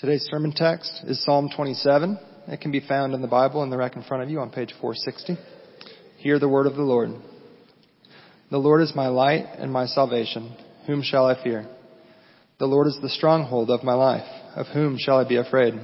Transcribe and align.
Today's 0.00 0.26
sermon 0.30 0.52
text 0.52 1.02
is 1.06 1.22
Psalm 1.26 1.50
27. 1.54 2.18
It 2.48 2.62
can 2.62 2.72
be 2.72 2.80
found 2.80 3.12
in 3.12 3.20
the 3.20 3.28
Bible 3.28 3.62
in 3.62 3.68
the 3.68 3.76
rack 3.76 3.96
in 3.96 4.02
front 4.02 4.22
of 4.22 4.30
you 4.30 4.40
on 4.40 4.48
page 4.48 4.72
460. 4.80 5.36
Hear 6.16 6.38
the 6.38 6.48
word 6.48 6.66
of 6.66 6.74
the 6.74 6.80
Lord. 6.80 7.10
The 8.50 8.56
Lord 8.56 8.80
is 8.80 8.94
my 8.96 9.08
light 9.08 9.44
and 9.58 9.70
my 9.70 9.84
salvation. 9.84 10.56
Whom 10.86 11.02
shall 11.02 11.26
I 11.26 11.44
fear? 11.44 11.68
The 12.58 12.64
Lord 12.64 12.86
is 12.86 12.98
the 13.02 13.10
stronghold 13.10 13.68
of 13.68 13.84
my 13.84 13.92
life. 13.92 14.24
Of 14.56 14.68
whom 14.68 14.96
shall 14.96 15.18
I 15.18 15.28
be 15.28 15.36
afraid? 15.36 15.74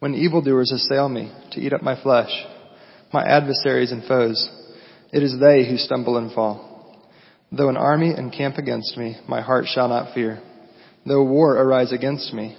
When 0.00 0.14
evildoers 0.14 0.70
assail 0.70 1.08
me 1.08 1.32
to 1.52 1.60
eat 1.60 1.72
up 1.72 1.80
my 1.80 1.98
flesh, 2.02 2.28
my 3.10 3.24
adversaries 3.24 3.90
and 3.90 4.04
foes, 4.04 4.50
it 5.14 5.22
is 5.22 5.40
they 5.40 5.66
who 5.66 5.78
stumble 5.78 6.18
and 6.18 6.30
fall. 6.30 7.08
Though 7.50 7.70
an 7.70 7.78
army 7.78 8.12
encamp 8.14 8.58
against 8.58 8.98
me, 8.98 9.16
my 9.26 9.40
heart 9.40 9.64
shall 9.66 9.88
not 9.88 10.12
fear. 10.12 10.42
Though 11.06 11.24
war 11.24 11.56
arise 11.56 11.90
against 11.90 12.34
me, 12.34 12.58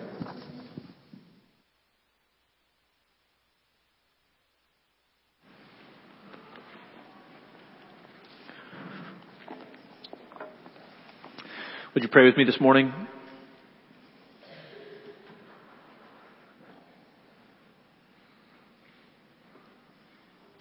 Would 12.01 12.07
you 12.07 12.13
pray 12.13 12.25
with 12.25 12.35
me 12.35 12.45
this 12.45 12.59
morning? 12.59 12.91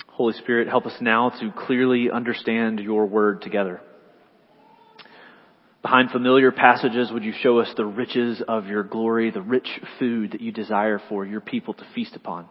Holy 0.08 0.34
Spirit, 0.34 0.68
help 0.68 0.84
us 0.84 0.92
now 1.00 1.30
to 1.30 1.50
clearly 1.50 2.10
understand 2.10 2.78
your 2.78 3.06
word 3.06 3.40
together. 3.40 3.80
Behind 5.80 6.10
familiar 6.10 6.52
passages, 6.52 7.10
would 7.10 7.24
you 7.24 7.32
show 7.40 7.58
us 7.60 7.72
the 7.74 7.86
riches 7.86 8.42
of 8.46 8.66
your 8.66 8.82
glory, 8.82 9.30
the 9.30 9.40
rich 9.40 9.80
food 9.98 10.32
that 10.32 10.42
you 10.42 10.52
desire 10.52 11.00
for 11.08 11.24
your 11.24 11.40
people 11.40 11.72
to 11.72 11.86
feast 11.94 12.16
upon? 12.16 12.46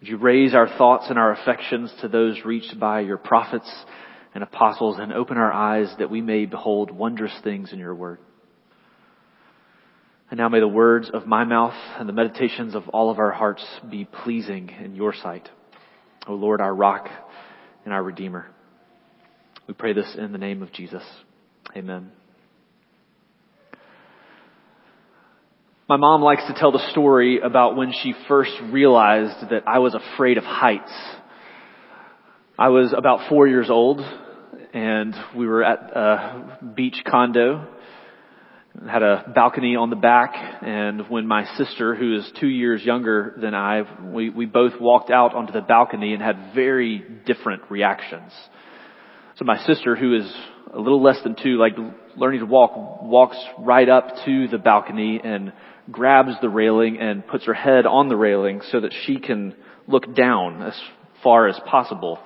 Would 0.00 0.08
you 0.08 0.16
raise 0.16 0.52
our 0.52 0.66
thoughts 0.66 1.06
and 1.10 1.16
our 1.16 1.30
affections 1.30 1.94
to 2.00 2.08
those 2.08 2.44
reached 2.44 2.80
by 2.80 3.02
your 3.02 3.18
prophets 3.18 3.72
and 4.38 4.44
apostles 4.44 4.98
and 5.00 5.12
open 5.12 5.36
our 5.36 5.52
eyes 5.52 5.92
that 5.98 6.10
we 6.10 6.20
may 6.20 6.46
behold 6.46 6.92
wondrous 6.92 7.32
things 7.42 7.72
in 7.72 7.80
your 7.80 7.92
word. 7.92 8.20
And 10.30 10.38
now 10.38 10.48
may 10.48 10.60
the 10.60 10.68
words 10.68 11.10
of 11.12 11.26
my 11.26 11.42
mouth 11.42 11.74
and 11.98 12.08
the 12.08 12.12
meditations 12.12 12.76
of 12.76 12.88
all 12.90 13.10
of 13.10 13.18
our 13.18 13.32
hearts 13.32 13.64
be 13.90 14.04
pleasing 14.04 14.70
in 14.80 14.94
your 14.94 15.12
sight. 15.12 15.48
O 16.28 16.34
Lord, 16.34 16.60
our 16.60 16.72
rock 16.72 17.08
and 17.84 17.92
our 17.92 18.00
redeemer. 18.00 18.46
We 19.66 19.74
pray 19.74 19.92
this 19.92 20.14
in 20.16 20.30
the 20.30 20.38
name 20.38 20.62
of 20.62 20.72
Jesus. 20.72 21.02
Amen. 21.76 22.12
My 25.88 25.96
mom 25.96 26.22
likes 26.22 26.46
to 26.46 26.54
tell 26.54 26.70
the 26.70 26.90
story 26.92 27.40
about 27.40 27.74
when 27.74 27.92
she 27.92 28.14
first 28.28 28.52
realized 28.70 29.50
that 29.50 29.64
I 29.66 29.80
was 29.80 29.96
afraid 29.96 30.38
of 30.38 30.44
heights. 30.44 30.92
I 32.56 32.68
was 32.68 32.94
about 32.96 33.28
four 33.28 33.48
years 33.48 33.68
old 33.68 34.00
and 34.78 35.12
we 35.36 35.46
were 35.48 35.64
at 35.64 35.90
a 35.96 36.58
beach 36.76 37.02
condo. 37.04 37.66
Had 38.88 39.02
a 39.02 39.32
balcony 39.34 39.74
on 39.74 39.90
the 39.90 39.96
back 39.96 40.34
and 40.62 41.10
when 41.10 41.26
my 41.26 41.44
sister, 41.56 41.96
who 41.96 42.14
is 42.14 42.30
two 42.38 42.46
years 42.46 42.84
younger 42.84 43.34
than 43.40 43.54
I, 43.54 43.82
we, 44.04 44.30
we 44.30 44.46
both 44.46 44.80
walked 44.80 45.10
out 45.10 45.34
onto 45.34 45.52
the 45.52 45.62
balcony 45.62 46.14
and 46.14 46.22
had 46.22 46.54
very 46.54 47.04
different 47.26 47.62
reactions. 47.70 48.30
So 49.36 49.44
my 49.44 49.58
sister, 49.66 49.96
who 49.96 50.14
is 50.14 50.32
a 50.72 50.78
little 50.78 51.02
less 51.02 51.20
than 51.24 51.34
two, 51.34 51.58
like 51.58 51.72
learning 52.16 52.40
to 52.40 52.46
walk, 52.46 53.02
walks 53.02 53.36
right 53.58 53.88
up 53.88 54.24
to 54.26 54.46
the 54.46 54.58
balcony 54.58 55.20
and 55.22 55.52
grabs 55.90 56.34
the 56.40 56.48
railing 56.48 56.98
and 57.00 57.26
puts 57.26 57.46
her 57.46 57.54
head 57.54 57.84
on 57.84 58.08
the 58.08 58.16
railing 58.16 58.60
so 58.70 58.78
that 58.78 58.94
she 59.06 59.18
can 59.18 59.56
look 59.88 60.14
down 60.14 60.62
as 60.62 60.80
far 61.24 61.48
as 61.48 61.58
possible. 61.66 62.20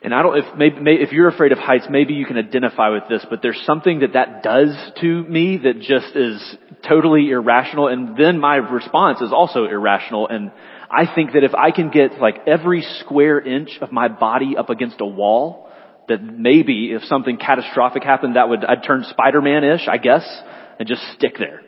And 0.00 0.14
I 0.14 0.22
don't, 0.22 0.38
if 0.38 0.56
maybe, 0.56 1.02
if 1.02 1.10
you're 1.10 1.28
afraid 1.28 1.50
of 1.50 1.58
heights, 1.58 1.86
maybe 1.90 2.14
you 2.14 2.24
can 2.24 2.38
identify 2.38 2.90
with 2.90 3.04
this, 3.08 3.26
but 3.28 3.42
there's 3.42 3.60
something 3.66 4.00
that 4.00 4.12
that 4.12 4.44
does 4.44 4.72
to 5.00 5.24
me 5.24 5.58
that 5.58 5.80
just 5.80 6.14
is 6.14 6.56
totally 6.88 7.30
irrational, 7.30 7.88
and 7.88 8.16
then 8.16 8.38
my 8.38 8.56
response 8.56 9.20
is 9.20 9.32
also 9.32 9.64
irrational, 9.64 10.28
and 10.28 10.52
I 10.88 11.12
think 11.12 11.32
that 11.32 11.42
if 11.42 11.52
I 11.52 11.72
can 11.72 11.90
get 11.90 12.20
like 12.20 12.46
every 12.46 12.82
square 13.00 13.40
inch 13.40 13.70
of 13.80 13.90
my 13.90 14.06
body 14.06 14.56
up 14.56 14.70
against 14.70 15.00
a 15.00 15.06
wall, 15.06 15.68
that 16.08 16.22
maybe 16.22 16.92
if 16.92 17.02
something 17.04 17.36
catastrophic 17.36 18.04
happened, 18.04 18.36
that 18.36 18.48
would, 18.48 18.64
I'd 18.64 18.84
turn 18.84 19.04
Spider-Man-ish, 19.10 19.88
I 19.88 19.98
guess, 19.98 20.24
and 20.78 20.88
just 20.88 21.02
stick 21.14 21.36
there. 21.38 21.62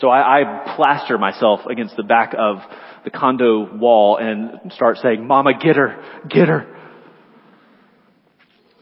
So 0.00 0.08
I, 0.08 0.40
I 0.40 0.74
plaster 0.76 1.16
myself 1.16 1.60
against 1.70 1.96
the 1.96 2.02
back 2.02 2.34
of 2.36 2.58
the 3.04 3.10
condo 3.10 3.76
wall 3.76 4.16
and 4.16 4.72
start 4.72 4.98
saying, 4.98 5.26
Mama, 5.26 5.52
get 5.58 5.76
her, 5.76 6.22
get 6.28 6.48
her. 6.48 6.74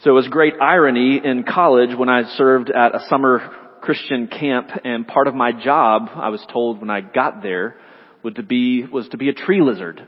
So 0.06 0.12
it 0.12 0.14
was 0.14 0.28
great 0.28 0.54
irony 0.60 1.20
in 1.24 1.42
college 1.42 1.90
when 1.98 2.08
I 2.08 2.22
served 2.36 2.70
at 2.70 2.94
a 2.94 3.00
summer 3.08 3.40
Christian 3.80 4.28
camp 4.28 4.70
and 4.84 5.04
part 5.04 5.26
of 5.26 5.34
my 5.34 5.50
job, 5.50 6.10
I 6.14 6.28
was 6.28 6.46
told 6.52 6.80
when 6.80 6.90
I 6.90 7.00
got 7.00 7.42
there, 7.42 7.74
would 8.22 8.36
to 8.36 8.44
be, 8.44 8.84
was 8.84 9.08
to 9.08 9.16
be 9.16 9.30
a 9.30 9.32
tree 9.32 9.60
lizard. 9.60 10.06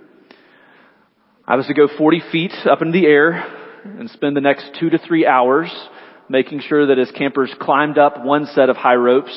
I 1.49 1.56
was 1.56 1.67
to 1.67 1.75
go 1.75 1.88
40 1.99 2.23
feet 2.31 2.52
up 2.70 2.81
in 2.81 2.93
the 2.93 3.06
air 3.06 3.43
and 3.84 4.08
spend 4.11 4.37
the 4.37 4.40
next 4.40 4.70
two 4.78 4.88
to 4.88 4.99
three 4.99 5.26
hours 5.26 5.69
making 6.28 6.61
sure 6.61 6.87
that 6.87 6.99
as 7.00 7.11
campers 7.11 7.52
climbed 7.61 7.99
up 7.99 8.25
one 8.25 8.46
set 8.55 8.70
of 8.70 8.76
high 8.76 8.94
ropes 8.94 9.37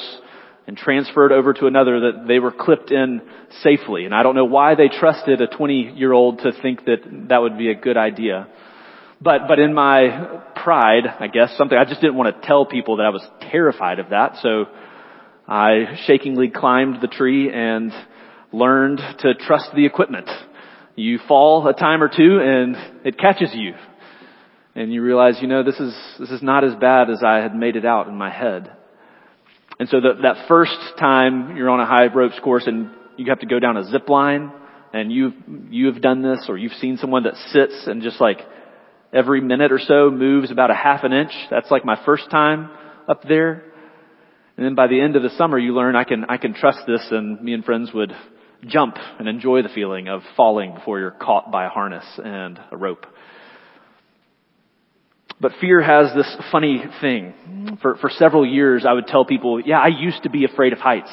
and 0.68 0.78
transferred 0.78 1.32
over 1.32 1.54
to 1.54 1.66
another 1.66 2.02
that 2.02 2.28
they 2.28 2.38
were 2.38 2.52
clipped 2.52 2.92
in 2.92 3.24
safely. 3.64 4.06
And 4.06 4.14
I 4.14 4.22
don't 4.22 4.36
know 4.36 4.46
why 4.46 4.76
they 4.76 4.90
trusted 4.90 5.42
a 5.42 5.48
20 5.48 5.94
year 5.96 6.14
old 6.14 6.38
to 6.42 6.52
think 6.62 6.86
that 6.86 7.30
that 7.30 7.42
would 7.42 7.58
be 7.58 7.72
a 7.72 7.76
good 7.76 7.98
idea. 7.98 8.48
But, 9.22 9.42
but 9.48 9.60
in 9.60 9.74
my 9.74 10.42
pride, 10.64 11.04
I 11.20 11.28
guess, 11.28 11.56
something, 11.56 11.78
I 11.78 11.86
just 11.86 12.02
didn't 12.02 12.16
want 12.16 12.42
to 12.42 12.48
tell 12.48 12.66
people 12.66 12.98
that 12.98 13.04
I 13.04 13.10
was 13.10 13.26
terrified 13.52 14.00
of 14.00 14.10
that. 14.10 14.38
So 14.42 14.66
I 15.48 15.98
shakingly 16.08 16.50
climbed 16.50 17.02
the 17.02 17.08
tree 17.08 17.52
and 17.54 17.92
learned 18.52 19.00
to 19.20 19.36
trust 19.36 19.70
the 19.76 19.86
equipment. 19.86 20.28
You 20.96 21.20
fall 21.28 21.68
a 21.68 21.74
time 21.74 22.02
or 22.02 22.10
two 22.10 22.40
and 22.42 22.76
it 23.06 23.20
catches 23.20 23.52
you. 23.54 23.74
And 24.74 24.92
you 24.92 25.04
realize, 25.04 25.38
you 25.40 25.48
know, 25.48 25.64
this 25.64 25.80
is, 25.80 25.96
this 26.20 26.32
is 26.32 26.42
not 26.42 26.64
as 26.64 26.74
bad 26.76 27.10
as 27.12 27.22
I 27.24 27.38
had 27.38 27.54
made 27.54 27.76
it 27.76 27.86
out 27.86 28.08
in 28.08 28.16
my 28.16 28.32
head. 28.32 28.72
And 29.80 29.88
so 29.90 30.02
the, 30.02 30.14
that 30.24 30.48
first 30.48 30.78
time 30.98 31.56
you're 31.58 31.70
on 31.70 31.80
a 31.80 31.86
high 31.86 32.08
ropes 32.08 32.40
course 32.44 32.66
and 32.66 32.90
you 33.18 33.26
have 33.30 33.40
to 33.40 33.46
go 33.46 33.60
down 33.60 33.78
a 33.78 33.84
zip 33.84 34.10
line 34.10 34.52
and 34.94 35.12
you've, 35.12 35.34
you've 35.70 36.02
done 36.02 36.24
this 36.24 36.46
or 36.50 36.58
you've 36.58 36.72
seen 36.74 36.98
someone 36.98 37.24
that 37.24 37.36
sits 37.52 37.86
and 37.86 38.02
just 38.02 38.20
like 38.20 38.40
every 39.14 39.42
minute 39.42 39.72
or 39.72 39.80
so 39.80 40.10
moves 40.10 40.52
about 40.52 40.72
a 40.72 40.76
half 40.76 41.04
an 41.04 41.14
inch. 41.14 41.32
That's 41.50 41.70
like 41.72 41.86
my 41.86 42.00
first 42.06 42.30
time 42.30 42.70
up 43.08 43.24
there. 43.28 43.64
And 44.58 44.66
then 44.66 44.76
by 44.76 44.88
the 44.88 45.00
end 45.02 45.16
of 45.16 45.24
the 45.24 45.30
summer 45.38 45.58
you 45.58 45.74
learn 45.74 45.96
I 45.96 46.04
can, 46.04 46.26
I 46.30 46.38
can 46.38 46.54
trust 46.54 46.80
this 46.88 47.06
and 47.12 47.42
me 47.42 47.54
and 47.54 47.66
friends 47.66 47.92
would 47.94 48.14
jump 48.66 48.96
and 49.20 49.28
enjoy 49.28 49.64
the 49.64 49.70
feeling 49.70 50.08
of 50.08 50.22
falling 50.38 50.74
before 50.76 51.00
you're 51.00 51.12
caught 51.12 51.52
by 51.52 51.66
a 51.66 51.70
harness 51.70 52.06
and 52.24 52.60
a 52.72 52.78
rope. 52.78 53.06
But 55.40 55.54
fear 55.60 55.82
has 55.82 56.14
this 56.16 56.38
funny 56.52 56.84
thing. 57.02 57.78
For, 57.82 57.96
for 57.96 58.12
several 58.12 58.46
years, 58.46 58.86
I 58.88 58.94
would 58.94 59.08
tell 59.08 59.26
people, 59.26 59.60
yeah, 59.60 59.80
I 59.80 59.88
used 59.88 60.24
to 60.24 60.30
be 60.30 60.46
afraid 60.46 60.72
of 60.72 60.80
heights. 60.80 61.10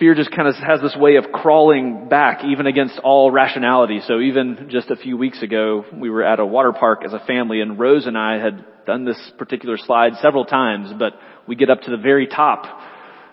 Fear 0.00 0.14
just 0.14 0.30
kind 0.34 0.48
of 0.48 0.54
has 0.54 0.80
this 0.80 0.96
way 0.96 1.16
of 1.16 1.30
crawling 1.30 2.08
back 2.08 2.42
even 2.42 2.66
against 2.66 2.98
all 3.00 3.30
rationality. 3.30 4.00
So 4.06 4.18
even 4.18 4.68
just 4.70 4.90
a 4.90 4.96
few 4.96 5.18
weeks 5.18 5.42
ago, 5.42 5.84
we 5.92 6.08
were 6.08 6.24
at 6.24 6.40
a 6.40 6.46
water 6.46 6.72
park 6.72 7.02
as 7.04 7.12
a 7.12 7.18
family 7.26 7.60
and 7.60 7.78
Rose 7.78 8.06
and 8.06 8.16
I 8.16 8.38
had 8.38 8.64
done 8.86 9.04
this 9.04 9.20
particular 9.36 9.76
slide 9.76 10.14
several 10.22 10.46
times, 10.46 10.90
but 10.98 11.12
we 11.46 11.54
get 11.54 11.68
up 11.68 11.82
to 11.82 11.90
the 11.90 11.98
very 11.98 12.26
top 12.26 12.64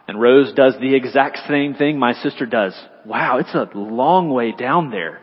and 0.10 0.19
Rose 0.19 0.52
does 0.54 0.74
the 0.81 0.94
exact 0.94 1.38
same 1.48 1.74
thing 1.74 1.98
my 1.98 2.12
sister 2.12 2.46
does. 2.46 2.78
Wow, 3.06 3.38
it's 3.38 3.56
a 3.56 3.70
long 3.74 4.30
way 4.30 4.52
down 4.52 4.92
there. 4.92 5.22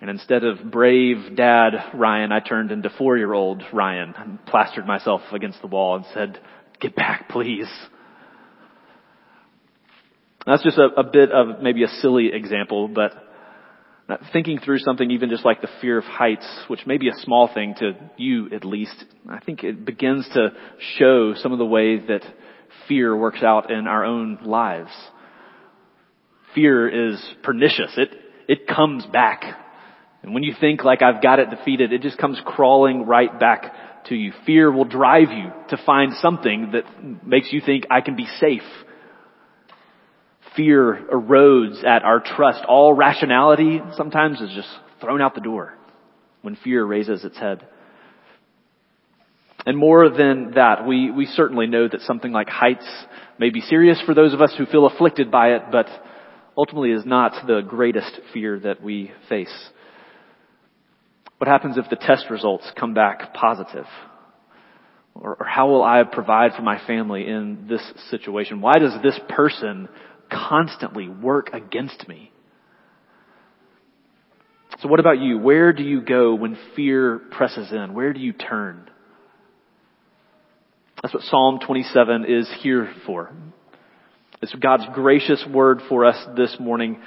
And 0.00 0.08
instead 0.08 0.44
of 0.44 0.70
brave 0.70 1.36
dad 1.36 1.72
Ryan, 1.92 2.32
I 2.32 2.40
turned 2.40 2.72
into 2.72 2.88
four 2.88 3.18
year 3.18 3.34
old 3.34 3.62
Ryan 3.70 4.14
and 4.16 4.46
plastered 4.46 4.86
myself 4.86 5.20
against 5.30 5.60
the 5.60 5.66
wall 5.66 5.96
and 5.96 6.06
said, 6.14 6.40
get 6.80 6.96
back 6.96 7.28
please. 7.28 7.68
That's 10.46 10.62
just 10.62 10.78
a, 10.78 10.88
a 10.96 11.04
bit 11.04 11.30
of 11.30 11.62
maybe 11.62 11.84
a 11.84 11.88
silly 11.88 12.30
example, 12.32 12.88
but 12.88 13.12
thinking 14.32 14.58
through 14.58 14.78
something 14.80 15.10
even 15.10 15.30
just 15.30 15.44
like 15.44 15.62
the 15.62 15.68
fear 15.80 15.98
of 15.98 16.04
heights, 16.04 16.46
which 16.68 16.86
may 16.86 16.98
be 16.98 17.08
a 17.08 17.14
small 17.22 17.48
thing 17.52 17.74
to 17.78 17.92
you 18.16 18.50
at 18.54 18.64
least, 18.64 19.04
I 19.30 19.40
think 19.40 19.64
it 19.64 19.84
begins 19.84 20.28
to 20.34 20.50
show 20.98 21.34
some 21.34 21.52
of 21.52 21.58
the 21.58 21.64
ways 21.64 22.02
that 22.08 22.22
fear 22.86 23.16
works 23.16 23.42
out 23.42 23.70
in 23.70 23.86
our 23.86 24.04
own 24.04 24.40
lives. 24.44 24.90
Fear 26.54 27.10
is 27.12 27.24
pernicious. 27.42 27.92
It, 27.96 28.10
it 28.46 28.66
comes 28.66 29.06
back 29.06 29.42
and 30.24 30.32
when 30.32 30.42
you 30.42 30.54
think 30.58 30.84
like 30.84 31.02
I've 31.02 31.22
got 31.22 31.38
it 31.38 31.50
defeated, 31.50 31.92
it 31.92 32.00
just 32.00 32.16
comes 32.16 32.40
crawling 32.46 33.04
right 33.04 33.38
back 33.38 34.04
to 34.06 34.14
you. 34.14 34.32
Fear 34.46 34.72
will 34.72 34.86
drive 34.86 35.30
you 35.30 35.52
to 35.68 35.76
find 35.84 36.14
something 36.14 36.72
that 36.72 36.84
makes 37.26 37.52
you 37.52 37.60
think 37.64 37.84
I 37.90 38.00
can 38.00 38.16
be 38.16 38.26
safe. 38.40 38.62
Fear 40.56 41.06
erodes 41.12 41.84
at 41.84 42.02
our 42.02 42.20
trust. 42.20 42.64
All 42.68 42.92
rationality 42.92 43.80
sometimes 43.96 44.40
is 44.40 44.50
just 44.54 44.68
thrown 45.00 45.20
out 45.20 45.34
the 45.34 45.40
door 45.40 45.74
when 46.42 46.56
fear 46.56 46.84
raises 46.84 47.24
its 47.24 47.38
head. 47.38 47.66
And 49.66 49.78
more 49.78 50.10
than 50.10 50.52
that, 50.56 50.86
we, 50.86 51.10
we 51.10 51.26
certainly 51.26 51.66
know 51.66 51.88
that 51.88 52.02
something 52.02 52.32
like 52.32 52.48
heights 52.48 52.86
may 53.38 53.50
be 53.50 53.60
serious 53.62 54.00
for 54.04 54.14
those 54.14 54.34
of 54.34 54.42
us 54.42 54.54
who 54.56 54.66
feel 54.66 54.86
afflicted 54.86 55.30
by 55.30 55.54
it, 55.54 55.62
but 55.72 55.86
ultimately 56.56 56.90
is 56.90 57.06
not 57.06 57.46
the 57.46 57.62
greatest 57.62 58.20
fear 58.32 58.60
that 58.60 58.82
we 58.82 59.10
face. 59.28 59.52
What 61.38 61.48
happens 61.48 61.78
if 61.78 61.88
the 61.90 61.96
test 61.96 62.26
results 62.30 62.70
come 62.78 62.94
back 62.94 63.34
positive? 63.34 63.86
Or, 65.14 65.36
or, 65.38 65.46
how 65.46 65.68
will 65.68 65.82
I 65.82 66.02
provide 66.02 66.52
for 66.56 66.62
my 66.62 66.84
family 66.86 67.26
in 67.26 67.66
this 67.68 67.82
situation? 68.10 68.60
Why 68.60 68.74
does 68.78 69.00
this 69.02 69.18
person 69.28 69.88
constantly 70.34 71.08
work 71.08 71.50
against 71.52 72.08
me? 72.08 72.32
So 74.80 74.88
what 74.88 75.00
about 75.00 75.20
you? 75.20 75.38
Where 75.38 75.72
do 75.72 75.82
you 75.82 76.00
go 76.00 76.34
when 76.34 76.58
fear 76.74 77.20
presses 77.30 77.70
in? 77.70 77.94
Where 77.94 78.12
do 78.12 78.20
you 78.20 78.32
turn? 78.32 78.90
That's 81.02 81.14
what 81.14 81.22
Psalm 81.24 81.60
27 81.64 82.24
is 82.26 82.50
here 82.60 82.92
for. 83.06 83.32
It's 84.42 84.54
God's 84.54 84.84
gracious 84.94 85.44
word 85.50 85.80
for 85.88 86.04
us 86.04 86.16
this 86.36 86.56
morning 86.58 86.98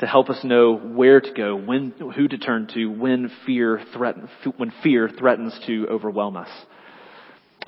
to 0.00 0.06
help 0.06 0.30
us 0.30 0.42
know 0.42 0.76
where 0.76 1.20
to 1.20 1.32
go, 1.32 1.54
when, 1.56 1.92
who 2.16 2.26
to 2.26 2.38
turn 2.38 2.68
to 2.74 2.86
when 2.86 3.30
fear 3.46 3.82
threatens, 3.92 4.30
when 4.56 4.72
fear 4.82 5.08
threatens 5.08 5.58
to 5.66 5.86
overwhelm 5.90 6.36
us. 6.36 6.48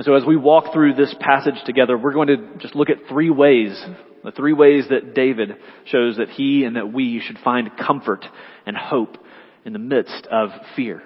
So 0.00 0.14
as 0.14 0.24
we 0.24 0.36
walk 0.36 0.72
through 0.72 0.94
this 0.94 1.14
passage 1.20 1.62
together, 1.66 1.98
we're 1.98 2.14
going 2.14 2.28
to 2.28 2.56
just 2.58 2.74
look 2.74 2.88
at 2.88 3.08
three 3.10 3.28
ways, 3.28 3.78
the 4.24 4.32
three 4.32 4.54
ways 4.54 4.86
that 4.88 5.14
David 5.14 5.56
shows 5.84 6.16
that 6.16 6.30
he 6.30 6.64
and 6.64 6.76
that 6.76 6.90
we 6.90 7.20
should 7.20 7.38
find 7.38 7.70
comfort 7.76 8.24
and 8.64 8.74
hope 8.74 9.18
in 9.66 9.74
the 9.74 9.78
midst 9.78 10.26
of 10.30 10.48
fear. 10.74 11.02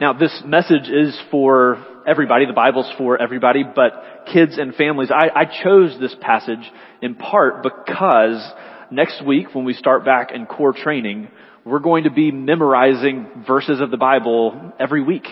Now 0.00 0.14
this 0.14 0.42
message 0.44 0.88
is 0.88 1.16
for 1.30 1.78
everybody, 2.08 2.44
the 2.44 2.52
Bible's 2.52 2.92
for 2.98 3.20
everybody, 3.22 3.62
but 3.62 4.26
kids 4.32 4.58
and 4.58 4.74
families, 4.74 5.10
I, 5.12 5.30
I 5.32 5.44
chose 5.44 5.96
this 6.00 6.16
passage 6.20 6.68
in 7.00 7.14
part 7.14 7.62
because 7.62 8.44
next 8.90 9.24
week 9.24 9.54
when 9.54 9.64
we 9.64 9.74
start 9.74 10.04
back 10.04 10.32
in 10.34 10.46
core 10.46 10.72
training, 10.72 11.28
we're 11.64 11.78
going 11.78 12.04
to 12.04 12.10
be 12.10 12.32
memorizing 12.32 13.44
verses 13.46 13.80
of 13.80 13.92
the 13.92 13.96
Bible 13.96 14.72
every 14.80 15.02
week. 15.02 15.26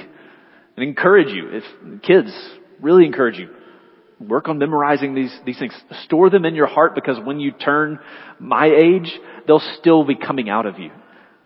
And 0.77 0.85
encourage 0.85 1.29
you, 1.29 1.49
if 1.51 2.03
kids, 2.03 2.31
really 2.81 3.07
encourage 3.07 3.39
you. 3.39 3.49
Work 4.21 4.49
on 4.49 4.59
memorizing 4.59 5.15
these, 5.15 5.35
these 5.45 5.59
things. 5.59 5.75
Store 6.05 6.31
them 6.31 6.45
in 6.45 6.55
your 6.55 6.67
heart 6.67 6.95
because 6.95 7.19
when 7.23 7.41
you 7.41 7.53
turn 7.53 7.99
my 8.39 8.67
age, 8.67 9.13
they'll 9.47 9.63
still 9.79 10.05
be 10.05 10.15
coming 10.15 10.49
out 10.49 10.67
of 10.67 10.79
you 10.79 10.91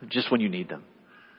just 0.09 0.31
when 0.31 0.41
you 0.41 0.49
need 0.49 0.69
them. 0.69 0.85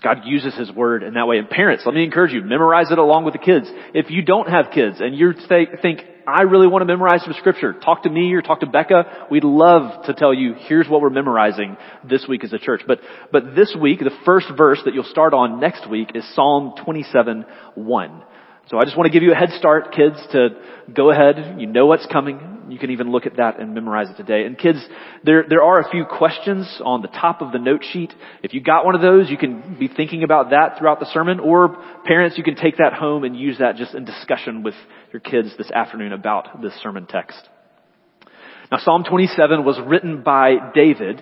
God 0.04 0.22
uses 0.26 0.56
His 0.56 0.72
Word 0.72 1.04
in 1.04 1.14
that 1.14 1.28
way. 1.28 1.38
And 1.38 1.50
parents, 1.50 1.84
let 1.86 1.94
me 1.94 2.04
encourage 2.04 2.34
you, 2.34 2.42
memorize 2.42 2.92
it 2.92 2.98
along 2.98 3.26
with 3.26 3.34
the 3.34 3.40
kids. 3.40 3.70
If 3.94 4.10
you 4.10 4.24
don't 4.24 4.50
have 4.50 4.72
kids 4.74 5.00
and 5.00 5.16
you 5.16 5.34
think, 5.48 6.00
I 6.28 6.44
really 6.44 6.68
want 6.68 6.82
to 6.82 6.86
memorize 6.86 7.24
some 7.24 7.34
scripture. 7.38 7.74
Talk 7.74 8.04
to 8.04 8.10
me 8.10 8.34
or 8.34 8.42
talk 8.42 8.60
to 8.62 8.68
Becca. 8.68 9.28
We'd 9.32 9.44
love 9.44 10.06
to 10.06 10.14
tell 10.14 10.34
you, 10.34 10.54
here's 10.58 10.88
what 10.88 11.02
we're 11.02 11.10
memorizing 11.10 11.78
this 12.08 12.26
week 12.28 12.44
as 12.44 12.54
a 12.54 12.60
church. 12.60 12.82
But, 12.88 13.00
but 13.32 13.56
this 13.56 13.76
week, 13.80 14.00
the 14.00 14.12
first 14.26 14.48
verse 14.56 14.80
that 14.86 14.94
you'll 14.94 15.04
start 15.04 15.34
on 15.34 15.60
next 15.60 15.90
week 15.90 16.12
is 16.16 16.24
Psalm 16.36 16.74
27, 16.84 17.46
1. 17.76 18.24
So 18.70 18.78
I 18.78 18.84
just 18.86 18.96
want 18.96 19.12
to 19.12 19.12
give 19.12 19.24
you 19.24 19.34
a 19.34 19.36
head 19.36 19.50
start, 19.58 19.94
kids, 19.94 20.16
to 20.32 20.50
go 20.94 21.12
ahead. 21.12 21.60
You 21.60 21.68
know 21.68 21.88
what's 21.88 22.06
coming. 22.06 22.68
You 22.70 22.80
can 22.80 22.92
even 22.92 23.12
look 23.12 23.26
at 23.26 23.36
that 23.38 23.60
and 23.60 23.74
memorize 23.74 24.10
it 24.10 24.16
today. 24.16 24.46
And 24.46 24.58
kids, 24.58 24.78
there, 25.26 25.44
there 25.50 25.62
are 25.62 25.80
a 25.80 25.90
few 25.90 26.06
questions 26.06 26.80
on 26.86 27.02
the 27.02 27.10
top 27.10 27.42
of 27.42 27.52
the 27.52 27.60
note 27.60 27.84
sheet. 27.92 28.14
If 28.44 28.54
you 28.54 28.62
got 28.62 28.86
one 28.86 28.96
of 28.96 29.02
those, 29.02 29.30
you 29.30 29.38
can 29.38 29.76
be 29.78 29.90
thinking 29.90 30.24
about 30.24 30.52
that 30.52 30.78
throughout 30.78 31.02
the 31.02 31.08
sermon. 31.08 31.42
Or 31.42 31.84
parents, 32.06 32.38
you 32.38 32.46
can 32.46 32.56
take 32.56 32.78
that 32.78 32.94
home 32.94 33.26
and 33.26 33.36
use 33.36 33.58
that 33.58 33.76
just 33.76 33.94
in 33.94 34.06
discussion 34.06 34.64
with 34.64 34.76
your 35.14 35.20
kids 35.20 35.50
this 35.58 35.72
afternoon 35.72 36.14
about 36.14 36.62
this 36.62 36.74
sermon 36.82 37.06
text. 37.08 37.50
Now 38.72 38.78
Psalm 38.80 39.04
27 39.04 39.66
was 39.66 39.80
written 39.86 40.24
by 40.24 40.72
David. 40.74 41.22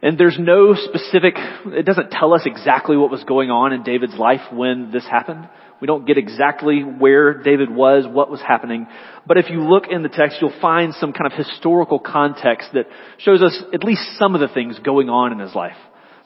And 0.00 0.16
there's 0.16 0.38
no 0.38 0.74
specific, 0.74 1.34
it 1.36 1.84
doesn't 1.84 2.12
tell 2.12 2.32
us 2.32 2.42
exactly 2.46 2.96
what 2.96 3.10
was 3.10 3.24
going 3.24 3.50
on 3.50 3.72
in 3.72 3.82
David's 3.82 4.14
life 4.14 4.42
when 4.52 4.92
this 4.92 5.04
happened. 5.04 5.48
We 5.80 5.86
don't 5.86 6.06
get 6.06 6.18
exactly 6.18 6.82
where 6.82 7.42
David 7.42 7.68
was, 7.70 8.04
what 8.06 8.30
was 8.30 8.40
happening. 8.40 8.86
But 9.26 9.38
if 9.38 9.50
you 9.50 9.62
look 9.62 9.84
in 9.90 10.02
the 10.02 10.08
text, 10.08 10.38
you'll 10.40 10.60
find 10.60 10.94
some 10.94 11.12
kind 11.12 11.32
of 11.32 11.36
historical 11.36 11.98
context 11.98 12.70
that 12.74 12.86
shows 13.18 13.42
us 13.42 13.60
at 13.74 13.82
least 13.82 14.02
some 14.18 14.36
of 14.36 14.40
the 14.40 14.48
things 14.48 14.78
going 14.78 15.08
on 15.08 15.32
in 15.32 15.40
his 15.40 15.54
life. 15.54 15.76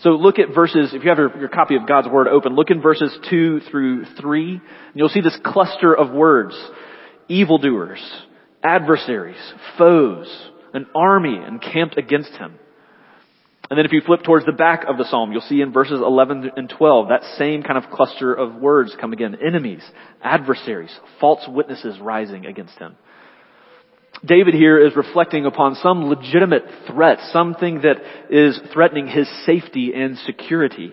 So 0.02 0.10
look 0.10 0.40
at 0.40 0.52
verses, 0.52 0.92
if 0.92 1.04
you 1.04 1.10
have 1.10 1.18
your, 1.18 1.38
your 1.38 1.48
copy 1.48 1.76
of 1.76 1.86
God's 1.86 2.08
Word 2.08 2.26
open, 2.26 2.56
look 2.56 2.70
in 2.70 2.82
verses 2.82 3.16
2 3.30 3.60
through 3.70 4.04
3, 4.20 4.52
and 4.54 4.62
you'll 4.94 5.08
see 5.08 5.20
this 5.20 5.38
cluster 5.44 5.94
of 5.94 6.10
words. 6.10 6.60
Evildoers, 7.28 8.02
adversaries, 8.64 9.36
foes, 9.78 10.26
an 10.74 10.86
army 10.94 11.36
encamped 11.46 11.96
against 11.96 12.32
him. 12.32 12.58
And 13.70 13.78
then 13.78 13.86
if 13.86 13.92
you 13.92 14.00
flip 14.04 14.24
towards 14.24 14.44
the 14.44 14.52
back 14.52 14.84
of 14.88 14.98
the 14.98 15.04
psalm, 15.04 15.30
you'll 15.30 15.40
see 15.42 15.60
in 15.60 15.72
verses 15.72 16.00
11 16.00 16.50
and 16.56 16.68
12, 16.68 17.08
that 17.08 17.22
same 17.38 17.62
kind 17.62 17.82
of 17.82 17.90
cluster 17.90 18.34
of 18.34 18.56
words 18.56 18.96
come 19.00 19.12
again. 19.12 19.36
Enemies, 19.44 19.82
adversaries, 20.20 20.94
false 21.20 21.46
witnesses 21.48 21.98
rising 22.00 22.44
against 22.44 22.76
him. 22.78 22.96
David 24.24 24.54
here 24.54 24.78
is 24.78 24.94
reflecting 24.94 25.46
upon 25.46 25.74
some 25.76 26.04
legitimate 26.04 26.64
threat, 26.86 27.18
something 27.32 27.82
that 27.82 27.96
is 28.30 28.60
threatening 28.72 29.08
his 29.08 29.28
safety 29.44 29.92
and 29.94 30.16
security. 30.18 30.92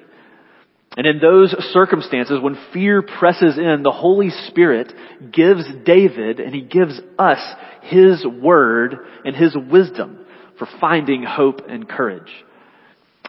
And 0.98 1.06
in 1.06 1.20
those 1.20 1.52
circumstances, 1.72 2.40
when 2.42 2.58
fear 2.74 3.04
presses 3.04 3.58
in, 3.58 3.84
the 3.84 3.92
Holy 3.92 4.32
Spirit 4.48 4.92
gives 5.32 5.64
David 5.86 6.40
and 6.40 6.56
he 6.56 6.62
gives 6.62 7.00
us 7.20 7.40
his 7.84 8.26
word 8.26 8.98
and 9.24 9.36
his 9.36 9.56
wisdom 9.56 10.26
for 10.58 10.68
finding 10.82 11.24
hope 11.24 11.62
and 11.70 11.88
courage. 11.88 12.32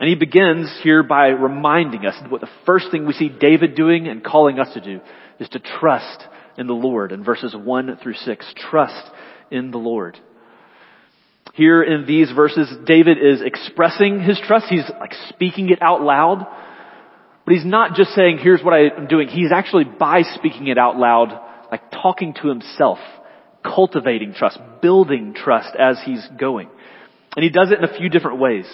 And 0.01 0.09
he 0.09 0.15
begins 0.15 0.75
here 0.83 1.03
by 1.03 1.29
reminding 1.29 2.07
us 2.07 2.15
what 2.31 2.41
the 2.41 2.49
first 2.65 2.87
thing 2.91 3.07
we 3.07 3.13
see 3.13 3.29
David 3.29 3.75
doing 3.75 4.09
and 4.09 4.25
calling 4.25 4.59
us 4.59 4.73
to 4.73 4.81
do 4.81 5.01
is 5.39 5.49
to 5.51 5.59
trust 5.59 6.25
in 6.57 6.67
the 6.67 6.73
Lord 6.73 7.13
in 7.13 7.23
verses 7.23 7.55
1 7.55 7.99
through 8.03 8.15
6. 8.15 8.55
Trust 8.57 9.11
in 9.51 9.71
the 9.71 9.79
Lord. 9.79 10.19
Here 11.55 11.83
in 11.83 12.07
these 12.07 12.31
verses, 12.31 12.69
David 12.87 13.19
is 13.19 13.43
expressing 13.43 14.21
his 14.21 14.41
trust. 14.47 14.67
He's 14.69 14.89
like 15.01 15.15
speaking 15.29 15.71
it 15.71 15.83
out 15.83 16.01
loud. 16.03 16.47
But 17.45 17.55
he's 17.55 17.65
not 17.65 17.95
just 17.97 18.11
saying, 18.11 18.39
here's 18.39 18.63
what 18.63 18.73
I'm 18.73 19.09
doing. 19.09 19.29
He's 19.29 19.51
actually, 19.53 19.85
by 19.85 20.23
speaking 20.23 20.69
it 20.69 20.79
out 20.79 20.97
loud, 20.97 21.39
like 21.71 21.91
talking 21.91 22.35
to 22.35 22.49
himself, 22.49 22.99
cultivating 23.65 24.35
trust, 24.35 24.59
building 24.81 25.35
trust 25.35 25.75
as 25.77 26.01
he's 26.05 26.27
going. 26.39 26.69
And 27.37 27.43
he 27.43 27.51
does 27.51 27.71
it 27.71 27.79
in 27.79 27.85
a 27.85 27.99
few 27.99 28.09
different 28.09 28.39
ways. 28.39 28.67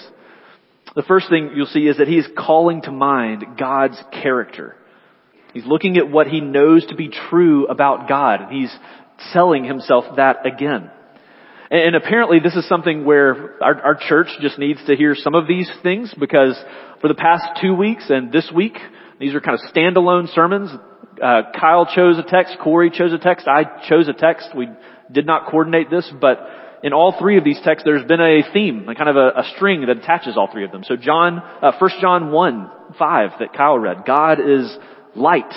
The 0.95 1.03
first 1.03 1.29
thing 1.29 1.53
you'll 1.55 1.67
see 1.67 1.87
is 1.87 1.99
that 1.99 2.09
he's 2.09 2.27
calling 2.37 2.83
to 2.83 2.91
mind 2.91 3.45
God's 3.59 4.01
character. 4.13 4.77
He's 5.53 5.67
looking 5.67 5.97
at 5.97 6.11
what 6.11 6.27
he 6.27 6.41
knows 6.41 6.87
to 6.87 6.95
be 6.95 7.09
true 7.09 7.67
about 7.67 8.09
God, 8.09 8.51
he's 8.51 8.75
telling 9.33 9.65
himself 9.65 10.05
that 10.17 10.47
again. 10.47 10.91
And 11.71 11.97
apparently 11.97 12.39
this 12.39 12.55
is 12.55 12.69
something 12.69 13.05
where 13.05 13.63
our, 13.63 13.83
our, 13.83 13.95
church 13.97 14.29
just 14.41 14.57
needs 14.57 14.79
to 14.87 14.95
hear 14.95 15.17
some 15.17 15.35
of 15.35 15.49
these 15.49 15.69
things 15.83 16.15
because 16.19 16.57
for 17.01 17.09
the 17.09 17.15
past 17.15 17.61
two 17.61 17.75
weeks 17.75 18.05
and 18.09 18.31
this 18.31 18.51
week, 18.55 18.79
these 19.19 19.35
are 19.35 19.41
kind 19.41 19.59
of 19.59 19.75
standalone 19.75 20.33
sermons. 20.33 20.71
Uh, 21.21 21.43
Kyle 21.59 21.89
chose 21.93 22.19
a 22.19 22.23
text, 22.23 22.57
Corey 22.63 22.91
chose 22.91 23.13
a 23.13 23.19
text, 23.19 23.49
I 23.49 23.85
chose 23.89 24.07
a 24.07 24.13
text. 24.13 24.51
We 24.57 24.69
did 25.11 25.27
not 25.27 25.51
coordinate 25.51 25.91
this, 25.91 26.09
but 26.21 26.39
in 26.83 26.93
all 26.93 27.17
three 27.19 27.37
of 27.39 27.43
these 27.43 27.61
texts, 27.65 27.83
there's 27.85 28.07
been 28.07 28.21
a 28.21 28.43
theme, 28.53 28.89
a 28.89 28.95
kind 28.95 29.09
of 29.09 29.17
a, 29.17 29.41
a 29.41 29.45
string 29.57 29.81
that 29.81 29.97
attaches 29.97 30.37
all 30.37 30.49
three 30.53 30.65
of 30.65 30.71
them. 30.71 30.85
So 30.85 30.95
John, 30.95 31.39
uh, 31.39 31.73
1 31.77 31.91
John 32.01 32.31
1, 32.31 32.71
5 32.97 33.31
that 33.41 33.53
Kyle 33.55 33.79
read, 33.79 34.05
God 34.07 34.39
is 34.41 34.77
light, 35.17 35.53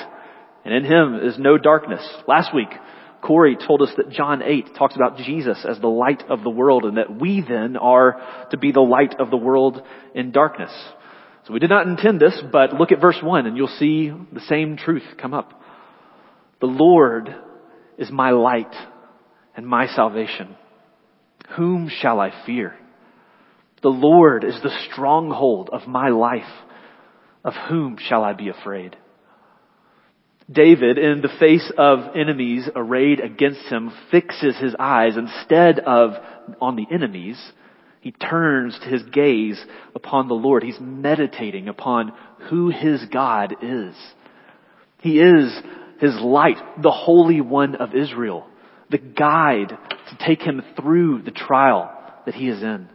and 0.65 0.73
in 0.73 0.85
Him 0.85 1.19
is 1.21 1.37
no 1.37 1.57
darkness. 1.57 2.01
Last 2.27 2.55
week, 2.55 2.69
Corey 3.21 3.57
told 3.57 3.81
us 3.81 3.91
that 3.97 4.11
John 4.11 4.41
8 4.41 4.75
talks 4.75 4.95
about 4.95 5.17
Jesus 5.17 5.65
as 5.67 5.79
the 5.79 5.87
light 5.87 6.23
of 6.29 6.43
the 6.43 6.49
world 6.49 6.85
and 6.85 6.97
that 6.97 7.19
we 7.19 7.43
then 7.47 7.75
are 7.77 8.47
to 8.51 8.57
be 8.57 8.71
the 8.71 8.79
light 8.81 9.15
of 9.19 9.29
the 9.29 9.37
world 9.37 9.81
in 10.15 10.31
darkness. 10.31 10.71
So 11.45 11.53
we 11.53 11.59
did 11.59 11.69
not 11.69 11.87
intend 11.87 12.19
this, 12.19 12.39
but 12.51 12.73
look 12.73 12.91
at 12.91 13.01
verse 13.01 13.19
1 13.21 13.45
and 13.45 13.57
you'll 13.57 13.67
see 13.67 14.09
the 14.09 14.41
same 14.41 14.77
truth 14.77 15.03
come 15.17 15.33
up. 15.33 15.61
The 16.61 16.67
Lord 16.67 17.33
is 17.97 18.11
my 18.11 18.31
light 18.31 18.73
and 19.55 19.67
my 19.67 19.87
salvation. 19.87 20.55
Whom 21.57 21.89
shall 21.89 22.19
I 22.19 22.31
fear? 22.45 22.75
The 23.81 23.89
Lord 23.89 24.43
is 24.43 24.61
the 24.61 24.77
stronghold 24.91 25.69
of 25.71 25.87
my 25.87 26.09
life. 26.09 26.43
Of 27.43 27.53
whom 27.69 27.97
shall 27.97 28.23
I 28.23 28.33
be 28.33 28.49
afraid? 28.49 28.97
David, 30.51 30.97
in 30.97 31.21
the 31.21 31.29
face 31.39 31.71
of 31.77 32.15
enemies 32.15 32.67
arrayed 32.75 33.19
against 33.19 33.61
him, 33.65 33.91
fixes 34.09 34.57
his 34.57 34.75
eyes 34.79 35.15
instead 35.15 35.79
of 35.79 36.13
on 36.59 36.75
the 36.75 36.87
enemies. 36.91 37.39
He 38.01 38.11
turns 38.11 38.79
his 38.83 39.03
gaze 39.03 39.63
upon 39.93 40.27
the 40.27 40.33
Lord. 40.33 40.63
He's 40.63 40.79
meditating 40.79 41.67
upon 41.67 42.13
who 42.49 42.69
his 42.69 43.05
God 43.11 43.57
is. 43.61 43.95
He 45.01 45.19
is 45.19 45.53
his 45.99 46.15
light, 46.19 46.57
the 46.81 46.91
Holy 46.91 47.41
One 47.41 47.75
of 47.75 47.93
Israel, 47.93 48.47
the 48.89 48.97
guide 48.97 49.69
to 49.69 50.25
take 50.25 50.41
him 50.41 50.63
through 50.75 51.21
the 51.21 51.31
trial 51.31 51.91
that 52.25 52.33
he 52.33 52.47
is 52.47 52.63
in. 52.63 52.87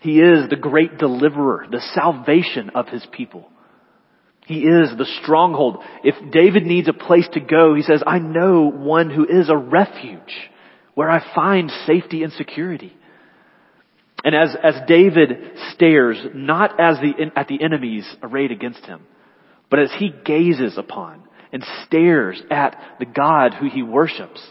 He 0.00 0.20
is 0.20 0.48
the 0.48 0.56
great 0.56 0.98
deliverer, 0.98 1.66
the 1.70 1.82
salvation 1.94 2.70
of 2.70 2.88
his 2.88 3.06
people. 3.12 3.48
He 4.52 4.64
is 4.64 4.90
the 4.98 5.08
stronghold. 5.22 5.78
If 6.04 6.30
David 6.30 6.64
needs 6.66 6.86
a 6.86 6.92
place 6.92 7.26
to 7.32 7.40
go, 7.40 7.74
he 7.74 7.80
says, 7.80 8.02
I 8.06 8.18
know 8.18 8.70
one 8.70 9.08
who 9.08 9.24
is 9.24 9.48
a 9.48 9.56
refuge 9.56 10.50
where 10.94 11.10
I 11.10 11.24
find 11.34 11.70
safety 11.86 12.22
and 12.22 12.30
security. 12.34 12.92
And 14.22 14.34
as, 14.34 14.54
as 14.62 14.74
David 14.86 15.56
stares, 15.72 16.18
not 16.34 16.78
as 16.78 16.98
the, 16.98 17.30
at 17.34 17.48
the 17.48 17.62
enemies 17.62 18.06
arrayed 18.22 18.50
against 18.50 18.84
him, 18.84 19.06
but 19.70 19.78
as 19.78 19.90
he 19.98 20.12
gazes 20.22 20.76
upon 20.76 21.22
and 21.50 21.64
stares 21.86 22.42
at 22.50 22.76
the 22.98 23.06
God 23.06 23.54
who 23.54 23.70
he 23.70 23.82
worships, 23.82 24.42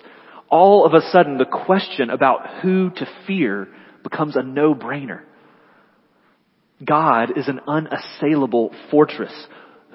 all 0.50 0.84
of 0.84 0.96
a 0.96 1.12
sudden 1.12 1.38
the 1.38 1.46
question 1.46 2.10
about 2.10 2.62
who 2.64 2.90
to 2.90 3.08
fear 3.28 3.68
becomes 4.02 4.36
a 4.36 4.42
no-brainer. 4.42 5.22
God 6.84 7.38
is 7.38 7.48
an 7.48 7.60
unassailable 7.68 8.74
fortress 8.90 9.32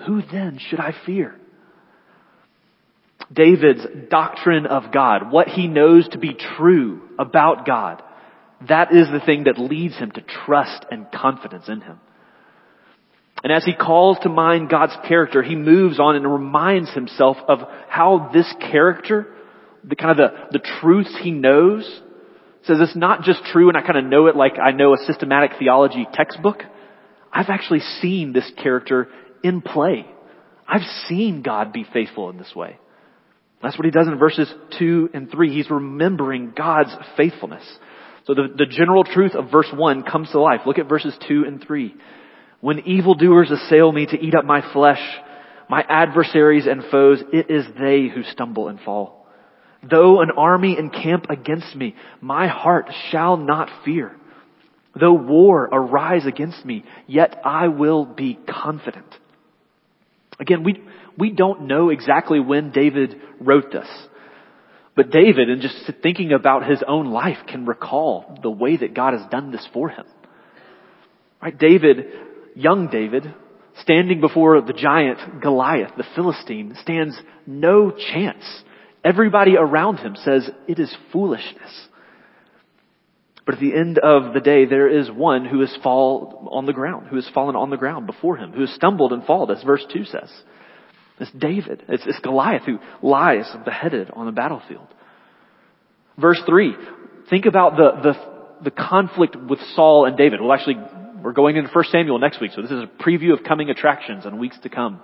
who 0.05 0.23
then 0.23 0.59
should 0.59 0.81
I 0.81 0.95
fear? 1.05 1.35
David's 3.33 3.85
doctrine 4.11 4.67
of 4.67 4.93
God, 4.93 5.33
what 5.33 5.49
he 5.49 5.67
knows 5.67 6.09
to 6.11 6.19
be 6.19 6.35
true 6.35 7.03
about 7.19 7.67
God, 7.67 8.03
that 8.69 8.93
is 8.93 9.09
the 9.11 9.21
thing 9.25 9.45
that 9.45 9.59
leads 9.59 9.97
him 9.97 10.11
to 10.13 10.21
trust 10.21 10.87
and 10.91 11.11
confidence 11.11 11.69
in 11.69 11.81
him. 11.81 11.99
And 13.43 13.53
as 13.53 13.65
he 13.65 13.75
calls 13.75 14.19
to 14.23 14.29
mind 14.29 14.71
God's 14.71 14.97
character, 15.07 15.43
he 15.43 15.57
moves 15.57 16.01
on 16.01 16.17
and 16.17 16.31
reminds 16.31 16.91
himself 16.93 17.37
of 17.49 17.61
how 17.89 18.31
this 18.33 18.53
character, 18.61 19.35
the 19.85 19.97
kind 19.97 20.11
of 20.11 20.17
the, 20.17 20.59
the 20.59 20.65
truths 20.81 21.15
he 21.21 21.31
knows, 21.31 21.85
says 22.65 22.79
it's 22.81 22.97
not 22.97 23.23
just 23.23 23.45
true 23.45 23.69
and 23.69 23.77
I 23.77 23.83
kind 23.83 23.99
of 23.99 24.05
know 24.05 24.27
it 24.27 24.37
like 24.37 24.59
I 24.59 24.73
know 24.73 24.95
a 24.95 24.99
systematic 25.07 25.53
theology 25.59 26.07
textbook. 26.13 26.63
I've 27.33 27.51
actually 27.51 27.81
seen 28.01 28.33
this 28.33 28.51
character 28.61 29.09
in 29.47 29.61
play. 29.61 30.07
I've 30.69 30.87
seen 31.09 31.43
God 31.43 31.73
be 31.73 31.87
faithful 31.93 32.31
in 32.31 32.39
this 32.39 32.55
way. 32.55 32.79
That's 33.63 33.79
what 33.79 33.85
he 33.85 33.91
does 33.91 34.07
in 34.07 34.19
verses 34.19 34.53
2 34.79 35.11
and 35.15 35.31
3. 35.31 35.55
He's 35.55 35.71
remembering 35.71 36.53
God's 36.57 36.95
faithfulness. 37.17 37.65
So 38.27 38.35
the, 38.35 38.49
the 38.57 38.67
general 38.67 39.05
truth 39.05 39.35
of 39.35 39.51
verse 39.51 39.71
1 39.73 40.03
comes 40.03 40.31
to 40.31 40.41
life. 40.41 40.61
Look 40.67 40.79
at 40.79 40.89
verses 40.89 41.17
2 41.29 41.45
and 41.47 41.65
3. 41.65 41.95
When 42.61 42.81
evildoers 42.81 43.51
assail 43.51 43.93
me 43.93 44.07
to 44.07 44.19
eat 44.19 44.35
up 44.35 44.45
my 44.45 44.73
flesh, 44.73 45.01
my 45.71 45.85
adversaries 45.89 46.67
and 46.67 46.83
foes, 46.91 47.23
it 47.33 47.51
is 47.51 47.65
they 47.79 48.09
who 48.13 48.23
stumble 48.25 48.69
and 48.69 48.81
fall. 48.81 49.27
Though 49.89 50.21
an 50.21 50.31
army 50.37 50.77
encamp 50.79 51.27
against 51.31 51.75
me, 51.77 51.95
my 52.21 52.49
heart 52.49 52.87
shall 53.11 53.37
not 53.37 53.71
fear. 53.85 54.17
Though 54.99 55.13
war 55.13 55.69
arise 55.71 56.27
against 56.27 56.65
me, 56.65 56.85
yet 57.07 57.41
I 57.45 57.69
will 57.69 58.05
be 58.05 58.39
confident. 58.49 59.15
Again, 60.39 60.65
we, 60.65 60.83
we 61.19 61.31
don't 61.31 61.63
know 61.67 61.91
exactly 61.91 62.41
when 62.41 62.71
David 62.71 63.17
wrote 63.41 63.73
this. 63.73 63.89
But 64.95 65.11
David, 65.11 65.51
in 65.51 65.61
just 65.61 65.77
thinking 66.03 66.33
about 66.33 66.69
his 66.69 66.83
own 66.87 67.11
life, 67.11 67.39
can 67.47 67.67
recall 67.67 68.39
the 68.43 68.51
way 68.51 68.77
that 68.77 68.95
God 68.95 69.13
has 69.13 69.29
done 69.31 69.51
this 69.53 69.67
for 69.73 69.91
him. 69.91 70.07
Right? 71.43 71.57
David, 71.57 72.07
young 72.55 72.89
David, 72.89 73.35
standing 73.83 74.21
before 74.21 74.61
the 74.63 74.73
giant 74.73 75.43
Goliath, 75.43 75.93
the 75.97 76.07
Philistine, 76.15 76.77
stands 76.81 77.19
no 77.47 77.91
chance. 77.91 78.45
Everybody 79.05 79.57
around 79.57 79.99
him 79.99 80.17
says 80.17 80.51
it 80.67 80.79
is 80.79 80.95
foolishness. 81.13 81.89
But 83.47 83.55
at 83.55 83.61
the 83.61 83.75
end 83.75 83.99
of 83.99 84.35
the 84.35 84.41
day, 84.41 84.65
there 84.65 84.89
is 84.89 85.09
one 85.09 85.45
who 85.45 85.61
has 85.61 85.75
fallen 85.83 86.49
on 86.51 86.67
the 86.67 86.73
ground, 86.73 87.07
who 87.07 87.15
has 87.15 87.29
fallen 87.33 87.55
on 87.55 87.71
the 87.71 87.77
ground 87.77 88.07
before 88.07 88.37
him, 88.37 88.51
who 88.51 88.63
has 88.63 88.71
stumbled 88.75 89.13
and 89.13 89.25
fallen, 89.25 89.57
as 89.57 89.63
verse 89.63 89.87
2 89.93 90.05
says. 90.05 90.31
It's 91.21 91.31
David. 91.31 91.85
It's, 91.89 92.03
it's 92.07 92.19
Goliath 92.19 92.65
who 92.65 92.81
lies 93.03 93.47
beheaded 93.65 94.11
on 94.11 94.27
the 94.27 94.33
battlefield. 94.33 94.89
Verse 96.19 96.43
3, 96.45 96.75
think 97.31 97.47
about 97.47 97.77
the, 97.77 98.13
the, 98.13 98.65
the 98.65 98.71
conflict 98.73 99.37
with 99.37 99.61
Saul 99.75 100.07
and 100.07 100.17
David. 100.17 100.41
Well, 100.41 100.53
actually, 100.53 100.79
we're 101.23 101.33
going 101.33 101.57
into 101.57 101.71
1 101.71 101.85
Samuel 101.93 102.19
next 102.19 102.41
week, 102.41 102.51
so 102.53 102.63
this 102.63 102.73
is 102.73 102.83
a 102.83 103.03
preview 103.03 103.33
of 103.33 103.45
coming 103.45 103.71
attractions 103.71 104.27
and 104.27 104.41
weeks 104.41 104.59
to 104.65 104.69
come. 104.69 105.01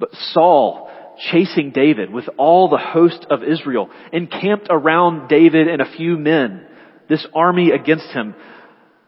But 0.00 0.10
Saul 0.32 0.90
chasing 1.30 1.70
David 1.70 2.12
with 2.12 2.28
all 2.38 2.68
the 2.68 2.78
host 2.78 3.26
of 3.30 3.44
Israel, 3.44 3.88
encamped 4.12 4.66
around 4.68 5.28
David 5.28 5.68
and 5.68 5.80
a 5.80 5.92
few 5.96 6.16
men 6.16 6.66
this 7.08 7.26
army 7.34 7.70
against 7.70 8.08
him. 8.08 8.34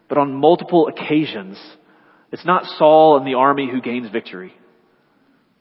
But 0.09 0.19
on 0.19 0.35
multiple 0.35 0.89
occasions, 0.89 1.59
it's 2.31 2.45
not 2.45 2.65
Saul 2.79 3.17
and 3.17 3.27
the 3.27 3.35
army 3.35 3.71
who 3.71 3.81
gains 3.81 4.11
victory. 4.11 4.53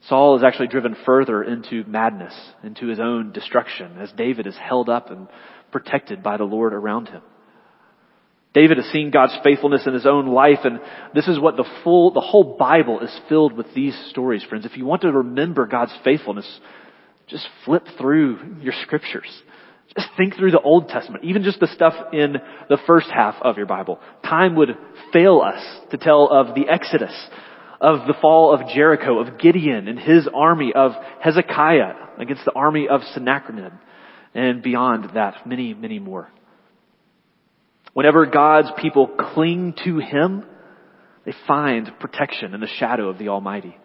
Saul 0.10 0.36
is 0.38 0.44
actually 0.44 0.68
driven 0.68 0.96
further 1.06 1.42
into 1.44 1.84
madness, 1.88 2.34
into 2.64 2.88
his 2.88 3.00
own 3.00 3.32
destruction, 3.32 3.98
as 4.00 4.12
David 4.12 4.48
is 4.48 4.58
held 4.58 4.90
up 4.90 5.10
and 5.10 5.28
protected 5.72 6.22
by 6.22 6.38
the 6.38 6.44
Lord 6.44 6.74
around 6.74 7.08
him. 7.08 7.22
David 8.54 8.78
has 8.78 8.86
seen 8.88 9.10
God's 9.10 9.36
faithfulness 9.44 9.88
in 9.88 9.94
his 9.94 10.06
own 10.06 10.28
life, 10.28 10.60
and 10.64 10.80
this 11.16 11.28
is 11.28 11.40
what 11.40 11.58
the 11.58 11.68
full, 11.84 12.12
the 12.12 12.22
whole 12.22 12.56
Bible 12.58 13.00
is 13.00 13.22
filled 13.28 13.54
with 13.54 13.74
these 13.74 13.98
stories, 14.10 14.44
friends. 14.44 14.66
If 14.66 14.78
you 14.78 14.86
want 14.86 15.02
to 15.02 15.12
remember 15.12 15.66
God's 15.66 15.94
faithfulness, 16.04 16.48
just 17.28 17.48
flip 17.66 17.84
through 17.98 18.58
your 18.62 18.74
scriptures. 18.84 19.30
Think 20.18 20.36
through 20.36 20.52
the 20.52 20.62
Old 20.62 20.90
Testament, 20.90 21.24
even 21.24 21.44
just 21.44 21.60
the 21.60 21.68
stuff 21.68 21.94
in 22.14 22.38
the 22.70 22.78
first 22.88 23.10
half 23.10 23.36
of 23.42 23.58
your 23.58 23.66
Bible. 23.66 24.00
Time 24.24 24.56
would 24.56 24.78
fail 25.12 25.42
us 25.42 25.64
to 25.92 25.98
tell 25.98 26.30
of 26.30 26.56
the 26.56 26.68
Exodus, 26.68 27.14
of 27.80 28.08
the 28.08 28.16
fall 28.20 28.54
of 28.54 28.68
Jericho, 28.74 29.20
of 29.20 29.38
Gideon 29.38 29.88
and 29.88 30.00
his 30.00 30.28
army, 30.34 30.72
of 30.74 30.94
Hezekiah 31.20 31.94
against 32.18 32.46
the 32.46 32.54
army 32.54 32.88
of 32.88 33.02
Sennacherib. 33.14 33.74
and 34.36 34.64
beyond 34.64 35.12
that, 35.14 35.46
many, 35.46 35.76
many 35.76 36.00
more. 36.00 36.28
Whenever 37.94 38.26
God's 38.26 38.70
people 38.82 39.08
cling 39.08 39.76
to 39.86 40.00
Him, 40.00 40.44
they 41.26 41.34
find 41.48 41.92
protection 42.00 42.54
in 42.54 42.60
the 42.60 42.68
shadow 42.80 43.10
of 43.10 43.20
the 43.20 43.30
Almighty. 43.30 43.78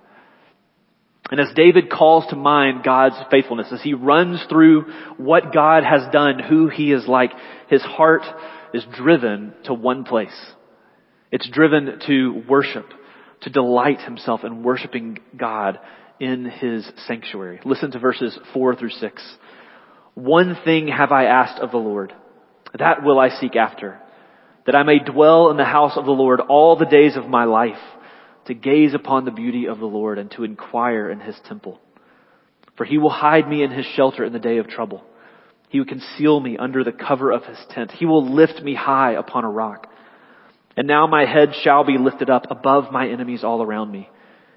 And 1.31 1.41
as 1.41 1.55
David 1.55 1.91
calls 1.91 2.27
to 2.31 2.37
mind 2.37 2.85
God's 2.85 3.17
faithfulness, 3.31 3.69
as 3.71 3.83
he 3.83 3.93
runs 3.93 4.43
through 4.49 4.87
what 5.19 5.53
God 5.53 5.85
has 5.85 6.11
done, 6.11 6.39
who 6.39 6.69
he 6.69 6.93
is 6.93 7.07
like, 7.07 7.33
his 7.69 7.83
heart 7.83 8.23
is 8.73 8.85
driven 8.97 9.53
to 9.65 9.75
one 9.75 10.05
place. 10.05 10.35
It's 11.31 11.49
driven 11.51 12.01
to 12.07 12.45
worship, 12.49 12.87
to 13.43 13.51
delight 13.51 14.01
himself 14.01 14.43
in 14.45 14.63
worshiping 14.63 15.19
God 15.37 15.79
in 16.19 16.47
his 16.47 16.91
sanctuary. 17.07 17.61
Listen 17.65 17.91
to 17.91 17.99
verses 17.99 18.39
four 18.55 18.75
through 18.75 18.91
six. 18.91 19.23
One 20.15 20.57
thing 20.65 20.89
have 20.89 21.13
I 21.13 21.25
asked 21.27 21.61
of 21.61 21.71
the 21.71 21.77
Lord. 21.77 22.13
That 22.79 23.03
will 23.03 23.21
I 23.21 23.29
seek 23.39 23.55
after. 23.55 24.01
That 24.67 24.75
I 24.75 24.83
may 24.83 24.99
dwell 24.99 25.51
in 25.51 25.57
the 25.57 25.65
house 25.65 25.93
of 25.97 26.07
the 26.07 26.11
Lord 26.11 26.41
all 26.41 26.77
the 26.77 26.87
days 26.87 27.17
of 27.17 27.29
my 27.29 27.45
life, 27.45 27.77
to 28.49 28.55
gaze 28.55 28.95
upon 28.95 29.25
the 29.25 29.31
beauty 29.31 29.67
of 29.67 29.79
the 29.79 29.87
Lord 29.87 30.19
and 30.19 30.31
to 30.33 30.45
inquire 30.45 31.11
in 31.11 31.21
his 31.21 31.37
temple. 31.47 31.79
For 32.77 32.85
he 32.85 32.99
will 32.99 33.11
hide 33.11 33.49
me 33.49 33.63
in 33.63 33.71
his 33.71 33.87
shelter 33.95 34.25
in 34.25 34.33
the 34.33 34.39
day 34.39 34.59
of 34.59 34.69
trouble. 34.69 35.05
He 35.69 35.79
will 35.79 35.87
conceal 35.87 36.41
me 36.41 36.57
under 36.57 36.83
the 36.83 36.93
cover 36.93 37.31
of 37.31 37.45
his 37.45 37.59
tent. 37.71 37.91
He 37.91 38.07
will 38.07 38.35
lift 38.35 38.63
me 38.63 38.75
high 38.75 39.13
upon 39.13 39.45
a 39.45 39.51
rock. 39.51 39.87
And 40.77 40.87
now 40.87 41.07
my 41.07 41.27
head 41.27 41.51
shall 41.63 41.85
be 41.85 41.99
lifted 41.99 42.31
up 42.31 42.47
above 42.51 42.91
my 42.91 43.09
enemies 43.09 43.45
all 43.45 43.63
around 43.63 43.93
me. 43.93 44.09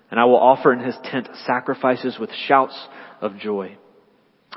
And 0.09 0.19
I 0.19 0.25
will 0.25 0.37
offer 0.37 0.71
in 0.71 0.79
his 0.79 0.95
tent 1.03 1.27
sacrifices 1.45 2.17
with 2.19 2.29
shouts 2.47 2.77
of 3.19 3.37
joy. 3.37 3.77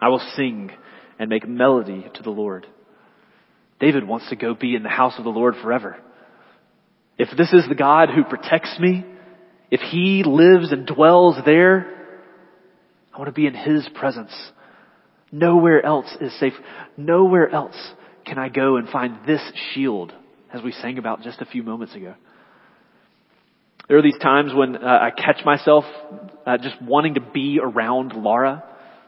I 0.01 0.09
will 0.09 0.23
sing 0.37 0.71
and 1.19 1.29
make 1.29 1.49
melody 1.49 2.07
to 2.15 2.23
the 2.23 2.31
Lord. 2.31 2.67
David 3.81 4.07
wants 4.07 4.29
to 4.29 4.37
go 4.37 4.55
be 4.55 4.77
in 4.77 4.83
the 4.83 4.89
house 4.89 5.15
of 5.19 5.25
the 5.25 5.31
Lord 5.31 5.55
forever. 5.61 5.97
If 7.19 7.29
this 7.37 7.53
is 7.53 7.65
the 7.69 7.75
God 7.75 8.11
who 8.11 8.25
protects 8.25 8.77
me, 8.79 9.05
if 9.71 9.81
he 9.81 10.23
lives 10.25 10.73
and 10.73 10.87
dwells 10.87 11.37
there, 11.45 11.87
I 13.13 13.19
want 13.19 13.29
to 13.29 13.33
be 13.33 13.47
in 13.47 13.55
his 13.55 13.89
presence. 13.95 14.33
Nowhere 15.31 15.85
else 15.85 16.17
is 16.21 16.39
safe. 16.39 16.53
Nowhere 16.97 17.49
else 17.49 17.77
can 18.25 18.39
I 18.39 18.49
go 18.49 18.77
and 18.77 18.89
find 18.89 19.19
this 19.27 19.41
shield, 19.73 20.13
as 20.53 20.63
we 20.63 20.73
sang 20.73 20.99
about 20.99 21.23
just 21.23 21.41
a 21.41 21.45
few 21.45 21.63
moments 21.63 21.95
ago. 21.95 22.15
There 23.89 23.99
are 23.99 24.03
these 24.03 24.19
times 24.19 24.53
when 24.55 24.77
uh, 24.77 24.81
I 24.81 25.11
catch 25.11 25.45
myself 25.45 25.85
uh, 26.47 26.57
just 26.59 26.81
wanting 26.81 27.15
to 27.15 27.21
be 27.21 27.61
around 27.63 28.13
Laura. 28.13 28.65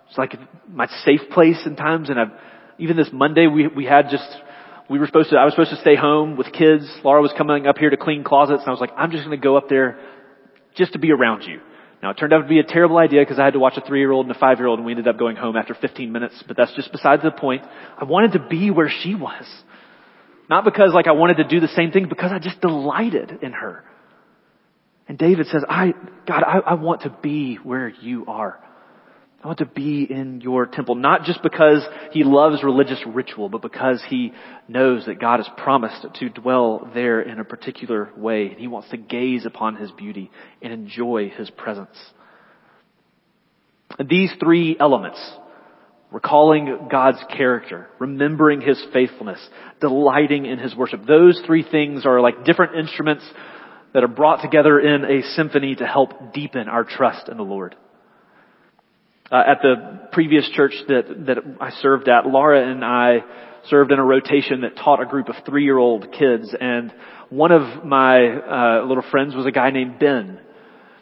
It's 0.08 0.18
like 0.18 0.34
my 0.68 0.86
safe 1.04 1.22
place 1.32 1.62
in 1.64 1.76
times, 1.76 2.10
and 2.10 2.20
I've, 2.20 2.32
even 2.78 2.96
this 2.96 3.08
Monday 3.12 3.46
we 3.46 3.68
we 3.68 3.86
had 3.86 4.10
just 4.10 4.28
we 4.88 4.98
were 4.98 5.06
supposed 5.06 5.30
to, 5.30 5.36
I 5.36 5.44
was 5.44 5.54
supposed 5.54 5.70
to 5.70 5.80
stay 5.80 5.96
home 5.96 6.36
with 6.36 6.52
kids. 6.52 6.88
Laura 7.02 7.20
was 7.20 7.32
coming 7.36 7.66
up 7.66 7.78
here 7.78 7.90
to 7.90 7.96
clean 7.96 8.22
closets 8.22 8.60
and 8.60 8.68
I 8.68 8.70
was 8.70 8.80
like, 8.80 8.92
I'm 8.96 9.10
just 9.10 9.24
going 9.24 9.36
to 9.36 9.42
go 9.42 9.56
up 9.56 9.68
there 9.68 9.98
just 10.76 10.92
to 10.92 10.98
be 10.98 11.10
around 11.12 11.42
you. 11.42 11.60
Now 12.02 12.10
it 12.10 12.14
turned 12.14 12.32
out 12.32 12.42
to 12.42 12.48
be 12.48 12.58
a 12.58 12.64
terrible 12.64 12.98
idea 12.98 13.22
because 13.22 13.38
I 13.38 13.44
had 13.44 13.54
to 13.54 13.58
watch 13.58 13.76
a 13.76 13.80
three 13.80 14.00
year 14.00 14.12
old 14.12 14.26
and 14.26 14.34
a 14.34 14.38
five 14.38 14.58
year 14.58 14.68
old 14.68 14.78
and 14.78 14.86
we 14.86 14.92
ended 14.92 15.08
up 15.08 15.18
going 15.18 15.36
home 15.36 15.56
after 15.56 15.74
15 15.74 16.12
minutes, 16.12 16.42
but 16.46 16.56
that's 16.56 16.72
just 16.74 16.92
besides 16.92 17.22
the 17.22 17.30
point. 17.30 17.62
I 17.98 18.04
wanted 18.04 18.32
to 18.32 18.46
be 18.48 18.70
where 18.70 18.90
she 19.02 19.14
was. 19.14 19.44
Not 20.48 20.64
because 20.64 20.92
like 20.92 21.06
I 21.06 21.12
wanted 21.12 21.38
to 21.38 21.44
do 21.44 21.60
the 21.60 21.68
same 21.68 21.90
thing, 21.90 22.08
because 22.08 22.30
I 22.32 22.38
just 22.38 22.60
delighted 22.60 23.38
in 23.42 23.52
her. 23.52 23.82
And 25.08 25.18
David 25.18 25.46
says, 25.46 25.64
I, 25.68 25.94
God, 26.26 26.42
I, 26.42 26.58
I 26.58 26.74
want 26.74 27.02
to 27.02 27.10
be 27.10 27.56
where 27.56 27.88
you 27.88 28.26
are. 28.26 28.60
I 29.44 29.48
want 29.48 29.58
to 29.58 29.66
be 29.66 30.04
in 30.10 30.40
your 30.40 30.66
temple, 30.66 30.94
not 30.94 31.24
just 31.24 31.42
because 31.42 31.82
he 32.12 32.24
loves 32.24 32.64
religious 32.64 33.00
ritual, 33.06 33.48
but 33.48 33.60
because 33.60 34.02
he 34.08 34.32
knows 34.66 35.06
that 35.06 35.20
God 35.20 35.40
has 35.40 35.48
promised 35.58 36.06
to 36.14 36.28
dwell 36.30 36.90
there 36.94 37.20
in 37.20 37.38
a 37.38 37.44
particular 37.44 38.10
way. 38.16 38.48
And 38.48 38.58
he 38.58 38.66
wants 38.66 38.88
to 38.90 38.96
gaze 38.96 39.44
upon 39.44 39.76
his 39.76 39.92
beauty 39.92 40.30
and 40.62 40.72
enjoy 40.72 41.28
his 41.28 41.50
presence. 41.50 41.96
And 43.98 44.08
these 44.08 44.32
three 44.40 44.76
elements, 44.80 45.20
recalling 46.10 46.88
God's 46.90 47.22
character, 47.36 47.88
remembering 47.98 48.62
his 48.62 48.82
faithfulness, 48.92 49.38
delighting 49.80 50.46
in 50.46 50.58
his 50.58 50.74
worship, 50.74 51.06
those 51.06 51.40
three 51.46 51.62
things 51.62 52.06
are 52.06 52.20
like 52.20 52.44
different 52.44 52.76
instruments 52.76 53.24
that 53.92 54.02
are 54.02 54.08
brought 54.08 54.42
together 54.42 54.80
in 54.80 55.04
a 55.04 55.22
symphony 55.34 55.74
to 55.76 55.86
help 55.86 56.32
deepen 56.32 56.68
our 56.68 56.84
trust 56.84 57.28
in 57.28 57.36
the 57.36 57.42
Lord. 57.42 57.76
Uh, 59.30 59.42
at 59.44 59.60
the 59.60 60.08
previous 60.12 60.48
church 60.50 60.72
that, 60.86 61.26
that 61.26 61.38
I 61.60 61.70
served 61.82 62.08
at, 62.08 62.26
Laura 62.26 62.70
and 62.70 62.84
I 62.84 63.24
served 63.68 63.90
in 63.90 63.98
a 63.98 64.04
rotation 64.04 64.60
that 64.60 64.76
taught 64.76 65.02
a 65.02 65.06
group 65.06 65.28
of 65.28 65.34
three-year-old 65.44 66.12
kids, 66.12 66.54
and 66.58 66.94
one 67.28 67.50
of 67.50 67.84
my 67.84 68.28
uh, 68.28 68.84
little 68.86 69.02
friends 69.10 69.34
was 69.34 69.44
a 69.44 69.50
guy 69.50 69.70
named 69.70 69.98
Ben. 69.98 70.38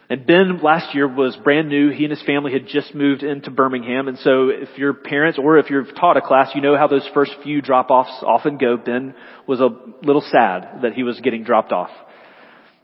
And 0.09 0.25
Ben 0.25 0.59
last 0.63 0.95
year 0.95 1.07
was 1.07 1.35
brand 1.43 1.69
new. 1.69 1.91
He 1.91 2.03
and 2.03 2.11
his 2.11 2.21
family 2.23 2.51
had 2.51 2.67
just 2.67 2.95
moved 2.95 3.21
into 3.21 3.51
Birmingham, 3.51 4.07
and 4.07 4.17
so 4.17 4.49
if 4.49 4.75
your 4.75 4.93
parents 4.93 5.37
or 5.37 5.59
if 5.59 5.69
you've 5.69 5.93
taught 5.95 6.17
a 6.17 6.21
class, 6.21 6.49
you 6.55 6.61
know 6.61 6.75
how 6.75 6.87
those 6.87 7.07
first 7.13 7.31
few 7.43 7.61
drop-offs 7.61 8.23
often 8.23 8.57
go. 8.57 8.75
Ben 8.77 9.13
was 9.47 9.59
a 9.59 9.69
little 10.03 10.23
sad 10.31 10.81
that 10.81 10.93
he 10.93 11.03
was 11.03 11.19
getting 11.21 11.43
dropped 11.43 11.71
off. 11.71 11.91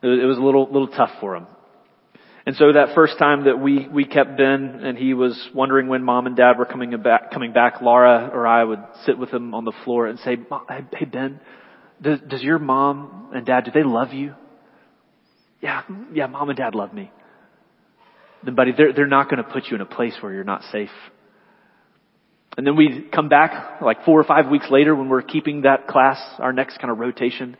It 0.04 0.28
was 0.28 0.38
a 0.38 0.42
little 0.42 0.66
little 0.72 0.88
tough 0.88 1.12
for 1.20 1.36
him. 1.36 1.48
And 2.46 2.56
so 2.56 2.74
that 2.74 2.96
first 2.96 3.20
time 3.20 3.46
that 3.46 3.60
we, 3.60 3.88
we 3.88 4.04
kept 4.06 4.36
Ben 4.36 4.82
and 4.84 4.98
he 4.98 5.14
was 5.14 5.40
wondering 5.54 5.88
when 5.88 6.04
mom 6.04 6.26
and 6.26 6.36
dad 6.36 6.58
were 6.58 6.66
coming 6.66 7.00
back, 7.02 7.32
coming 7.32 7.54
back, 7.54 7.82
Laura 7.82 8.32
or 8.34 8.48
I 8.48 8.64
would 8.64 8.80
sit 9.06 9.18
with 9.18 9.30
him 9.30 9.54
on 9.54 9.64
the 9.64 9.74
floor 9.84 10.08
and 10.08 10.18
say, 10.20 10.38
Hey 10.92 11.06
Ben, 11.06 11.40
does, 12.02 12.20
does 12.28 12.42
your 12.42 12.58
mom 12.58 13.30
and 13.34 13.46
dad, 13.46 13.66
do 13.66 13.72
they 13.72 13.84
love 13.84 14.12
you? 14.14 14.34
Yeah, 15.62 15.84
yeah, 16.14 16.26
mom 16.26 16.50
and 16.50 16.58
dad 16.58 16.74
love 16.74 16.94
me. 16.94 17.12
Then 18.44 18.56
buddy, 18.56 18.72
they're, 18.76 18.94
they're 18.94 19.08
not 19.08 19.30
going 19.30 19.44
to 19.44 19.50
put 19.50 19.68
you 19.68 19.76
in 19.76 19.82
a 19.82 19.86
place 19.86 20.16
where 20.22 20.34
you're 20.34 20.44
not 20.44 20.64
safe. 20.72 20.90
And 22.58 22.66
then 22.66 22.76
we'd 22.76 23.12
come 23.12 23.30
back 23.30 23.82
like 23.82 24.04
four 24.04 24.20
or 24.20 24.24
five 24.24 24.50
weeks 24.50 24.66
later 24.70 24.96
when 24.96 25.10
we're 25.10 25.22
keeping 25.22 25.62
that 25.62 25.88
class, 25.88 26.18
our 26.40 26.52
next 26.52 26.80
kind 26.80 26.92
of 26.92 26.98
rotation. 26.98 27.56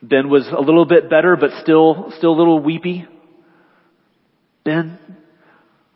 Ben 0.00 0.30
was 0.30 0.46
a 0.48 0.60
little 0.60 0.86
bit 0.86 1.10
better, 1.10 1.36
but 1.36 1.50
still, 1.62 2.12
still 2.16 2.30
a 2.30 2.38
little 2.38 2.60
weepy. 2.60 3.06
Ben, 4.64 4.98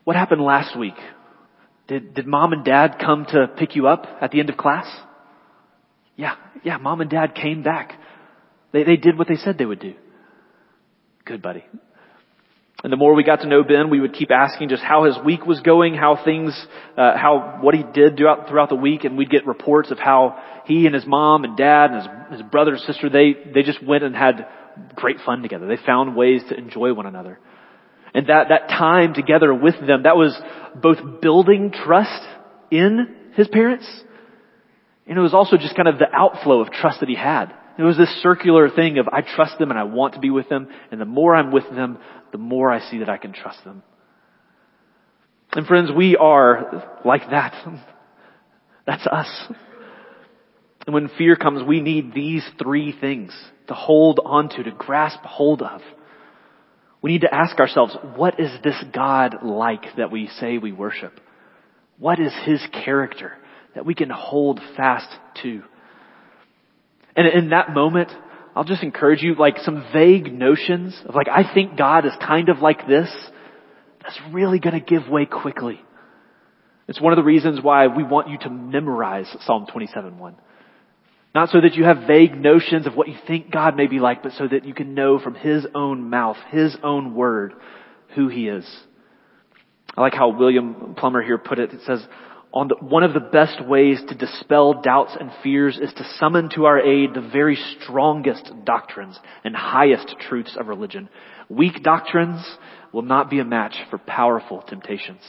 what 0.05 0.17
happened 0.17 0.43
last 0.43 0.77
week? 0.79 0.97
Did, 1.89 2.15
did 2.15 2.27
mom 2.27 2.53
and 2.53 2.65
dad 2.65 2.97
come 3.01 3.27
to 3.27 3.47
pick 3.57 3.77
you 3.77 3.87
up 3.87 4.07
at 4.21 4.33
the 4.33 4.41
end 4.41 4.51
of 4.51 4.57
class? 4.57 4.87
Yeah, 6.17 6.35
yeah, 6.65 6.79
mom 6.79 7.01
and 7.01 7.11
dad 7.11 7.35
came 7.35 7.63
back. 7.63 7.93
They, 8.73 8.83
they 8.83 8.97
did 8.97 9.19
what 9.19 9.29
they 9.29 9.37
said 9.37 9.59
they 9.59 9.67
would 9.67 9.81
do. 9.81 9.95
Good 11.25 11.43
buddy. 11.43 11.65
And 12.83 12.93
the 12.93 12.97
more 12.97 13.15
we 13.15 13.25
got 13.25 13.41
to 13.41 13.49
know 13.49 13.63
Ben, 13.63 13.89
we 13.89 14.01
would 14.01 14.13
keep 14.13 14.31
asking 14.31 14.69
just 14.69 14.83
how 14.83 15.05
his 15.05 15.17
week 15.25 15.47
was 15.47 15.61
going, 15.61 15.95
how 15.95 16.23
things, 16.25 16.53
uh, 16.97 17.17
how, 17.17 17.59
what 17.61 17.75
he 17.75 17.83
did 17.83 18.17
throughout, 18.17 18.49
throughout 18.49 18.69
the 18.69 18.77
week, 18.77 19.05
and 19.05 19.17
we'd 19.17 19.31
get 19.31 19.47
reports 19.47 19.91
of 19.91 19.99
how 19.99 20.39
he 20.67 20.87
and 20.87 20.95
his 20.95 21.07
mom 21.07 21.45
and 21.45 21.57
dad 21.57 21.91
and 21.91 21.97
his, 21.97 22.41
his 22.41 22.51
brother 22.51 22.73
and 22.73 22.81
sister, 22.83 23.09
they, 23.09 23.35
they 23.55 23.63
just 23.63 23.83
went 23.83 24.05
and 24.05 24.15
had 24.15 24.47
great 24.95 25.17
fun 25.25 25.43
together. 25.43 25.67
They 25.67 25.79
found 25.85 26.17
ways 26.17 26.43
to 26.51 26.57
enjoy 26.57 26.93
one 26.93 27.07
another. 27.07 27.39
And 28.17 28.29
that, 28.29 28.49
that 28.49 28.71
time 28.71 29.13
together 29.13 29.53
with 29.53 29.75
them, 29.87 30.05
that 30.05 30.17
was 30.17 30.35
both 30.75 31.21
building 31.21 31.71
trust 31.71 32.27
in 32.71 33.15
his 33.35 33.47
parents, 33.47 33.87
and 35.07 35.19
it 35.19 35.21
was 35.21 35.35
also 35.35 35.59
just 35.59 35.77
kind 35.77 35.87
of 35.87 35.99
the 35.99 36.09
outflow 36.11 36.63
of 36.63 36.73
trust 36.73 37.01
that 37.01 37.11
he 37.11 37.15
had. 37.15 37.53
It 37.79 37.83
was 37.83 37.99
this 37.99 38.09
circular 38.23 38.71
thing 38.71 38.97
of 38.97 39.07
I 39.07 39.21
trust 39.21 39.59
them 39.59 39.69
and 39.69 39.79
I 39.79 39.85
want 39.85 40.15
to 40.15 40.21
be 40.21 40.31
with 40.31 40.49
them, 40.49 40.69
and 40.91 40.99
the 40.99 41.05
more 41.05 41.37
I'm 41.37 41.53
with 41.53 41.69
them, 41.69 41.99
the 42.33 42.39
more 42.39 42.73
I 42.73 42.81
see 42.89 43.01
that 43.01 43.11
I 43.11 43.19
can 43.19 43.35
trust 43.35 43.63
them. 43.65 43.83
And 45.53 45.67
friends, 45.67 45.91
we 45.95 46.17
are 46.17 46.99
like 47.05 47.29
that. 47.29 47.53
That's 48.87 49.07
us. 49.07 49.53
And 50.87 50.95
when 50.95 51.11
fear 51.19 51.37
comes, 51.37 51.63
we 51.63 51.83
need 51.83 52.15
these 52.15 52.49
three 52.59 52.99
things 52.99 53.39
to 53.69 53.75
hold 53.75 54.21
onto, 54.25 54.63
to 54.63 54.71
grasp 54.71 55.21
hold 55.21 55.61
of. 55.61 55.83
We 57.07 57.13
need 57.13 57.21
to 57.21 57.33
ask 57.33 57.61
ourselves, 57.61 57.97
what 58.17 58.41
is 58.41 58.51
this 58.65 58.75
God 58.93 59.37
like 59.45 59.85
that 59.97 60.11
we 60.11 60.27
say 60.41 60.59
we 60.59 60.73
worship? 60.73 61.21
What 62.01 62.19
is 62.19 62.33
His 62.45 62.61
character 62.85 63.35
that 63.77 63.87
we 63.87 63.95
can 63.95 64.11
hold 64.11 64.59
fast 64.77 65.07
to? 65.45 65.63
And 67.15 67.29
in 67.29 67.51
that 67.51 67.71
moment, 67.71 68.11
I'll 68.57 68.65
just 68.65 68.83
encourage 68.83 69.23
you, 69.23 69.37
like 69.37 69.59
some 69.59 69.87
vague 69.93 70.33
notions 70.33 71.01
of 71.07 71.15
like, 71.15 71.29
I 71.29 71.45
think 71.55 71.79
God 71.79 72.07
is 72.07 72.13
kind 72.21 72.49
of 72.49 72.59
like 72.59 72.89
this, 72.89 73.09
that's 74.03 74.19
really 74.33 74.59
gonna 74.59 74.81
give 74.81 75.07
way 75.09 75.27
quickly. 75.27 75.81
It's 76.89 77.01
one 77.01 77.13
of 77.13 77.19
the 77.19 77.23
reasons 77.23 77.61
why 77.63 77.87
we 77.87 78.03
want 78.03 78.31
you 78.31 78.39
to 78.39 78.51
memorize 78.51 79.29
Psalm 79.43 79.69
27.1. 79.73 80.35
Not 81.37 81.51
so 81.51 81.61
that 81.61 81.75
you 81.75 81.85
have 81.85 82.07
vague 82.07 82.35
notions 82.35 82.87
of 82.87 82.97
what 82.97 83.09
you 83.09 83.15
think 83.27 83.51
God 83.51 83.77
may 83.77 83.89
be 83.89 83.99
like, 83.99 84.23
but 84.23 84.33
so 84.33 84.49
that 84.49 84.65
you 84.65 84.73
can 84.73 84.95
know 84.95 85.19
from 85.19 85.35
His 85.35 85.67
own 85.75 86.09
mouth, 86.09 86.39
His 86.51 86.75
own 86.83 87.15
word, 87.15 87.53
who 88.15 88.29
He 88.29 88.49
is. 88.49 88.67
I 89.95 90.01
like 90.01 90.15
how 90.15 90.31
William 90.31 90.95
Plumer 90.97 91.21
here 91.21 91.37
put 91.37 91.59
it. 91.59 91.75
It 91.75 91.83
says, 91.85 92.03
on 92.55 92.69
the, 92.69 92.77
one 92.77 93.03
of 93.03 93.13
the 93.13 93.21
best 93.21 93.63
ways 93.63 94.01
to 94.09 94.15
dispel 94.15 94.81
doubts 94.81 95.15
and 95.21 95.31
fears 95.43 95.79
is 95.79 95.93
to 95.93 96.09
summon 96.19 96.49
to 96.55 96.65
our 96.65 96.81
aid 96.81 97.13
the 97.13 97.21
very 97.21 97.59
strongest 97.83 98.51
doctrines 98.65 99.21
and 99.45 99.55
highest 99.55 100.17
truths 100.19 100.57
of 100.59 100.69
religion. 100.69 101.11
Weak 101.51 101.83
doctrines 101.83 102.43
will 102.95 103.03
not 103.03 103.29
be 103.29 103.41
a 103.41 103.45
match 103.45 103.77
for 103.91 103.99
powerful 103.99 104.63
temptations. 104.63 105.21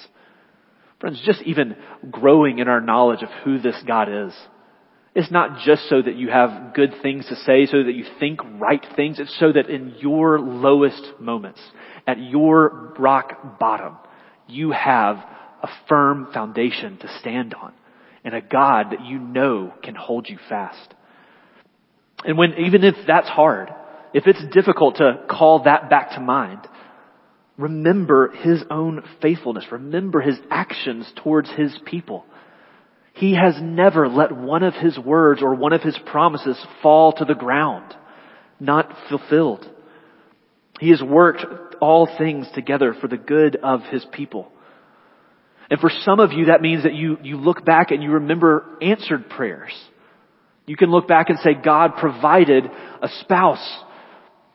Friends, 1.02 1.22
just 1.26 1.42
even 1.42 1.76
growing 2.10 2.60
in 2.60 2.70
our 2.70 2.80
knowledge 2.80 3.24
of 3.24 3.30
who 3.44 3.60
this 3.60 3.84
God 3.86 4.08
is. 4.08 4.34
It's 5.18 5.32
not 5.32 5.62
just 5.66 5.90
so 5.90 6.00
that 6.00 6.16
you 6.16 6.30
have 6.30 6.76
good 6.76 6.94
things 7.02 7.26
to 7.30 7.36
say, 7.38 7.66
so 7.66 7.82
that 7.82 7.96
you 7.96 8.06
think 8.20 8.40
right 8.60 8.86
things. 8.96 9.20
It's 9.20 9.36
so 9.40 9.52
that 9.52 9.68
in 9.68 9.96
your 9.98 10.40
lowest 10.40 11.02
moments, 11.20 11.60
at 12.06 12.20
your 12.20 12.94
rock 13.00 13.60
bottom, 13.60 13.98
you 14.48 14.70
have 14.70 15.16
a 15.64 15.70
firm 15.90 16.28
foundation 16.32 17.00
to 17.00 17.08
stand 17.20 17.56
on 17.56 17.74
and 18.24 18.36
a 18.36 18.42
God 18.42 18.92
that 18.92 19.04
you 19.08 19.18
know 19.18 19.74
can 19.82 19.96
hold 19.96 20.30
you 20.30 20.38
fast. 20.50 20.94
And 22.24 22.38
when, 22.38 22.54
even 22.60 22.84
if 22.84 22.94
that's 23.08 23.28
hard, 23.28 23.74
if 24.14 24.28
it's 24.28 24.44
difficult 24.54 24.98
to 24.98 25.26
call 25.28 25.64
that 25.64 25.90
back 25.90 26.12
to 26.12 26.20
mind, 26.20 26.60
remember 27.58 28.30
His 28.30 28.62
own 28.70 29.02
faithfulness. 29.20 29.66
Remember 29.72 30.22
His 30.22 30.38
actions 30.52 31.12
towards 31.24 31.50
His 31.50 31.76
people. 31.88 32.24
He 33.18 33.34
has 33.34 33.56
never 33.60 34.08
let 34.08 34.32
one 34.32 34.62
of 34.62 34.76
His 34.76 34.98
words 34.98 35.42
or 35.42 35.56
one 35.56 35.74
of 35.74 35.82
His 35.82 35.98
promises 36.06 36.64
fall 36.84 37.14
to 37.14 37.26
the 37.26 37.34
ground, 37.34 37.96
not 38.60 38.94
fulfilled. 39.10 39.68
He 40.80 40.92
has 40.92 41.02
worked 41.02 41.76
all 41.82 42.08
things 42.18 42.48
together 42.54 42.94
for 43.02 43.08
the 43.08 43.18
good 43.18 43.56
of 43.56 43.82
His 43.90 44.06
people. 44.12 44.52
And 45.72 45.80
for 45.80 45.90
some 46.04 46.20
of 46.20 46.32
you, 46.32 46.46
that 46.46 46.62
means 46.62 46.84
that 46.84 46.94
you, 46.94 47.18
you 47.24 47.38
look 47.38 47.66
back 47.66 47.90
and 47.90 48.04
you 48.04 48.12
remember 48.12 48.66
answered 48.84 49.30
prayers. 49.30 49.74
You 50.68 50.78
can 50.78 50.92
look 50.92 51.08
back 51.08 51.30
and 51.30 51.40
say, 51.40 51.56
God 51.56 51.94
provided 51.98 52.66
a 53.02 53.10
spouse, 53.22 53.84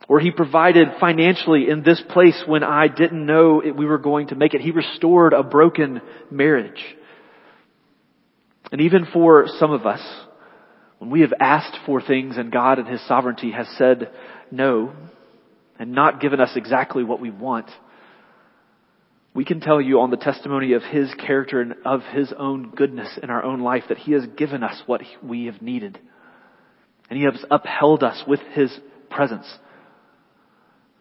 or 0.09 0.21
He 0.21 0.31
provided 0.31 0.87
financially 1.01 1.69
in 1.69 1.83
this 1.83 2.01
place 2.11 2.41
when 2.47 2.63
I 2.63 2.87
didn't 2.87 3.27
know 3.27 3.61
we 3.77 3.87
were 3.87 3.99
going 3.99 4.29
to 4.29 4.37
make 4.37 4.55
it. 4.55 4.61
He 4.61 4.71
restored 4.71 5.33
a 5.33 5.43
broken 5.43 6.01
marriage. 6.31 6.81
And 8.73 8.81
even 8.81 9.07
for 9.13 9.47
some 9.59 9.71
of 9.71 9.87
us, 9.87 10.01
when 10.99 11.11
we 11.11 11.21
have 11.21 11.35
asked 11.39 11.77
for 11.85 12.01
things 12.01 12.39
and 12.39 12.51
God 12.51 12.79
and 12.79 12.89
His 12.89 13.07
sovereignty 13.07 13.53
has 13.53 13.69
said 13.77 14.11
no, 14.51 14.95
and 15.79 15.93
not 15.93 16.21
given 16.21 16.41
us 16.41 16.53
exactly 16.57 17.05
what 17.05 17.21
we 17.21 17.31
want, 17.31 17.71
we 19.35 19.45
can 19.45 19.61
tell 19.61 19.81
you 19.81 20.01
on 20.01 20.11
the 20.11 20.17
testimony 20.17 20.73
of 20.73 20.83
His 20.83 21.13
character 21.15 21.61
and 21.61 21.75
of 21.85 22.03
His 22.15 22.33
own 22.37 22.71
goodness 22.71 23.19
in 23.23 23.31
our 23.31 23.43
own 23.43 23.61
life 23.61 23.85
that 23.89 23.99
He 23.99 24.13
has 24.13 24.27
given 24.37 24.63
us 24.63 24.81
what 24.87 25.03
we 25.23 25.47
have 25.47 25.61
needed. 25.61 25.99
And 27.11 27.19
He 27.19 27.25
has 27.25 27.45
upheld 27.51 28.03
us 28.03 28.23
with 28.27 28.41
His 28.55 28.75
presence. 29.11 29.47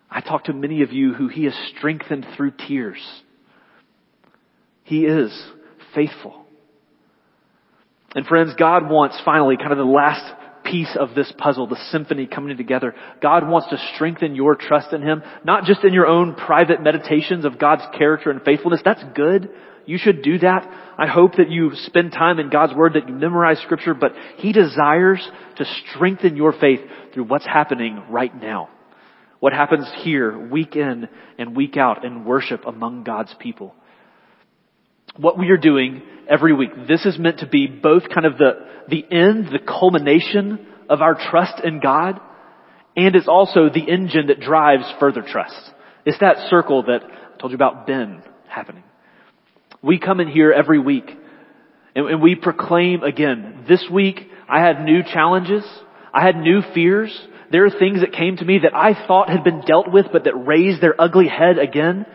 I 0.09 0.19
talk 0.19 0.45
to 0.45 0.53
many 0.53 0.81
of 0.81 0.91
you 0.91 1.13
who 1.13 1.29
He 1.29 1.45
has 1.45 1.55
strengthened 1.77 2.25
through 2.35 2.51
tears. 2.67 3.01
He 4.83 5.05
is 5.05 5.31
faithful. 5.95 6.40
And 8.15 8.25
friends, 8.25 8.53
God 8.57 8.89
wants 8.89 9.19
finally 9.23 9.57
kind 9.57 9.71
of 9.71 9.77
the 9.77 9.85
last 9.85 10.23
piece 10.63 10.95
of 10.99 11.15
this 11.15 11.31
puzzle, 11.37 11.67
the 11.67 11.79
symphony 11.91 12.27
coming 12.27 12.55
together. 12.55 12.93
God 13.21 13.47
wants 13.47 13.69
to 13.69 13.77
strengthen 13.95 14.35
your 14.35 14.55
trust 14.55 14.93
in 14.93 15.01
Him, 15.01 15.23
not 15.43 15.63
just 15.63 15.83
in 15.83 15.93
your 15.93 16.07
own 16.07 16.35
private 16.35 16.81
meditations 16.81 17.45
of 17.45 17.57
God's 17.57 17.83
character 17.97 18.29
and 18.29 18.41
faithfulness. 18.43 18.81
That's 18.83 19.03
good. 19.15 19.49
You 19.85 19.97
should 19.97 20.21
do 20.21 20.37
that. 20.39 20.69
I 20.97 21.07
hope 21.07 21.37
that 21.37 21.49
you 21.49 21.71
spend 21.73 22.11
time 22.11 22.39
in 22.39 22.49
God's 22.49 22.73
Word, 22.73 22.93
that 22.93 23.07
you 23.07 23.15
memorize 23.15 23.59
Scripture, 23.59 23.93
but 23.93 24.13
He 24.37 24.51
desires 24.51 25.27
to 25.57 25.65
strengthen 25.65 26.35
your 26.35 26.53
faith 26.53 26.81
through 27.13 27.23
what's 27.25 27.45
happening 27.45 28.03
right 28.09 28.33
now. 28.35 28.69
What 29.39 29.53
happens 29.53 29.91
here, 30.03 30.37
week 30.37 30.75
in 30.75 31.09
and 31.39 31.55
week 31.55 31.75
out 31.75 32.05
in 32.05 32.25
worship 32.25 32.65
among 32.67 33.03
God's 33.03 33.33
people. 33.39 33.73
What 35.17 35.37
we 35.37 35.49
are 35.49 35.57
doing 35.57 36.01
every 36.29 36.53
week, 36.53 36.71
this 36.87 37.05
is 37.05 37.19
meant 37.19 37.39
to 37.39 37.47
be 37.47 37.67
both 37.67 38.03
kind 38.13 38.25
of 38.25 38.37
the, 38.37 38.51
the 38.87 39.05
end, 39.11 39.47
the 39.47 39.59
culmination 39.59 40.65
of 40.89 41.01
our 41.01 41.15
trust 41.15 41.63
in 41.63 41.79
God, 41.79 42.19
and 42.95 43.15
it's 43.15 43.27
also 43.27 43.69
the 43.69 43.89
engine 43.89 44.27
that 44.27 44.39
drives 44.39 44.83
further 44.99 45.21
trust. 45.21 45.71
It's 46.05 46.19
that 46.19 46.49
circle 46.49 46.83
that 46.83 47.03
I 47.03 47.37
told 47.39 47.51
you 47.51 47.55
about 47.55 47.87
Ben 47.87 48.23
happening. 48.47 48.83
We 49.81 49.99
come 49.99 50.19
in 50.19 50.27
here 50.27 50.51
every 50.51 50.79
week 50.79 51.09
and, 51.95 52.07
and 52.07 52.21
we 52.21 52.35
proclaim 52.35 53.03
again, 53.03 53.65
this 53.67 53.85
week 53.91 54.29
I 54.47 54.59
had 54.59 54.83
new 54.83 55.01
challenges. 55.03 55.63
I 56.13 56.25
had 56.25 56.37
new 56.37 56.61
fears. 56.73 57.17
There 57.51 57.65
are 57.65 57.69
things 57.69 58.01
that 58.01 58.13
came 58.13 58.37
to 58.37 58.45
me 58.45 58.59
that 58.59 58.75
I 58.75 58.93
thought 59.07 59.29
had 59.29 59.43
been 59.43 59.61
dealt 59.61 59.91
with, 59.91 60.07
but 60.11 60.25
that 60.25 60.35
raised 60.35 60.81
their 60.81 60.99
ugly 60.99 61.27
head 61.27 61.57
again. 61.57 62.05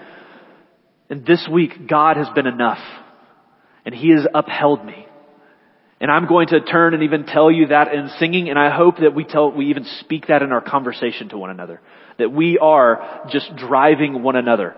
And 1.09 1.25
this 1.25 1.49
week, 1.51 1.89
God 1.89 2.17
has 2.17 2.29
been 2.35 2.47
enough. 2.47 2.81
And 3.85 3.95
He 3.95 4.11
has 4.11 4.27
upheld 4.35 4.85
me. 4.85 5.07
And 6.01 6.11
I'm 6.11 6.27
going 6.27 6.49
to 6.49 6.61
turn 6.61 6.93
and 6.93 7.05
even 7.05 7.25
tell 7.25 7.51
you 7.51 7.69
that 7.69 7.95
in 7.95 8.11
singing, 8.19 8.51
and 8.51 8.59
I 8.59 8.75
hope 8.75 8.99
that 8.99 9.15
we 9.15 9.25
tell, 9.25 9.51
we 9.51 9.71
even 9.71 9.87
speak 10.01 10.27
that 10.27 10.43
in 10.43 10.53
our 10.53 10.61
conversation 10.61 11.31
to 11.31 11.39
one 11.39 11.51
another. 11.51 11.81
That 12.19 12.31
we 12.31 12.59
are 12.59 13.27
just 13.31 13.57
driving 13.57 14.23
one 14.23 14.37
another 14.37 14.77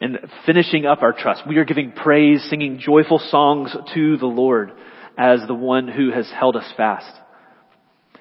and 0.00 0.18
finishing 0.44 0.84
up 0.84 1.02
our 1.02 1.12
trust. 1.12 1.42
We 1.48 1.56
are 1.56 1.64
giving 1.64 1.92
praise, 1.92 2.44
singing 2.50 2.80
joyful 2.80 3.20
songs 3.30 3.74
to 3.94 4.16
the 4.18 4.26
Lord 4.26 4.72
as 5.16 5.40
the 5.46 5.54
one 5.54 5.88
who 5.88 6.10
has 6.10 6.30
held 6.30 6.56
us 6.56 6.70
fast. 6.76 7.14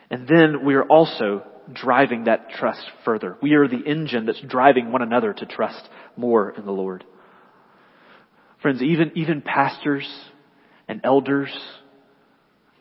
And 0.09 0.27
then 0.27 0.63
we 0.63 0.75
are 0.75 0.83
also 0.83 1.43
driving 1.73 2.25
that 2.25 2.49
trust 2.51 2.83
further. 3.03 3.37
We 3.41 3.53
are 3.53 3.67
the 3.67 3.81
engine 3.85 4.25
that's 4.25 4.41
driving 4.41 4.91
one 4.91 5.01
another 5.01 5.33
to 5.33 5.45
trust 5.45 5.81
more 6.15 6.51
in 6.51 6.65
the 6.65 6.71
Lord. 6.71 7.03
Friends, 8.61 8.81
even, 8.81 9.11
even 9.15 9.41
pastors 9.41 10.07
and 10.87 11.01
elders, 11.03 11.49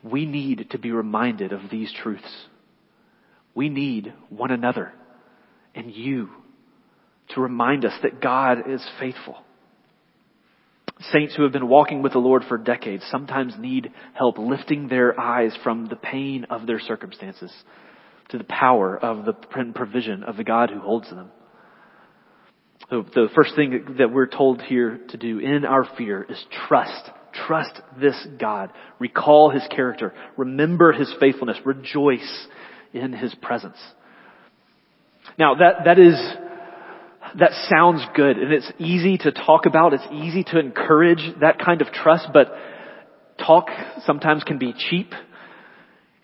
we 0.02 0.26
need 0.26 0.70
to 0.70 0.78
be 0.78 0.92
reminded 0.92 1.52
of 1.52 1.70
these 1.70 1.92
truths. 2.02 2.46
We 3.54 3.68
need 3.68 4.12
one 4.28 4.50
another 4.50 4.92
and 5.74 5.90
you 5.90 6.28
to 7.30 7.40
remind 7.40 7.84
us 7.84 7.94
that 8.02 8.20
God 8.20 8.68
is 8.68 8.86
faithful. 8.98 9.36
Saints 11.12 11.34
who 11.34 11.44
have 11.44 11.52
been 11.52 11.68
walking 11.68 12.02
with 12.02 12.12
the 12.12 12.18
Lord 12.18 12.42
for 12.46 12.58
decades 12.58 13.04
sometimes 13.10 13.54
need 13.58 13.90
help 14.12 14.36
lifting 14.36 14.88
their 14.88 15.18
eyes 15.18 15.56
from 15.62 15.86
the 15.86 15.96
pain 15.96 16.44
of 16.50 16.66
their 16.66 16.80
circumstances 16.80 17.52
to 18.28 18.38
the 18.38 18.44
power 18.44 18.98
of 18.98 19.24
the 19.24 19.32
provision 19.32 20.24
of 20.24 20.36
the 20.36 20.44
God 20.44 20.70
who 20.70 20.80
holds 20.80 21.08
them. 21.08 21.30
So 22.90 23.04
the 23.14 23.28
first 23.36 23.54
thing 23.54 23.96
that 23.98 24.12
we're 24.12 24.26
told 24.26 24.60
here 24.62 24.98
to 25.10 25.16
do 25.16 25.38
in 25.38 25.64
our 25.64 25.86
fear 25.96 26.26
is 26.28 26.44
trust. 26.66 27.10
Trust 27.46 27.80
this 28.00 28.26
God. 28.38 28.72
Recall 28.98 29.50
His 29.50 29.62
character. 29.70 30.12
Remember 30.36 30.92
His 30.92 31.12
faithfulness. 31.20 31.56
Rejoice 31.64 32.48
in 32.92 33.12
His 33.12 33.32
presence. 33.36 33.76
Now 35.38 35.54
that, 35.54 35.84
that 35.84 36.00
is, 36.00 36.16
that 37.38 37.52
sounds 37.70 38.02
good 38.16 38.36
and 38.36 38.52
it's 38.52 38.72
easy 38.80 39.18
to 39.18 39.30
talk 39.30 39.66
about. 39.66 39.94
It's 39.94 40.08
easy 40.12 40.42
to 40.44 40.58
encourage 40.58 41.22
that 41.40 41.60
kind 41.64 41.82
of 41.82 41.92
trust, 41.92 42.26
but 42.34 42.48
talk 43.38 43.68
sometimes 44.04 44.42
can 44.42 44.58
be 44.58 44.74
cheap 44.90 45.12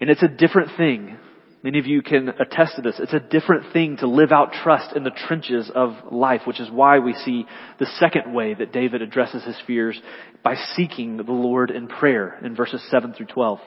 and 0.01 0.11
it's 0.11 0.23
a 0.25 0.29
different 0.29 0.77
thing 0.77 1.17
Many 1.63 1.79
of 1.79 1.87
you 1.87 2.03
can 2.03 2.29
attest 2.29 2.77
to 2.77 2.83
this. 2.83 2.97
It's 2.99 3.15
a 3.15 3.21
different 3.21 3.73
thing 3.73 3.97
to 3.99 4.07
live 4.07 4.31
out 4.31 4.53
trust 4.53 4.95
in 4.95 5.05
the 5.05 5.11
trenches 5.11 5.71
of 5.75 6.13
life, 6.13 6.43
which 6.47 6.61
is 6.61 6.71
why 6.71 6.99
we 6.99 7.15
see 7.15 7.47
the 7.79 7.87
second 7.99 8.35
way 8.35 8.55
that 8.55 8.73
David 8.73 9.03
addresses 9.03 9.43
his 9.43 9.57
fears 9.67 10.01
by 10.45 10.55
seeking 10.77 11.17
the 11.17 11.25
Lord 11.25 11.71
in 11.71 11.89
prayer 11.89 12.39
in 12.45 12.55
verses 12.55 12.87
7 12.91 13.15
through 13.15 13.27
12. 13.27 13.59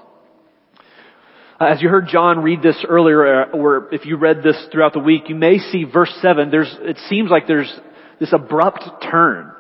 Uh, 1.60 1.66
as 1.66 1.82
you 1.82 1.90
heard 1.90 2.08
John 2.08 2.40
read 2.40 2.62
this 2.62 2.86
earlier, 2.88 3.44
uh, 3.44 3.52
or 3.52 3.94
if 3.94 4.06
you 4.06 4.18
read 4.18 4.44
this 4.44 4.56
throughout 4.72 4.94
the 4.94 5.00
week, 5.00 5.24
you 5.28 5.36
may 5.36 5.58
see 5.58 5.84
verse 5.84 6.16
7, 6.22 6.52
there's, 6.52 6.74
it 6.82 6.98
seems 7.10 7.30
like 7.30 7.48
there's 7.48 7.74
this 8.20 8.32
abrupt 8.32 8.84
turn. 9.12 9.52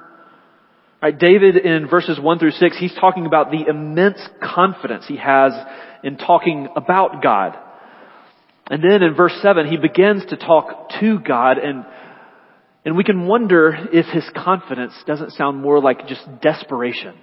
Right, 1.01 1.17
David 1.17 1.57
in 1.57 1.87
verses 1.87 2.19
1 2.19 2.39
through 2.39 2.51
6, 2.51 2.77
he's 2.77 2.93
talking 2.93 3.25
about 3.25 3.51
the 3.51 3.65
immense 3.67 4.19
confidence 4.41 5.05
he 5.07 5.17
has 5.17 5.53
in 6.03 6.17
talking 6.17 6.69
about 6.75 7.23
God 7.23 7.57
and 8.69 8.83
then 8.83 9.01
in 9.01 9.15
verse 9.15 9.33
7, 9.41 9.67
he 9.67 9.77
begins 9.77 10.25
to 10.29 10.37
talk 10.37 10.91
to 10.99 11.19
God 11.19 11.57
and, 11.57 11.85
and 12.85 12.95
we 12.95 13.03
can 13.03 13.25
wonder 13.25 13.75
if 13.91 14.05
his 14.05 14.29
confidence 14.35 14.93
doesn't 15.07 15.31
sound 15.31 15.59
more 15.59 15.81
like 15.81 16.07
just 16.07 16.21
desperation. 16.41 17.15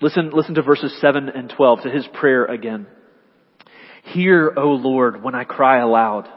Listen, 0.00 0.30
listen 0.32 0.54
to 0.54 0.62
verses 0.62 0.96
7 1.00 1.28
and 1.28 1.52
12 1.56 1.82
to 1.82 1.90
his 1.90 2.06
prayer 2.14 2.44
again. 2.44 2.86
Hear, 4.04 4.52
O 4.56 4.68
Lord, 4.68 5.22
when 5.22 5.34
I 5.34 5.44
cry 5.44 5.80
aloud. 5.80 6.28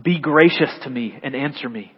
Be 0.00 0.20
gracious 0.20 0.70
to 0.82 0.90
me 0.90 1.18
and 1.22 1.34
answer 1.34 1.68
me. 1.68 1.94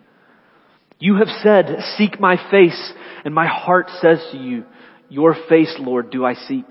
You 0.99 1.17
have 1.17 1.29
said, 1.43 1.79
seek 1.97 2.21
my 2.21 2.37
face, 2.51 2.93
and 3.25 3.35
my 3.35 3.47
heart 3.47 3.89
says 4.01 4.25
to 4.33 4.39
you, 4.39 4.65
Your 5.09 5.35
face, 5.49 5.75
Lord, 5.79 6.11
do 6.11 6.25
I 6.25 6.35
seek. 6.35 6.67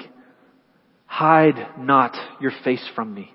Hide 1.06 1.78
not 1.78 2.16
your 2.40 2.52
face 2.64 2.88
from 2.96 3.14
me. 3.14 3.35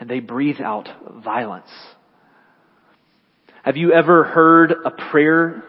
and 0.00 0.08
they 0.08 0.20
breathe 0.20 0.60
out 0.60 0.88
violence. 1.22 1.70
Have 3.62 3.76
you 3.76 3.92
ever 3.92 4.24
heard 4.24 4.72
a 4.72 4.90
prayer 4.90 5.62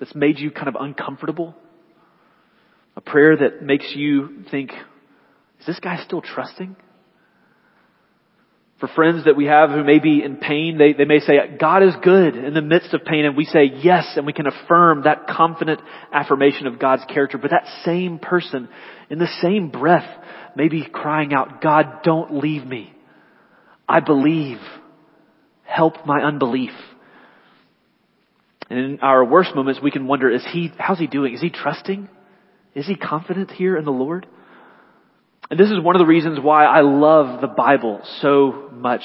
that's 0.00 0.14
made 0.14 0.38
you 0.40 0.50
kind 0.50 0.68
of 0.68 0.74
uncomfortable? 0.78 1.54
A 2.96 3.00
prayer 3.00 3.36
that 3.36 3.62
makes 3.62 3.86
you 3.94 4.44
think, 4.50 4.72
is 5.60 5.66
this 5.66 5.78
guy 5.78 6.02
still 6.04 6.20
trusting? 6.20 6.74
For 8.80 8.88
friends 8.88 9.24
that 9.24 9.36
we 9.36 9.46
have 9.46 9.70
who 9.70 9.84
may 9.84 10.00
be 10.00 10.22
in 10.22 10.36
pain, 10.36 10.76
they, 10.76 10.92
they 10.92 11.06
may 11.06 11.20
say, 11.20 11.34
God 11.58 11.82
is 11.82 11.94
good 12.02 12.36
in 12.36 12.52
the 12.52 12.60
midst 12.60 12.92
of 12.92 13.04
pain, 13.04 13.24
and 13.24 13.36
we 13.36 13.44
say 13.44 13.70
yes, 13.74 14.14
and 14.16 14.26
we 14.26 14.34
can 14.34 14.46
affirm 14.46 15.04
that 15.04 15.28
confident 15.28 15.80
affirmation 16.12 16.66
of 16.66 16.78
God's 16.78 17.04
character. 17.08 17.38
But 17.38 17.52
that 17.52 17.66
same 17.84 18.18
person, 18.18 18.68
in 19.08 19.18
the 19.18 19.30
same 19.40 19.70
breath, 19.70 20.08
may 20.56 20.68
be 20.68 20.84
crying 20.84 21.32
out, 21.32 21.62
God, 21.62 22.02
don't 22.02 22.38
leave 22.38 22.66
me. 22.66 22.92
I 23.88 24.00
believe. 24.00 24.58
Help 25.64 26.06
my 26.06 26.22
unbelief. 26.22 26.72
And 28.68 28.78
in 28.78 29.00
our 29.00 29.24
worst 29.24 29.54
moments, 29.54 29.80
we 29.82 29.90
can 29.90 30.06
wonder, 30.06 30.30
is 30.30 30.44
he, 30.52 30.72
how's 30.78 30.98
he 30.98 31.06
doing? 31.06 31.34
Is 31.34 31.40
he 31.40 31.50
trusting? 31.50 32.08
Is 32.74 32.86
he 32.86 32.96
confident 32.96 33.50
here 33.50 33.76
in 33.76 33.84
the 33.84 33.92
Lord? 33.92 34.26
And 35.50 35.60
this 35.60 35.70
is 35.70 35.80
one 35.80 35.94
of 35.94 36.00
the 36.00 36.06
reasons 36.06 36.40
why 36.40 36.64
I 36.64 36.80
love 36.80 37.40
the 37.40 37.46
Bible 37.46 38.00
so 38.20 38.70
much. 38.72 39.02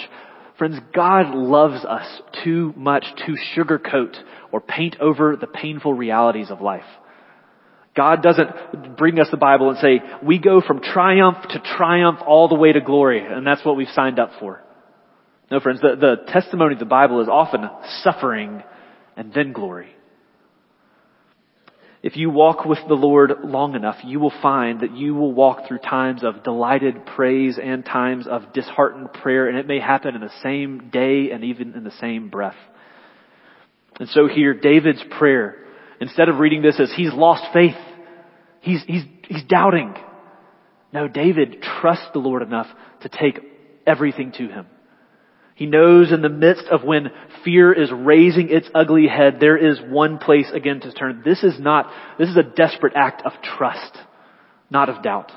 Friends, 0.58 0.78
God 0.94 1.36
loves 1.36 1.86
us 1.86 2.22
too 2.44 2.74
much 2.76 3.06
to 3.26 3.36
sugarcoat 3.56 4.15
or 4.52 4.62
paint 4.62 4.98
over 5.00 5.36
the 5.36 5.48
painful 5.48 5.94
realities 5.94 6.50
of 6.50 6.62
life. 6.62 6.86
God 7.96 8.24
doesn't 8.24 8.98
bring 8.98 9.20
us 9.20 9.28
the 9.30 9.38
Bible 9.38 9.70
and 9.70 9.78
say, 9.80 10.02
we 10.24 10.39
go 10.39 10.62
from 10.62 10.82
triumph 10.82 11.38
to 11.50 11.60
triumph 11.60 12.20
all 12.26 12.48
the 12.48 12.56
way 12.56 12.72
to 12.72 12.82
glory, 12.82 13.26
and 13.26 13.46
that's 13.46 13.65
what 13.65 13.76
we've 13.76 13.89
signed 13.89 14.17
up 14.17 14.32
for. 14.39 14.63
No, 15.52 15.60
friends, 15.60 15.82
the, 15.82 15.98
the 16.00 16.32
testimony 16.32 16.74
of 16.74 16.80
the 16.80 16.86
Bible 16.86 17.22
is 17.22 17.28
often 17.28 17.70
suffering 18.04 18.64
and 19.18 19.34
then 19.34 19.52
glory. 19.52 19.94
If 22.02 22.16
you 22.16 22.30
walk 22.32 22.66
with 22.66 22.80
the 22.88 22.96
Lord 22.96 23.32
long 23.44 23.76
enough, 23.76 23.98
you 24.04 24.20
will 24.20 24.34
find 24.42 24.80
that 24.80 24.96
you 24.96 25.14
will 25.14 25.34
walk 25.34 25.68
through 25.68 25.80
times 25.80 26.24
of 26.24 26.44
delighted 26.44 27.06
praise 27.06 27.60
and 27.62 27.86
times 27.86 28.28
of 28.28 28.54
disheartened 28.54 29.14
prayer, 29.14 29.48
and 29.48 29.58
it 29.58 29.68
may 29.68 29.80
happen 29.80 30.16
in 30.16 30.22
the 30.22 30.32
same 30.42 30.90
day 30.90 31.30
and 31.32 31.44
even 31.44 31.76
in 31.76 31.84
the 31.84 31.92
same 32.00 32.30
breath. 32.30 32.56
And 34.00 34.10
so 34.10 34.28
here, 34.28 34.54
David's 34.54 35.04
prayer, 35.20 35.58
instead 36.00 36.30
of 36.30 36.40
reading 36.40 36.64
this 36.64 36.80
as 36.80 36.92
he's 36.96 37.14
lost 37.14 37.44
faith, 37.54 37.76
he's, 38.62 38.82
he's, 38.88 39.04
he's 39.28 39.44
doubting. 39.44 39.94
No, 40.92 41.08
David 41.08 41.62
trusts 41.62 42.08
the 42.14 42.20
Lord 42.20 42.42
enough 42.42 42.68
to 43.02 43.10
take 43.10 43.40
everything 43.86 44.32
to 44.38 44.48
him. 44.48 44.66
He 45.56 45.66
knows 45.66 46.12
in 46.12 46.22
the 46.22 46.30
midst 46.30 46.66
of 46.72 46.84
when 46.84 47.12
fear 47.44 47.72
is 47.72 47.92
raising 47.92 48.50
its 48.50 48.70
ugly 48.74 49.08
head, 49.08 49.38
there 49.40 49.58
is 49.58 49.80
one 49.80 50.18
place 50.18 50.50
again 50.54 50.80
to 50.82 50.92
turn. 50.92 51.22
This 51.24 51.44
is 51.44 51.60
not, 51.60 51.92
this 52.18 52.30
is 52.30 52.38
a 52.38 52.44
desperate 52.44 52.94
act 52.96 53.22
of 53.26 53.34
trust, 53.44 53.98
not 54.70 54.90
of 54.90 55.04
doubt. 55.04 55.32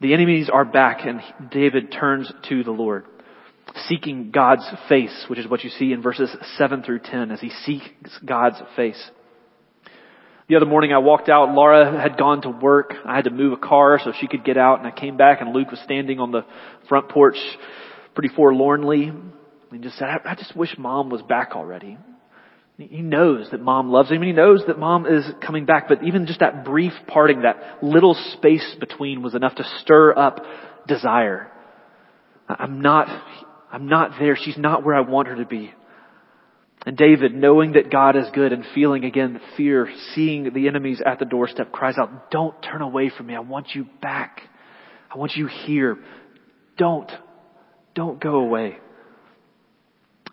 The 0.00 0.14
enemies 0.14 0.50
are 0.52 0.64
back 0.64 1.06
and 1.06 1.20
David 1.50 1.92
turns 1.92 2.30
to 2.48 2.64
the 2.64 2.70
Lord, 2.70 3.04
seeking 3.86 4.30
God's 4.30 4.68
face, 4.88 5.26
which 5.28 5.38
is 5.38 5.48
what 5.48 5.64
you 5.64 5.70
see 5.70 5.92
in 5.92 6.02
verses 6.02 6.34
7 6.56 6.82
through 6.82 7.00
10 7.00 7.30
as 7.30 7.40
he 7.40 7.50
seeks 7.50 8.18
God's 8.24 8.60
face. 8.76 9.10
The 10.46 10.56
other 10.56 10.66
morning 10.66 10.92
I 10.92 10.98
walked 10.98 11.30
out, 11.30 11.54
Laura 11.54 11.98
had 11.98 12.18
gone 12.18 12.42
to 12.42 12.50
work. 12.50 12.92
I 13.06 13.16
had 13.16 13.24
to 13.24 13.30
move 13.30 13.54
a 13.54 13.56
car 13.56 13.98
so 14.02 14.12
she 14.20 14.26
could 14.26 14.44
get 14.44 14.58
out 14.58 14.78
and 14.78 14.86
I 14.86 14.90
came 14.90 15.16
back 15.16 15.40
and 15.40 15.54
Luke 15.54 15.70
was 15.70 15.80
standing 15.84 16.20
on 16.20 16.32
the 16.32 16.44
front 16.86 17.08
porch 17.08 17.38
pretty 18.14 18.34
forlornly 18.34 19.12
and 19.70 19.82
just 19.82 19.98
said, 19.98 20.08
I, 20.08 20.32
I 20.32 20.34
just 20.34 20.56
wish 20.56 20.76
mom 20.78 21.10
was 21.10 21.22
back 21.22 21.52
already. 21.54 21.98
He 22.76 23.02
knows 23.02 23.48
that 23.52 23.60
mom 23.60 23.90
loves 23.90 24.10
him 24.10 24.16
and 24.16 24.24
he 24.24 24.32
knows 24.32 24.64
that 24.66 24.78
mom 24.78 25.06
is 25.06 25.24
coming 25.44 25.64
back, 25.64 25.86
but 25.88 26.02
even 26.02 26.26
just 26.26 26.40
that 26.40 26.64
brief 26.64 26.92
parting, 27.06 27.42
that 27.42 27.82
little 27.82 28.14
space 28.32 28.74
between 28.80 29.22
was 29.22 29.34
enough 29.34 29.54
to 29.56 29.64
stir 29.80 30.16
up 30.18 30.44
desire. 30.88 31.50
I'm 32.48 32.82
not, 32.82 33.08
I'm 33.70 33.86
not 33.88 34.12
there. 34.18 34.36
She's 34.36 34.58
not 34.58 34.84
where 34.84 34.96
I 34.96 35.00
want 35.00 35.28
her 35.28 35.36
to 35.36 35.46
be. 35.46 35.72
And 36.86 36.96
David, 36.96 37.34
knowing 37.34 37.72
that 37.72 37.90
God 37.90 38.16
is 38.16 38.26
good 38.34 38.52
and 38.52 38.64
feeling 38.74 39.04
again 39.04 39.40
fear, 39.56 39.88
seeing 40.14 40.52
the 40.52 40.68
enemies 40.68 41.00
at 41.04 41.18
the 41.18 41.24
doorstep, 41.24 41.72
cries 41.72 41.96
out, 41.96 42.30
don't 42.30 42.60
turn 42.60 42.82
away 42.82 43.10
from 43.16 43.26
me. 43.26 43.34
I 43.34 43.40
want 43.40 43.68
you 43.74 43.86
back. 44.02 44.42
I 45.10 45.16
want 45.16 45.32
you 45.36 45.46
here. 45.46 45.96
Don't 46.76 47.10
don't 47.94 48.20
go 48.20 48.36
away. 48.36 48.78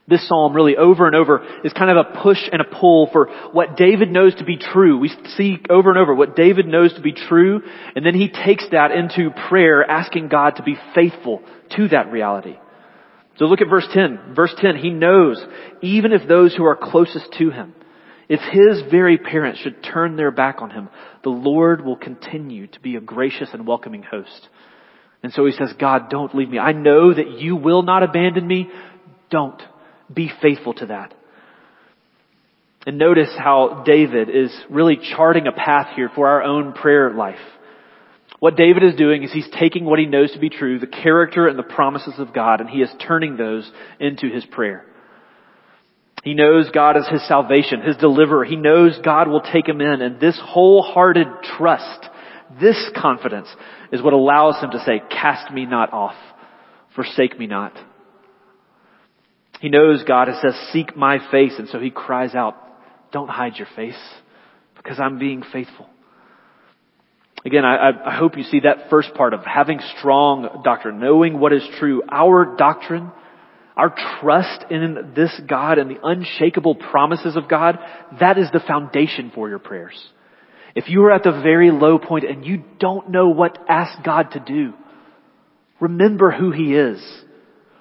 This 0.08 0.28
psalm 0.28 0.54
really 0.54 0.76
over 0.76 1.06
and 1.06 1.15
over 1.15 1.45
is 1.63 1.71
kind 1.74 1.89
of 1.89 2.06
a 2.06 2.21
push 2.21 2.39
and 2.52 2.62
a 2.62 2.65
pull 2.65 3.08
for 3.13 3.28
what 3.54 3.78
David 3.78 4.12
knows 4.12 4.36
to 4.36 4.43
be 4.43 4.58
true. 4.58 4.97
We 4.97 5.10
see 5.38 5.60
over 5.69 5.89
and 5.89 5.97
over 5.97 6.13
what 6.13 6.36
David 6.36 6.65
knows 6.67 6.93
to 6.95 7.02
be 7.02 7.13
true, 7.13 7.62
and 7.95 8.06
then 8.06 8.15
he 8.15 8.28
takes 8.28 8.65
that 8.71 8.91
into 8.91 9.30
prayer, 9.47 9.89
asking 9.89 10.28
God 10.28 10.58
to 10.58 10.63
be 10.63 10.76
faithful 10.95 11.41
to 11.78 11.88
that 11.89 12.12
reality. 12.12 12.58
So 13.38 13.45
look 13.45 13.62
at 13.62 13.69
verse 13.69 13.88
10. 13.93 14.34
Verse 14.36 14.54
10, 14.58 14.76
he 14.78 14.89
knows 14.89 15.41
even 15.82 16.12
if 16.12 16.28
those 16.28 16.54
who 16.56 16.65
are 16.65 16.76
closest 16.76 17.32
to 17.38 17.50
him, 17.50 17.74
if 18.28 18.39
his 18.39 18.89
very 18.91 19.17
parents 19.17 19.60
should 19.60 19.84
turn 19.84 20.15
their 20.15 20.32
back 20.32 20.62
on 20.62 20.71
him, 20.71 20.89
the 21.24 21.30
Lord 21.30 21.86
will 21.86 21.97
continue 21.97 22.67
to 22.67 22.80
be 22.80 22.95
a 22.95 23.02
gracious 23.02 23.50
and 23.54 23.67
welcoming 23.67 24.04
host. 24.04 24.50
And 25.23 25.31
so 25.34 25.45
he 25.45 25.51
says, 25.51 25.73
God, 25.79 26.10
don't 26.10 26.34
leave 26.36 26.49
me. 26.49 26.57
I 26.57 26.71
know 26.71 27.13
that 27.13 27.39
you 27.39 27.55
will 27.55 27.84
not 27.84 28.03
abandon 28.03 28.47
me. 28.47 28.69
Don't. 29.29 29.62
Be 30.13 30.31
faithful 30.41 30.73
to 30.75 30.88
that. 30.88 31.13
And 32.88 32.97
notice 32.97 33.29
how 33.38 33.84
David 33.86 34.29
is 34.29 34.51
really 34.69 34.97
charting 35.15 35.45
a 35.45 35.51
path 35.51 35.95
here 35.95 36.10
for 36.13 36.27
our 36.27 36.41
own 36.41 36.73
prayer 36.73 37.13
life. 37.13 37.36
What 38.39 38.57
David 38.57 38.81
is 38.81 38.95
doing 38.95 39.21
is 39.21 39.31
he's 39.31 39.49
taking 39.60 39.86
what 39.86 39.99
he 39.99 40.07
knows 40.07 40.31
to 40.34 40.39
be 40.39 40.49
true, 40.49 40.79
the 40.79 40.88
character 40.88 41.47
and 41.47 41.60
the 41.60 41.63
promises 41.63 42.15
of 42.17 42.34
God, 42.34 42.60
and 42.60 42.67
he 42.67 42.79
is 42.79 42.89
turning 43.05 43.38
those 43.38 43.71
into 43.99 44.29
his 44.29 44.43
prayer. 44.45 44.84
He 46.23 46.34
knows 46.34 46.71
God 46.73 46.97
is 46.97 47.07
his 47.07 47.27
salvation, 47.27 47.81
his 47.81 47.97
deliverer. 47.97 48.43
He 48.43 48.55
knows 48.55 48.99
God 49.03 49.27
will 49.27 49.41
take 49.41 49.67
him 49.67 49.79
in, 49.79 50.01
and 50.01 50.19
this 50.19 50.39
wholehearted 50.43 51.27
trust 51.55 52.10
this 52.59 52.89
confidence 52.95 53.47
is 53.91 54.01
what 54.01 54.13
allows 54.13 54.61
him 54.61 54.71
to 54.71 54.79
say, 54.79 55.01
cast 55.09 55.51
me 55.53 55.65
not 55.65 55.93
off, 55.93 56.15
forsake 56.95 57.37
me 57.37 57.47
not. 57.47 57.73
He 59.59 59.69
knows 59.69 60.03
God 60.03 60.27
has 60.27 60.41
says, 60.41 60.55
seek 60.71 60.95
my 60.97 61.19
face, 61.31 61.53
and 61.57 61.69
so 61.69 61.79
he 61.79 61.91
cries 61.91 62.33
out, 62.33 62.55
don't 63.11 63.29
hide 63.29 63.57
your 63.57 63.67
face, 63.75 63.99
because 64.75 64.99
I'm 64.99 65.19
being 65.19 65.43
faithful. 65.53 65.87
Again, 67.45 67.65
I, 67.65 67.89
I 68.05 68.15
hope 68.15 68.37
you 68.37 68.43
see 68.43 68.61
that 68.61 68.89
first 68.89 69.13
part 69.15 69.33
of 69.33 69.43
having 69.43 69.79
strong 69.97 70.61
doctrine, 70.63 70.99
knowing 70.99 71.39
what 71.39 71.53
is 71.53 71.67
true. 71.79 72.03
Our 72.09 72.55
doctrine, 72.55 73.11
our 73.75 73.93
trust 74.19 74.65
in 74.69 75.13
this 75.15 75.41
God 75.47 75.79
and 75.79 75.89
the 75.89 75.99
unshakable 76.03 76.75
promises 76.75 77.35
of 77.35 77.47
God, 77.47 77.79
that 78.19 78.37
is 78.37 78.49
the 78.51 78.59
foundation 78.59 79.31
for 79.33 79.49
your 79.49 79.59
prayers. 79.59 79.97
If 80.75 80.89
you 80.89 81.03
are 81.03 81.12
at 81.12 81.23
the 81.23 81.31
very 81.31 81.71
low 81.71 81.99
point 81.99 82.23
and 82.23 82.45
you 82.45 82.63
don't 82.79 83.10
know 83.10 83.29
what 83.29 83.55
to 83.55 83.71
ask 83.71 84.03
God 84.03 84.31
to 84.31 84.39
do, 84.39 84.73
remember 85.79 86.31
who 86.31 86.51
He 86.51 86.75
is. 86.75 87.01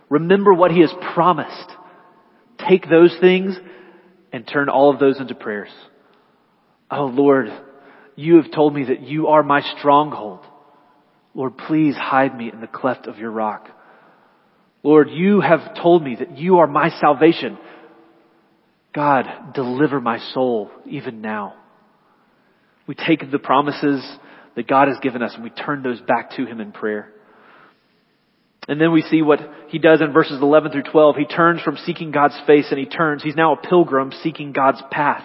Remember 0.08 0.52
what 0.52 0.72
He 0.72 0.80
has 0.80 0.92
promised. 1.14 1.70
Take 2.68 2.88
those 2.88 3.16
things 3.20 3.56
and 4.32 4.46
turn 4.46 4.68
all 4.68 4.92
of 4.92 4.98
those 4.98 5.20
into 5.20 5.34
prayers. 5.34 5.70
Oh 6.90 7.06
Lord, 7.06 7.48
you 8.16 8.36
have 8.36 8.50
told 8.50 8.74
me 8.74 8.84
that 8.86 9.02
you 9.02 9.28
are 9.28 9.42
my 9.42 9.60
stronghold. 9.78 10.40
Lord, 11.34 11.56
please 11.56 11.94
hide 11.94 12.36
me 12.36 12.50
in 12.52 12.60
the 12.60 12.66
cleft 12.66 13.06
of 13.06 13.18
your 13.18 13.30
rock. 13.30 13.68
Lord, 14.82 15.10
you 15.10 15.40
have 15.40 15.74
told 15.80 16.02
me 16.02 16.16
that 16.16 16.38
you 16.38 16.58
are 16.58 16.66
my 16.66 16.90
salvation. 17.00 17.56
God, 18.92 19.54
deliver 19.54 20.00
my 20.00 20.18
soul 20.32 20.70
even 20.86 21.20
now. 21.20 21.54
We 22.90 22.96
take 22.96 23.30
the 23.30 23.38
promises 23.38 24.04
that 24.56 24.66
God 24.66 24.88
has 24.88 24.96
given 25.00 25.22
us 25.22 25.32
and 25.36 25.44
we 25.44 25.50
turn 25.50 25.84
those 25.84 26.00
back 26.00 26.32
to 26.32 26.44
Him 26.44 26.60
in 26.60 26.72
prayer. 26.72 27.12
And 28.66 28.80
then 28.80 28.90
we 28.90 29.02
see 29.02 29.22
what 29.22 29.38
he 29.68 29.78
does 29.78 30.00
in 30.00 30.12
verses 30.12 30.42
11 30.42 30.72
through 30.72 30.90
12. 30.90 31.14
He 31.14 31.24
turns 31.24 31.60
from 31.62 31.76
seeking 31.76 32.10
God's 32.10 32.36
face 32.48 32.66
and 32.70 32.80
he 32.80 32.86
turns. 32.86 33.22
He's 33.22 33.36
now 33.36 33.52
a 33.52 33.56
pilgrim 33.56 34.10
seeking 34.24 34.50
God's 34.50 34.82
path. 34.90 35.22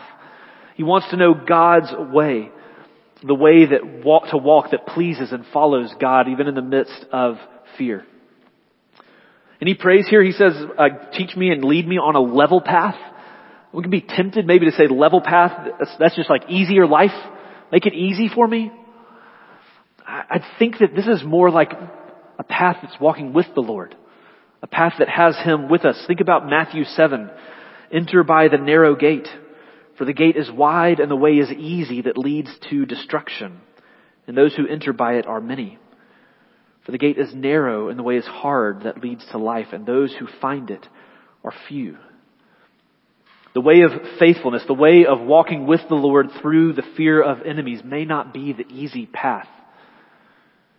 He 0.76 0.84
wants 0.84 1.10
to 1.10 1.18
know 1.18 1.34
God's 1.34 1.92
way. 2.14 2.52
The 3.24 3.34
way 3.34 3.66
that 3.66 4.06
walk, 4.06 4.30
to 4.30 4.38
walk 4.38 4.70
that 4.70 4.86
pleases 4.86 5.32
and 5.32 5.44
follows 5.52 5.92
God 6.00 6.28
even 6.28 6.46
in 6.46 6.54
the 6.54 6.62
midst 6.62 7.04
of 7.12 7.38
fear. 7.80 8.06
And 9.60 9.68
he 9.68 9.74
prays 9.74 10.06
here, 10.08 10.22
he 10.22 10.34
says, 10.34 10.54
uh, 10.78 10.90
teach 11.18 11.36
me 11.36 11.50
and 11.50 11.64
lead 11.64 11.88
me 11.88 11.98
on 11.98 12.16
a 12.16 12.22
level 12.22 12.62
path. 12.62 12.98
We 13.74 13.82
can 13.82 13.90
be 13.90 14.02
tempted 14.02 14.46
maybe 14.46 14.68
to 14.68 14.72
say 14.72 14.86
level 14.88 15.20
path, 15.20 15.72
that's, 15.80 15.96
that's 15.98 16.16
just 16.16 16.30
like 16.30 16.48
easier 16.48 16.86
life. 16.86 17.10
Make 17.72 17.86
it 17.86 17.94
easy 17.94 18.30
for 18.34 18.48
me. 18.48 18.72
I, 20.08 20.40
think 20.60 20.80
that 20.80 20.96
this 20.96 21.08
is 21.08 21.24
more 21.24 21.50
like 21.50 21.74
a 22.38 22.44
path 22.44 22.78
that's 22.82 23.00
walking 23.00 23.34
with 23.34 23.48
the 23.56 23.62
Lord. 23.62 23.96
A 24.62 24.68
path 24.68 24.94
that 25.00 25.10
has 25.10 25.36
Him 25.38 25.68
with 25.70 25.84
us. 25.84 26.02
Think 26.08 26.22
about 26.22 26.48
Matthew 26.48 26.84
7. 26.84 27.30
Enter 27.92 28.24
by 28.24 28.48
the 28.48 28.58
narrow 28.58 28.96
gate. 28.96 29.28
For 29.98 30.06
the 30.06 30.14
gate 30.14 30.36
is 30.36 30.52
wide 30.52 31.00
and 31.00 31.10
the 31.10 31.16
way 31.16 31.34
is 31.34 31.52
easy 31.52 32.04
that 32.04 32.18
leads 32.18 32.50
to 32.70 32.86
destruction. 32.86 33.62
And 34.28 34.38
those 34.38 34.56
who 34.56 34.68
enter 34.68 34.94
by 34.94 35.16
it 35.16 35.26
are 35.26 35.42
many. 35.42 35.80
For 36.86 36.92
the 36.92 36.98
gate 36.98 37.18
is 37.18 37.34
narrow 37.34 37.90
and 37.90 37.98
the 37.98 38.04
way 38.04 38.18
is 38.18 38.26
hard 38.26 38.84
that 38.84 39.02
leads 39.02 39.26
to 39.32 39.38
life, 39.38 39.68
and 39.72 39.86
those 39.86 40.14
who 40.14 40.28
find 40.40 40.70
it 40.70 40.88
are 41.44 41.54
few. 41.68 41.98
The 43.56 43.62
way 43.62 43.82
of 43.82 43.92
faithfulness, 44.20 44.64
the 44.68 44.74
way 44.74 45.06
of 45.08 45.20
walking 45.22 45.66
with 45.66 45.82
the 45.90 45.96
Lord 45.96 46.28
through 46.42 46.74
the 46.74 46.84
fear 46.96 47.24
of 47.24 47.42
enemies 47.42 47.82
may 47.84 48.06
not 48.06 48.34
be 48.34 48.54
the 48.54 48.68
easy 48.68 49.08
path. 49.08 49.48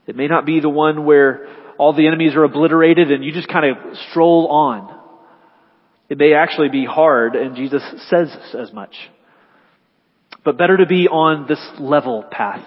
It 0.07 0.15
may 0.15 0.29
not 0.29 0.47
be 0.47 0.61
the 0.61 0.69
one 0.69 1.05
where 1.05 1.49
all 1.79 1.93
the 1.93 2.07
enemies 2.07 2.37
are 2.37 2.45
obliterated 2.45 3.11
and 3.11 3.25
you 3.25 3.33
just 3.33 3.49
kind 3.49 3.67
of 3.67 3.97
stroll 4.11 4.47
on. 4.49 4.95
It 6.09 6.19
may 6.19 6.35
actually 6.35 6.69
be 6.69 6.85
hard 6.85 7.35
and 7.35 7.57
Jesus 7.57 7.83
says 8.09 8.29
as 8.55 8.73
much. 8.73 8.95
But 10.45 10.59
better 10.59 10.77
to 10.77 10.87
be 10.87 11.09
on 11.09 11.49
this 11.49 11.59
level 11.81 12.25
path 12.31 12.65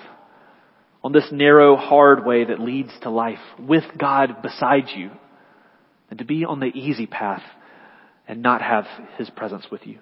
on 1.04 1.14
this 1.14 1.28
narrow, 1.32 1.76
hard 1.76 2.26
way 2.26 2.46
that 2.46 2.60
leads 2.60 2.92
to 3.02 3.10
life 3.10 3.40
with 3.58 3.84
God 3.98 4.42
beside 4.42 4.90
you 4.96 5.12
than 6.10 6.18
to 6.18 6.26
be 6.26 6.44
on 6.44 6.60
the 6.60 6.68
easy 6.68 7.06
path 7.06 7.44
and 8.30 8.42
not 8.42 8.62
have 8.62 8.86
His 9.18 9.30
presence 9.32 9.66
with 9.70 9.86
you. 9.86 10.00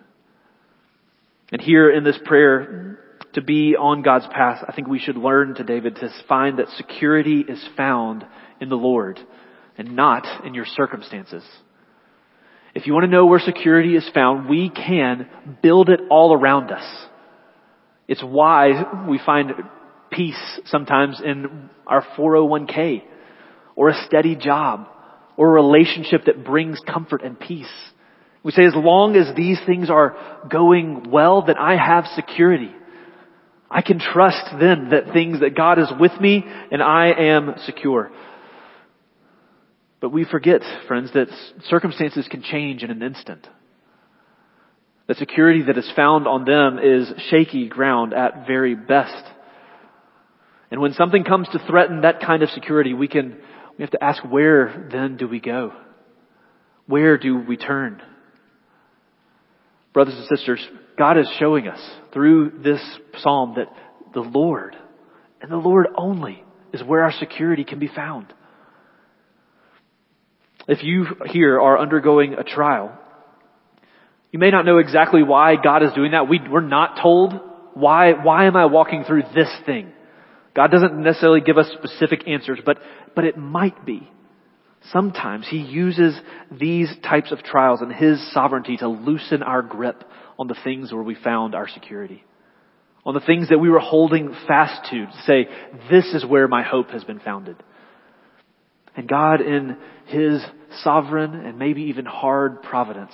And 1.51 1.61
here 1.61 1.89
in 1.89 2.03
this 2.03 2.19
prayer, 2.25 2.99
to 3.33 3.41
be 3.41 3.75
on 3.75 4.01
God's 4.03 4.27
path, 4.27 4.63
I 4.67 4.73
think 4.73 4.87
we 4.87 4.99
should 4.99 5.15
learn 5.15 5.55
to 5.55 5.63
David 5.63 5.95
to 5.95 6.09
find 6.27 6.59
that 6.59 6.67
security 6.77 7.43
is 7.47 7.63
found 7.77 8.25
in 8.59 8.69
the 8.69 8.75
Lord 8.75 9.19
and 9.77 9.95
not 9.95 10.45
in 10.45 10.53
your 10.53 10.65
circumstances. 10.65 11.43
If 12.75 12.85
you 12.85 12.93
want 12.93 13.05
to 13.05 13.11
know 13.11 13.25
where 13.25 13.39
security 13.39 13.95
is 13.95 14.07
found, 14.13 14.49
we 14.49 14.69
can 14.69 15.29
build 15.63 15.89
it 15.89 16.01
all 16.09 16.33
around 16.33 16.71
us. 16.71 17.07
It's 18.07 18.21
why 18.21 19.05
we 19.09 19.19
find 19.25 19.51
peace 20.11 20.59
sometimes 20.65 21.21
in 21.23 21.69
our 21.85 22.03
401k 22.17 23.03
or 23.75 23.89
a 23.89 24.05
steady 24.05 24.35
job 24.35 24.87
or 25.37 25.49
a 25.49 25.63
relationship 25.63 26.25
that 26.25 26.43
brings 26.43 26.79
comfort 26.85 27.23
and 27.23 27.39
peace. 27.39 27.71
We 28.47 28.53
say 28.53 28.63
as 28.63 28.75
long 28.77 29.17
as 29.17 29.35
these 29.35 29.59
things 29.65 29.89
are 29.89 30.15
going 30.49 31.11
well, 31.11 31.41
then 31.41 31.57
I 31.57 31.75
have 31.75 32.05
security. 32.15 32.71
I 33.69 33.81
can 33.81 33.99
trust 33.99 34.57
then 34.57 34.91
that 34.91 35.11
things 35.11 35.41
that 35.41 35.53
God 35.53 35.79
is 35.79 35.89
with 35.99 36.13
me 36.21 36.45
and 36.71 36.81
I 36.81 37.07
am 37.07 37.55
secure. 37.65 38.09
But 39.99 40.13
we 40.13 40.23
forget, 40.23 40.61
friends, 40.87 41.11
that 41.13 41.27
circumstances 41.65 42.25
can 42.31 42.41
change 42.41 42.83
in 42.83 42.89
an 42.89 43.03
instant. 43.03 43.45
The 45.07 45.15
security 45.15 45.63
that 45.63 45.77
is 45.77 45.91
found 45.93 46.25
on 46.25 46.45
them 46.45 46.79
is 46.81 47.11
shaky 47.29 47.67
ground 47.67 48.13
at 48.13 48.47
very 48.47 48.75
best. 48.75 49.25
And 50.71 50.79
when 50.79 50.93
something 50.93 51.25
comes 51.25 51.49
to 51.49 51.59
threaten 51.67 52.03
that 52.03 52.21
kind 52.21 52.43
of 52.43 52.49
security, 52.51 52.93
we 52.93 53.09
can, 53.09 53.39
we 53.77 53.83
have 53.83 53.91
to 53.91 54.01
ask 54.01 54.23
where 54.23 54.87
then 54.89 55.17
do 55.17 55.27
we 55.27 55.41
go? 55.41 55.73
Where 56.85 57.17
do 57.17 57.37
we 57.45 57.57
turn? 57.57 58.01
Brothers 59.97 60.13
and 60.15 60.27
sisters, 60.27 60.63
God 60.95 61.17
is 61.17 61.27
showing 61.39 61.67
us 61.67 61.79
through 62.13 62.59
this 62.63 62.79
psalm 63.17 63.55
that 63.57 63.65
the 64.13 64.19
Lord 64.19 64.75
and 65.41 65.51
the 65.51 65.57
Lord 65.57 65.87
only 65.97 66.43
is 66.71 66.83
where 66.83 67.01
our 67.01 67.11
security 67.13 67.63
can 67.63 67.79
be 67.79 67.87
found. 67.87 68.31
If 70.67 70.83
you 70.83 71.07
here 71.25 71.59
are 71.59 71.79
undergoing 71.79 72.35
a 72.35 72.43
trial, 72.43 72.95
you 74.31 74.37
may 74.37 74.51
not 74.51 74.65
know 74.65 74.77
exactly 74.77 75.23
why 75.23 75.55
God 75.55 75.81
is 75.81 75.93
doing 75.93 76.11
that. 76.11 76.29
We, 76.29 76.41
we're 76.47 76.61
not 76.61 77.01
told 77.01 77.33
why, 77.73 78.11
why 78.11 78.45
am 78.45 78.55
I 78.55 78.67
walking 78.67 79.03
through 79.03 79.23
this 79.33 79.49
thing? 79.65 79.91
God 80.55 80.69
doesn't 80.69 80.95
necessarily 80.95 81.41
give 81.41 81.57
us 81.57 81.71
specific 81.73 82.27
answers, 82.27 82.59
but, 82.63 82.77
but 83.15 83.25
it 83.25 83.35
might 83.35 83.83
be. 83.83 84.07
Sometimes 84.91 85.47
He 85.47 85.57
uses 85.57 86.19
these 86.51 86.93
types 87.03 87.31
of 87.31 87.43
trials 87.43 87.81
and 87.81 87.91
His 87.91 88.31
sovereignty 88.33 88.77
to 88.77 88.87
loosen 88.87 89.43
our 89.43 89.61
grip 89.61 90.03
on 90.39 90.47
the 90.47 90.57
things 90.63 90.91
where 90.91 91.03
we 91.03 91.15
found 91.15 91.55
our 91.55 91.67
security. 91.67 92.23
On 93.05 93.13
the 93.13 93.21
things 93.21 93.49
that 93.49 93.59
we 93.59 93.69
were 93.69 93.79
holding 93.79 94.35
fast 94.47 94.89
to, 94.91 95.05
to 95.05 95.21
say, 95.25 95.47
this 95.89 96.05
is 96.13 96.25
where 96.25 96.47
my 96.47 96.63
hope 96.63 96.89
has 96.89 97.03
been 97.03 97.19
founded. 97.19 97.55
And 98.95 99.07
God 99.07 99.41
in 99.41 99.77
His 100.07 100.43
sovereign 100.83 101.33
and 101.33 101.57
maybe 101.57 101.83
even 101.83 102.05
hard 102.05 102.61
providence 102.63 103.13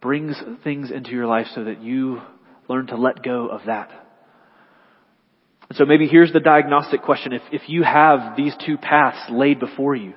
brings 0.00 0.40
things 0.62 0.90
into 0.90 1.10
your 1.10 1.26
life 1.26 1.46
so 1.54 1.64
that 1.64 1.82
you 1.82 2.20
learn 2.68 2.86
to 2.88 2.96
let 2.96 3.22
go 3.22 3.48
of 3.48 3.62
that 3.66 3.90
and 5.68 5.76
so 5.76 5.84
maybe 5.84 6.06
here's 6.06 6.32
the 6.32 6.40
diagnostic 6.40 7.02
question. 7.02 7.32
If, 7.32 7.42
if 7.52 7.68
you 7.68 7.82
have 7.82 8.36
these 8.36 8.54
two 8.64 8.78
paths 8.78 9.30
laid 9.30 9.60
before 9.60 9.94
you, 9.94 10.14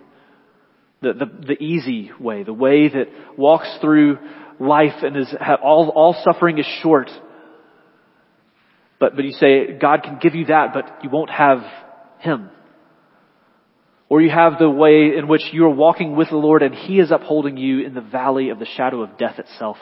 the, 1.02 1.14
the, 1.14 1.46
the 1.48 1.64
easy 1.64 2.12
way, 2.20 2.44
the 2.44 2.54
way 2.54 2.88
that 2.88 3.08
walks 3.38 3.68
through 3.82 4.20
life 4.60 5.02
and 5.02 5.18
is, 5.18 5.34
all, 5.64 5.92
all 5.96 6.16
suffering 6.24 6.60
is 6.60 6.66
short. 6.82 7.10
But, 9.00 9.16
but 9.16 9.26
you 9.26 9.32
say, 9.32 9.78
God 9.80 10.04
can 10.04 10.20
give 10.22 10.36
you 10.36 10.46
that, 10.46 10.74
but 10.74 11.04
you 11.04 11.10
won't 11.10 11.32
have 11.32 11.64
Him. 12.20 12.50
Or 14.10 14.22
you 14.22 14.30
have 14.30 14.60
the 14.60 14.70
way 14.70 15.18
in 15.18 15.28
which 15.28 15.42
you 15.52 15.66
are 15.66 15.70
walking 15.70 16.16
with 16.16 16.30
the 16.30 16.36
Lord 16.36 16.62
and 16.62 16.76
He 16.76 17.00
is 17.00 17.10
upholding 17.10 17.58
you 17.58 17.80
in 17.86 17.96
the 17.96 18.02
valley 18.02 18.50
of 18.50 18.60
the 18.60 18.66
shadow 18.66 19.02
of 19.02 19.18
death 19.18 19.40
itself. 19.40 19.78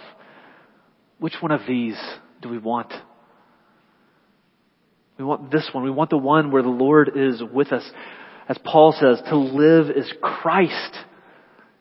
Which 1.19 1.33
one 1.41 1.51
of 1.51 1.61
these 1.67 1.99
do 2.41 2.47
we 2.47 2.59
want? 2.59 2.93
We 5.17 5.25
want 5.25 5.51
this 5.51 5.69
one. 5.73 5.83
We 5.83 5.91
want 5.91 6.11
the 6.11 6.17
one 6.17 6.49
where 6.49 6.63
the 6.63 6.69
Lord 6.69 7.11
is 7.17 7.43
with 7.43 7.73
us. 7.73 7.83
As 8.47 8.57
Paul 8.63 8.93
says, 8.93 9.21
to 9.27 9.35
live 9.35 9.89
is 9.89 10.11
Christ 10.21 10.97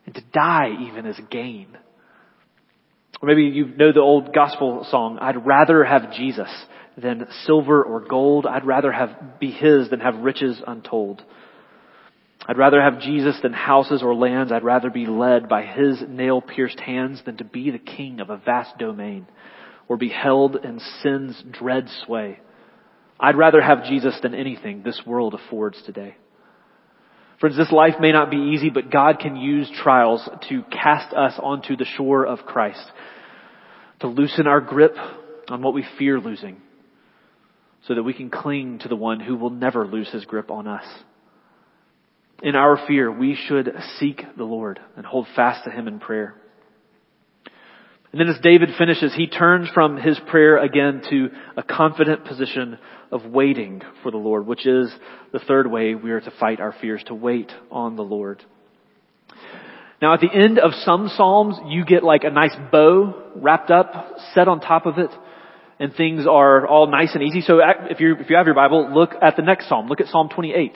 and 0.09 0.15
to 0.15 0.31
die 0.33 0.69
even 0.87 1.05
is 1.05 1.19
gain. 1.29 1.67
Or 3.21 3.27
maybe 3.27 3.43
you 3.43 3.67
know 3.67 3.91
the 3.91 3.99
old 3.99 4.33
gospel 4.33 4.87
song, 4.89 5.19
I'd 5.21 5.45
rather 5.45 5.83
have 5.83 6.13
Jesus 6.13 6.49
than 6.97 7.27
silver 7.45 7.83
or 7.83 7.99
gold. 7.99 8.47
I'd 8.47 8.65
rather 8.65 8.91
have, 8.91 9.39
be 9.39 9.51
His 9.51 9.89
than 9.89 9.99
have 9.99 10.15
riches 10.15 10.59
untold. 10.65 11.21
I'd 12.47 12.57
rather 12.57 12.81
have 12.81 13.01
Jesus 13.01 13.37
than 13.43 13.53
houses 13.53 14.01
or 14.01 14.15
lands. 14.15 14.51
I'd 14.51 14.63
rather 14.63 14.89
be 14.89 15.05
led 15.05 15.47
by 15.47 15.63
His 15.63 16.01
nail 16.07 16.41
pierced 16.41 16.79
hands 16.79 17.21
than 17.23 17.37
to 17.37 17.43
be 17.43 17.69
the 17.69 17.77
king 17.77 18.19
of 18.19 18.31
a 18.31 18.37
vast 18.37 18.79
domain 18.79 19.27
or 19.87 19.97
be 19.97 20.09
held 20.09 20.55
in 20.55 20.79
sin's 21.03 21.39
dread 21.51 21.87
sway. 22.05 22.39
I'd 23.19 23.37
rather 23.37 23.61
have 23.61 23.83
Jesus 23.83 24.17
than 24.23 24.33
anything 24.33 24.81
this 24.81 25.01
world 25.05 25.35
affords 25.35 25.79
today. 25.85 26.15
Friends, 27.39 27.55
this 27.55 27.71
life 27.71 27.95
may 28.01 28.11
not 28.11 28.29
be 28.29 28.51
easy, 28.53 28.69
but 28.69 28.91
God 28.91 29.19
can 29.19 29.37
use 29.37 29.71
trials 29.81 30.27
to 30.49 30.63
cast 30.63 31.13
us 31.13 31.33
onto 31.41 31.77
the 31.77 31.85
shore 31.85 32.25
of 32.25 32.39
Christ, 32.39 32.83
to 34.01 34.07
loosen 34.07 34.45
our 34.45 34.59
grip 34.59 34.95
on 35.47 35.61
what 35.61 35.73
we 35.73 35.85
fear 35.97 36.19
losing, 36.19 36.57
so 37.87 37.95
that 37.95 38.03
we 38.03 38.13
can 38.13 38.29
cling 38.29 38.79
to 38.79 38.89
the 38.89 38.95
one 38.95 39.21
who 39.21 39.37
will 39.37 39.51
never 39.51 39.87
lose 39.87 40.09
his 40.09 40.25
grip 40.25 40.51
on 40.51 40.67
us. 40.67 40.83
In 42.43 42.55
our 42.55 42.77
fear, 42.87 43.09
we 43.09 43.35
should 43.47 43.73
seek 43.99 44.21
the 44.37 44.43
Lord 44.43 44.79
and 44.97 45.05
hold 45.05 45.27
fast 45.33 45.63
to 45.63 45.71
him 45.71 45.87
in 45.87 45.99
prayer. 45.99 46.35
And 48.11 48.19
then 48.19 48.27
as 48.27 48.41
David 48.41 48.69
finishes, 48.77 49.13
he 49.15 49.27
turns 49.27 49.69
from 49.69 49.95
his 49.95 50.19
prayer 50.27 50.57
again 50.57 51.03
to 51.09 51.29
a 51.55 51.63
confident 51.63 52.25
position 52.25 52.79
of 53.11 53.25
waiting 53.25 53.81
for 54.03 54.11
the 54.11 54.17
Lord, 54.17 54.45
which 54.45 54.65
is 54.65 54.93
the 55.31 55.39
third 55.39 55.69
way 55.69 55.95
we 55.95 56.11
are 56.11 56.21
to 56.21 56.31
fight 56.39 56.59
our 56.59 56.73
fears, 56.79 57.03
to 57.07 57.15
wait 57.15 57.51
on 57.71 57.95
the 57.95 58.03
Lord. 58.03 58.43
Now 60.01 60.13
at 60.13 60.21
the 60.21 60.31
end 60.31 60.59
of 60.59 60.71
some 60.83 61.09
Psalms, 61.15 61.55
you 61.67 61.83
get 61.85 62.03
like 62.03 62.23
a 62.23 62.29
nice 62.29 62.55
bow 62.71 63.31
wrapped 63.35 63.71
up, 63.71 64.15
set 64.33 64.47
on 64.47 64.59
top 64.61 64.85
of 64.85 64.97
it, 64.97 65.09
and 65.79 65.93
things 65.93 66.25
are 66.27 66.67
all 66.67 66.87
nice 66.87 67.11
and 67.13 67.23
easy. 67.23 67.41
So 67.41 67.59
if 67.89 67.99
you 67.99 68.15
if 68.19 68.29
you 68.29 68.35
have 68.35 68.45
your 68.45 68.55
Bible, 68.55 68.93
look 68.93 69.11
at 69.21 69.35
the 69.35 69.41
next 69.41 69.67
psalm. 69.67 69.87
Look 69.87 70.01
at 70.01 70.07
Psalm 70.07 70.29
28. 70.29 70.73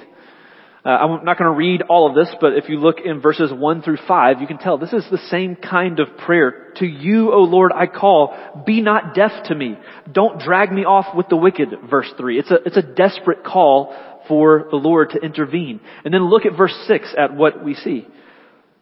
Uh, 0.86 0.89
I'm 0.89 1.23
not 1.23 1.38
going 1.38 1.49
to 1.49 1.57
read 1.57 1.81
all 1.84 2.09
of 2.09 2.15
this, 2.15 2.34
but 2.41 2.53
if 2.53 2.67
you 2.67 2.77
look 2.77 2.97
in 3.03 3.21
verses 3.21 3.51
1 3.53 3.84
through 3.84 3.99
5, 4.05 4.41
you 4.41 4.47
can 4.47 4.57
tell 4.57 4.77
this 4.77 4.91
is 4.91 5.05
the 5.09 5.17
same 5.29 5.55
kind 5.55 6.01
of 6.01 6.17
prayer. 6.17 6.73
To 6.77 6.86
you, 6.86 7.31
O 7.31 7.39
Lord, 7.39 7.71
I 7.73 7.88
call. 7.88 8.36
Be 8.65 8.81
not 8.81 9.15
deaf 9.15 9.31
to 9.45 9.55
me. 9.55 9.77
Don't 10.11 10.41
drag 10.41 10.73
me 10.73 10.84
off 10.84 11.15
with 11.15 11.29
the 11.29 11.38
wicked, 11.38 11.69
verse 11.89 12.11
3. 12.17 12.38
It's 12.38 12.51
a, 12.51 12.55
it's 12.65 12.75
a 12.75 12.81
desperate 12.81 13.45
call 13.45 13.95
for 14.27 14.67
the 14.71 14.75
Lord 14.75 15.11
to 15.11 15.21
intervene. 15.21 15.79
And 16.03 16.13
then 16.13 16.29
look 16.29 16.45
at 16.45 16.57
verse 16.57 16.75
6 16.88 17.15
at 17.17 17.34
what 17.34 17.63
we 17.63 17.75
see. 17.75 18.05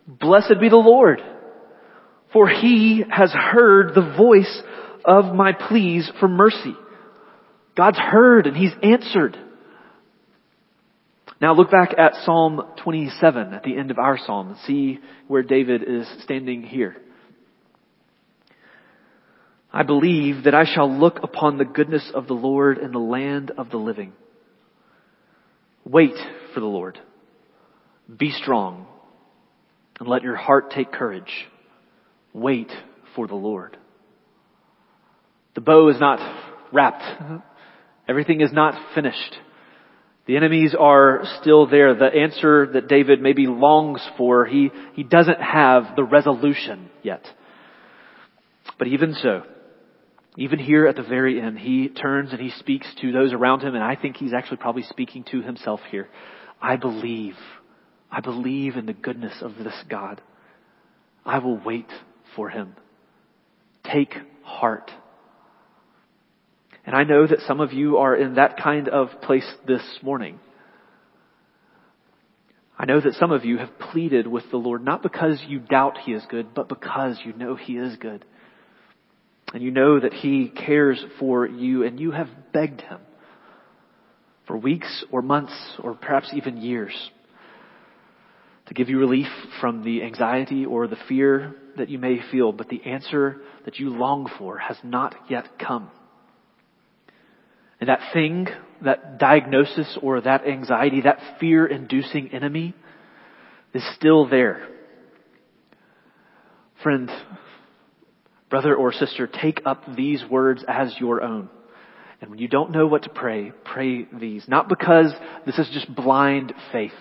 Blessed 0.08 0.60
be 0.60 0.70
the 0.70 0.78
Lord, 0.78 1.22
for 2.34 2.50
he 2.50 3.04
has 3.12 3.32
heard 3.32 3.94
the 3.94 4.16
voice 4.18 4.62
of 5.06 5.36
my 5.36 5.52
pleas 5.54 6.12
for 6.20 6.28
mercy. 6.28 6.74
God's 7.78 8.00
heard 8.00 8.48
and 8.48 8.58
he's 8.58 8.74
answered. 8.82 9.38
Now 11.42 11.56
look 11.56 11.72
back 11.72 11.96
at 11.98 12.14
Psalm 12.24 12.62
27 12.84 13.54
at 13.54 13.64
the 13.64 13.76
end 13.76 13.90
of 13.90 13.98
our 13.98 14.20
psalm 14.24 14.50
and 14.50 14.58
see 14.68 15.00
where 15.28 15.42
David 15.42 15.82
is 15.82 16.08
standing 16.24 16.62
here. 16.62 16.98
I 19.74 19.82
believe 19.82 20.44
that 20.44 20.54
I 20.54 20.66
shall 20.66 20.90
look 20.90 21.20
upon 21.24 21.58
the 21.58 21.66
goodness 21.66 22.12
of 22.14 22.28
the 22.28 22.36
Lord 22.36 22.78
in 22.78 22.92
the 22.92 23.00
land 23.00 23.52
of 23.58 23.72
the 23.72 23.78
living. 23.78 24.14
Wait 25.84 26.14
for 26.54 26.60
the 26.60 26.68
Lord. 26.68 27.00
Be 28.16 28.30
strong 28.30 28.86
and 30.00 30.08
let 30.08 30.22
your 30.22 30.36
heart 30.36 30.70
take 30.70 30.92
courage. 30.92 31.48
Wait 32.34 32.72
for 33.16 33.26
the 33.26 33.36
Lord. 33.36 33.78
The 35.56 35.62
bow 35.62 35.90
is 35.90 36.00
not 36.00 36.20
wrapped. 36.72 37.02
Mm-hmm. 37.02 37.38
Everything 38.08 38.42
is 38.42 38.54
not 38.54 38.94
finished. 38.94 39.38
The 40.28 40.38
enemies 40.38 40.76
are 40.78 41.22
still 41.42 41.68
there. 41.68 41.96
The 41.96 42.06
answer 42.06 42.68
that 42.74 42.88
David 42.88 43.22
maybe 43.22 43.48
longs 43.48 44.02
for, 44.18 44.46
he, 44.46 44.70
he 44.94 45.04
doesn't 45.04 45.42
have 45.42 45.96
the 45.96 46.04
resolution 46.04 46.90
yet. 47.02 47.26
But 48.78 48.88
even 48.88 49.16
so, 49.16 49.44
even 50.38 50.60
here 50.60 50.88
at 50.88 50.96
the 50.96 51.04
very 51.04 51.42
end, 51.42 51.60
he 51.60 51.90
turns 51.90 52.32
and 52.32 52.40
he 52.40 52.52
speaks 52.52 52.88
to 53.02 53.12
those 53.12 53.34
around 53.34 53.62
him, 53.62 53.76
and 53.76 53.84
I 53.84 53.96
think 53.96 54.18
he's 54.18 54.34
actually 54.34 54.58
probably 54.58 54.84
speaking 54.84 55.24
to 55.32 55.42
himself 55.42 55.82
here. 55.90 56.08
I 56.62 56.78
believe. 56.78 57.36
I 58.12 58.22
believe 58.22 58.76
in 58.76 58.86
the 58.86 58.94
goodness 58.94 59.34
of 59.42 59.56
this 59.58 59.76
God. 59.90 60.22
I 61.26 61.40
will 61.40 61.58
wait 61.58 61.90
for 62.36 62.50
him. 62.50 62.76
Take 63.84 64.16
heart. 64.44 64.92
And 66.86 66.96
I 66.96 67.04
know 67.04 67.28
that 67.28 67.42
some 67.48 67.60
of 67.60 67.74
you 67.74 67.98
are 67.98 68.16
in 68.16 68.36
that 68.36 68.58
kind 68.58 68.90
of 68.90 69.10
place 69.22 69.50
this 69.68 69.84
morning. 70.02 70.40
I 72.78 72.86
know 72.86 73.00
that 73.00 73.14
some 73.14 73.32
of 73.32 73.46
you 73.46 73.60
have 73.60 73.78
pleaded 73.78 74.26
with 74.26 74.50
the 74.50 74.58
Lord 74.58 74.84
not 74.84 75.04
because 75.04 75.40
you 75.48 75.60
doubt 75.60 76.00
He 76.00 76.14
is 76.14 76.24
good, 76.30 76.54
but 76.56 76.68
because 76.68 77.20
you 77.24 77.34
know 77.34 77.56
He 77.56 77.78
is 77.78 77.96
good. 77.98 78.26
And 79.54 79.62
you 79.62 79.70
know 79.70 80.00
that 80.00 80.14
He 80.14 80.50
cares 80.50 81.04
for 81.20 81.46
you 81.46 81.84
and 81.84 82.00
you 82.00 82.12
have 82.12 82.30
begged 82.52 82.82
Him 82.82 83.00
for 84.48 84.58
weeks 84.58 85.06
or 85.12 85.22
months 85.22 85.54
or 85.84 85.94
perhaps 85.94 86.32
even 86.34 86.58
years 86.58 87.12
to 88.66 88.74
give 88.74 88.90
you 88.90 88.98
relief 88.98 89.28
from 89.60 89.84
the 89.84 90.02
anxiety 90.02 90.66
or 90.66 90.88
the 90.88 90.98
fear 91.08 91.54
that 91.78 91.90
you 91.90 92.00
may 92.00 92.20
feel, 92.32 92.52
but 92.52 92.70
the 92.70 92.82
answer 92.84 93.42
that 93.66 93.80
you 93.80 93.90
long 93.90 94.30
for 94.38 94.58
has 94.58 94.78
not 94.84 95.14
yet 95.30 95.60
come. 95.60 95.92
And 97.82 97.90
that 97.90 98.14
thing, 98.14 98.48
that 98.84 99.18
diagnosis 99.18 99.98
or 100.02 100.22
that 100.22 100.48
anxiety, 100.48 101.02
that 101.02 101.20
fear 101.40 101.66
inducing 101.66 102.30
enemy 102.32 102.76
is 103.74 103.84
still 103.96 104.30
there. 104.30 104.68
Friend, 106.84 107.10
brother 108.50 108.76
or 108.76 108.94
sister, 108.94 109.28
take 109.28 109.62
up 109.66 109.84
these 109.96 110.24
words 110.30 110.64
as 110.68 110.96
your 111.00 111.24
own. 111.24 111.50
And 112.22 112.30
when 112.30 112.38
you 112.40 112.48
don't 112.48 112.72
know 112.72 112.86
what 112.86 113.04
to 113.04 113.10
pray, 113.10 113.52
pray 113.66 114.06
these. 114.14 114.48
Not 114.48 114.70
because 114.70 115.12
this 115.48 115.58
is 115.58 115.68
just 115.74 115.94
blind 115.94 116.54
faith. 116.72 116.92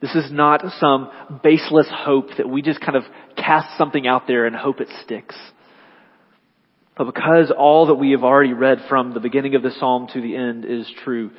This 0.00 0.14
is 0.16 0.30
not 0.32 0.64
some 0.80 1.08
baseless 1.42 1.86
hope 1.90 2.30
that 2.36 2.48
we 2.48 2.62
just 2.62 2.80
kind 2.80 2.96
of 2.96 3.04
cast 3.36 3.78
something 3.78 4.08
out 4.08 4.26
there 4.26 4.44
and 4.44 4.56
hope 4.56 4.80
it 4.80 4.88
sticks. 5.04 5.36
But 6.96 7.06
because 7.12 7.52
all 7.56 7.86
that 7.86 7.94
we 7.94 8.12
have 8.12 8.22
already 8.22 8.52
read 8.52 8.78
from 8.88 9.12
the 9.12 9.20
beginning 9.20 9.54
of 9.56 9.62
the 9.62 9.72
psalm 9.72 10.08
to 10.12 10.20
the 10.20 10.36
end 10.36 10.64
is 10.64 10.90
true, 11.02 11.32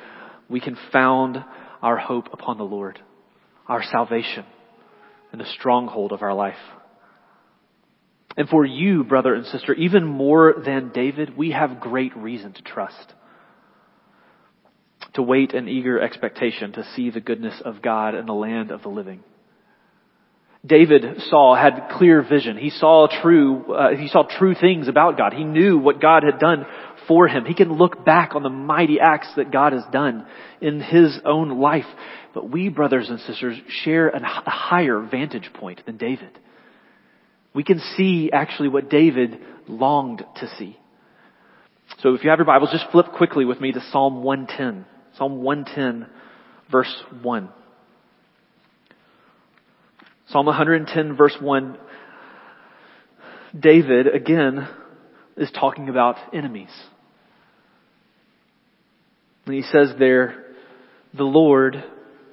we 0.48 0.60
can 0.60 0.76
found 0.92 1.42
our 1.82 1.96
hope 1.96 2.28
upon 2.32 2.58
the 2.58 2.64
Lord, 2.64 3.00
our 3.66 3.82
salvation, 3.82 4.44
and 5.32 5.40
the 5.40 5.46
stronghold 5.58 6.12
of 6.12 6.22
our 6.22 6.34
life. 6.34 6.54
And 8.36 8.48
for 8.48 8.66
you, 8.66 9.02
brother 9.02 9.34
and 9.34 9.46
sister, 9.46 9.72
even 9.72 10.04
more 10.04 10.54
than 10.62 10.90
David, 10.92 11.36
we 11.36 11.52
have 11.52 11.80
great 11.80 12.14
reason 12.16 12.52
to 12.52 12.62
trust. 12.62 13.14
To 15.14 15.22
wait 15.22 15.52
in 15.52 15.68
eager 15.68 15.98
expectation 15.98 16.72
to 16.72 16.84
see 16.94 17.08
the 17.08 17.20
goodness 17.20 17.62
of 17.64 17.80
God 17.80 18.14
in 18.14 18.26
the 18.26 18.34
land 18.34 18.70
of 18.70 18.82
the 18.82 18.90
living. 18.90 19.24
David 20.66 21.22
saw, 21.28 21.54
had 21.54 21.90
clear 21.92 22.22
vision. 22.22 22.56
He 22.56 22.70
saw 22.70 23.08
true, 23.22 23.72
uh, 23.72 23.96
he 23.96 24.08
saw 24.08 24.24
true 24.24 24.54
things 24.54 24.88
about 24.88 25.16
God. 25.16 25.32
He 25.32 25.44
knew 25.44 25.78
what 25.78 26.00
God 26.00 26.22
had 26.22 26.38
done 26.38 26.66
for 27.06 27.28
him. 27.28 27.44
He 27.44 27.54
can 27.54 27.72
look 27.72 28.04
back 28.04 28.34
on 28.34 28.42
the 28.42 28.48
mighty 28.48 28.98
acts 29.00 29.28
that 29.36 29.52
God 29.52 29.72
has 29.72 29.84
done 29.92 30.26
in 30.60 30.80
his 30.80 31.18
own 31.24 31.60
life. 31.60 31.84
But 32.34 32.50
we, 32.50 32.68
brothers 32.68 33.08
and 33.08 33.20
sisters, 33.20 33.58
share 33.84 34.08
a 34.08 34.20
higher 34.22 35.00
vantage 35.00 35.50
point 35.54 35.84
than 35.86 35.96
David. 35.96 36.38
We 37.54 37.64
can 37.64 37.80
see 37.96 38.30
actually 38.32 38.68
what 38.68 38.90
David 38.90 39.38
longed 39.68 40.24
to 40.36 40.48
see. 40.58 40.78
So 42.00 42.14
if 42.14 42.24
you 42.24 42.30
have 42.30 42.38
your 42.38 42.46
Bibles, 42.46 42.70
just 42.72 42.90
flip 42.90 43.06
quickly 43.16 43.44
with 43.44 43.60
me 43.60 43.72
to 43.72 43.80
Psalm 43.92 44.22
110. 44.22 44.84
Psalm 45.16 45.42
110, 45.42 46.08
verse 46.70 46.94
1. 47.22 47.48
Psalm 50.28 50.46
110 50.46 51.16
verse 51.16 51.36
1, 51.40 51.78
David 53.58 54.06
again 54.12 54.68
is 55.36 55.50
talking 55.52 55.88
about 55.88 56.16
enemies. 56.34 56.70
And 59.46 59.54
he 59.54 59.62
says 59.62 59.92
there, 59.98 60.44
the 61.14 61.24
Lord, 61.24 61.84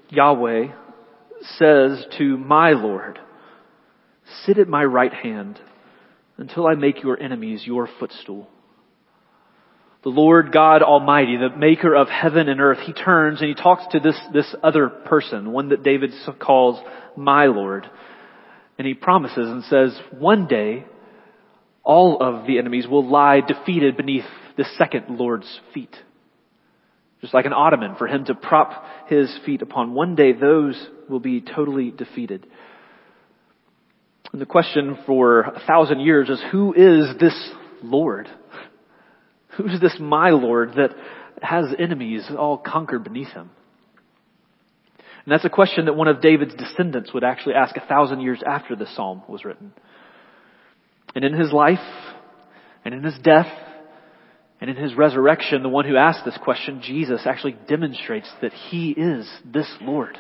Yahweh, 0.10 0.74
says 1.58 2.06
to 2.18 2.38
my 2.38 2.72
Lord, 2.72 3.20
sit 4.46 4.58
at 4.58 4.68
my 4.68 4.84
right 4.84 5.14
hand 5.14 5.60
until 6.38 6.66
I 6.66 6.74
make 6.74 7.04
your 7.04 7.20
enemies 7.22 7.64
your 7.66 7.88
footstool. 8.00 8.50
The 10.04 10.10
Lord 10.10 10.52
God 10.52 10.82
Almighty, 10.82 11.38
the 11.38 11.56
maker 11.56 11.96
of 11.96 12.10
heaven 12.10 12.50
and 12.50 12.60
earth, 12.60 12.80
he 12.80 12.92
turns 12.92 13.40
and 13.40 13.48
he 13.48 13.56
talks 13.56 13.86
to 13.94 14.02
this, 14.02 14.20
this 14.34 14.54
other 14.62 14.90
person, 14.90 15.54
one 15.54 15.70
that 15.70 15.82
David 15.82 16.12
calls 16.40 16.84
my 17.16 17.46
Lord. 17.46 17.90
And 18.78 18.86
he 18.86 18.96
promises 18.96 19.38
and 19.50 19.64
says, 19.64 19.98
one 20.12 20.48
day, 20.48 20.86
all 21.84 22.22
of 22.22 22.46
the 22.48 22.58
enemies 22.58 22.86
will 22.86 23.08
lie 23.08 23.40
defeated 23.40 23.96
beneath 23.96 24.26
the 24.58 24.66
second 24.78 25.18
Lord's 25.18 25.60
feet. 25.74 25.96
Just 27.22 27.34
like 27.34 27.46
an 27.46 27.54
ottoman 27.54 27.96
for 27.96 28.08
him 28.08 28.26
to 28.26 28.36
prop 28.36 28.86
his 29.08 29.34
feet 29.46 29.62
upon. 29.62 29.94
One 29.94 30.16
day 30.16 30.34
those 30.34 30.76
will 31.10 31.22
be 31.22 31.40
totally 31.40 31.92
defeated. 31.92 32.46
And 34.34 34.42
the 34.42 34.46
question 34.46 34.98
for 35.06 35.42
a 35.42 35.62
thousand 35.66 36.02
years 36.02 36.30
is 36.30 36.44
who 36.52 36.74
is 36.74 37.18
this 37.22 37.52
Lord? 37.82 38.28
Who's 39.58 39.80
this 39.80 39.98
my 40.00 40.32
Lord 40.32 40.74
that 40.76 40.92
has 41.42 41.66
enemies 41.78 42.30
all 42.38 42.58
conquered 42.58 43.04
beneath 43.04 43.30
him? 43.30 43.50
And 45.26 45.32
that's 45.32 45.46
a 45.46 45.50
question 45.50 45.86
that 45.86 45.96
one 45.96 46.08
of 46.08 46.22
David's 46.22 46.54
descendants 46.56 47.14
would 47.14 47.24
actually 47.24 47.56
ask 47.56 47.76
a 47.78 47.86
thousand 47.88 48.22
years 48.22 48.42
after 48.46 48.76
the 48.76 48.88
psalm 48.94 49.24
was 49.28 49.46
written. 49.46 49.74
And 51.16 51.24
in 51.24 51.34
his 51.34 51.52
life, 51.54 51.80
and 52.84 52.94
in 52.94 53.04
his 53.04 53.18
death, 53.24 53.48
and 54.60 54.70
in 54.70 54.76
his 54.76 54.96
resurrection, 54.96 55.64
the 55.64 55.70
one 55.70 55.86
who 55.86 55.96
asked 55.96 56.26
this 56.26 56.38
question, 56.42 56.82
Jesus, 56.82 57.22
actually 57.26 57.58
demonstrates 57.68 58.30
that 58.42 58.54
he 58.54 58.92
is 58.92 59.30
this 59.46 59.70
Lord. 59.82 60.18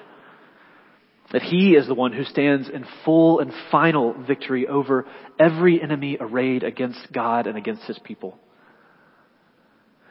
That 1.31 1.41
he 1.41 1.71
is 1.71 1.87
the 1.87 1.93
one 1.95 2.13
who 2.13 2.23
stands 2.23 2.69
in 2.69 2.85
full 3.03 3.39
and 3.39 3.51
final 3.71 4.13
victory 4.13 4.67
over 4.67 5.05
every 5.39 5.81
enemy 5.81 6.17
arrayed 6.19 6.63
against 6.63 7.11
God 7.11 7.47
and 7.47 7.57
against 7.57 7.83
his 7.83 7.99
people. 7.99 8.37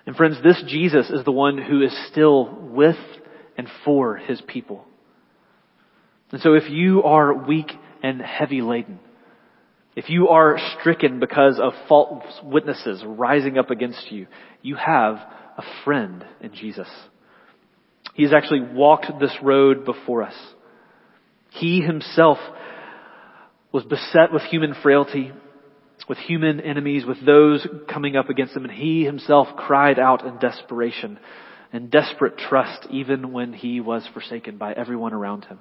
And 0.07 0.17
friends, 0.17 0.37
this 0.43 0.63
Jesus 0.67 1.11
is 1.11 1.25
the 1.25 1.33
one 1.33 1.59
who 1.59 1.83
is 1.83 1.97
still 2.11 2.53
with 2.61 2.97
and 3.57 3.69
for 3.85 4.17
his 4.17 4.43
people. 4.47 4.85
And 6.33 6.41
so 6.41 6.55
if 6.55 6.71
you 6.71 7.03
are 7.03 7.33
weak 7.35 7.71
and 8.03 8.21
heavy 8.21 8.63
laden, 8.63 8.99
If 9.95 10.09
you 10.09 10.29
are 10.29 10.59
stricken 10.79 11.21
because 11.21 11.61
of 11.63 11.75
false 11.87 12.25
witnesses 12.43 13.03
rising 13.07 13.59
up 13.59 13.71
against 13.71 14.11
you, 14.11 14.27
you 14.63 14.77
have 14.77 15.17
a 15.17 15.63
friend 15.85 16.25
in 16.41 16.55
Jesus. 16.55 16.89
He 18.15 18.23
has 18.23 18.33
actually 18.33 18.61
walked 18.61 19.07
this 19.21 19.37
road 19.43 19.85
before 19.85 20.23
us. 20.23 20.35
He 21.51 21.83
himself 21.83 22.39
was 23.71 23.85
beset 23.85 24.33
with 24.33 24.43
human 24.43 24.75
frailty, 24.83 25.33
with 26.09 26.19
human 26.19 26.61
enemies, 26.61 27.05
with 27.07 27.25
those 27.25 27.67
coming 27.89 28.17
up 28.17 28.29
against 28.29 28.57
him, 28.57 28.65
and 28.65 28.73
he 28.73 29.05
himself 29.05 29.49
cried 29.57 29.99
out 29.99 30.27
in 30.27 30.39
desperation 30.39 31.19
and 31.73 31.91
desperate 31.91 32.37
trust 32.37 32.87
even 32.91 33.33
when 33.33 33.53
he 33.53 33.81
was 33.81 34.07
forsaken 34.13 34.59
by 34.59 34.73
everyone 34.73 35.13
around 35.13 35.45
him. 35.45 35.59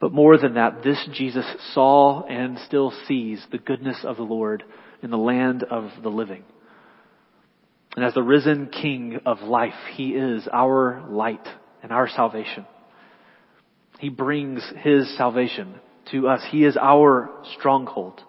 But 0.00 0.12
more 0.12 0.38
than 0.38 0.54
that, 0.54 0.82
this 0.84 1.08
Jesus 1.12 1.44
saw 1.74 2.22
and 2.22 2.58
still 2.66 2.92
sees 3.06 3.44
the 3.50 3.58
goodness 3.58 3.98
of 4.04 4.16
the 4.16 4.22
Lord 4.22 4.62
in 5.02 5.10
the 5.10 5.18
land 5.18 5.64
of 5.64 5.90
the 6.02 6.08
living. 6.08 6.44
And 7.96 8.04
as 8.04 8.14
the 8.14 8.22
risen 8.22 8.68
King 8.68 9.20
of 9.26 9.40
life, 9.40 9.74
He 9.94 10.10
is 10.10 10.46
our 10.52 11.04
light 11.08 11.46
and 11.82 11.90
our 11.90 12.08
salvation. 12.08 12.64
He 13.98 14.08
brings 14.08 14.62
His 14.82 15.16
salvation 15.16 15.74
to 16.12 16.28
us. 16.28 16.40
He 16.50 16.64
is 16.64 16.76
our 16.80 17.30
stronghold. 17.58 18.22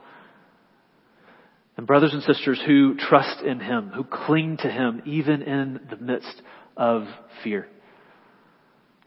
And 1.79 1.87
brothers 1.87 2.11
and 2.11 2.21
sisters 2.23 2.61
who 2.67 2.95
trust 2.97 3.41
in 3.41 3.61
Him, 3.61 3.91
who 3.95 4.03
cling 4.03 4.57
to 4.57 4.69
Him 4.69 5.01
even 5.05 5.41
in 5.41 5.79
the 5.89 5.95
midst 5.95 6.41
of 6.75 7.03
fear, 7.41 7.69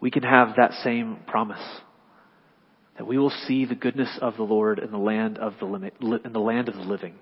we 0.01 0.11
can 0.11 0.23
have 0.23 0.57
that 0.57 0.73
same 0.83 1.19
promise 1.27 1.61
that 2.97 3.07
we 3.07 3.19
will 3.19 3.29
see 3.47 3.67
the 3.67 3.75
goodness 3.75 4.19
of 4.23 4.39
the 4.39 4.43
Lord 4.43 4.79
in 4.79 4.91
the 4.91 4.97
land 4.97 5.37
of 5.37 5.53
the 5.61 5.67
limit, 5.67 5.97
in 6.01 6.33
the 6.33 6.41
land 6.41 6.71
of 6.71 6.77
the 6.77 6.81
living. 6.81 7.13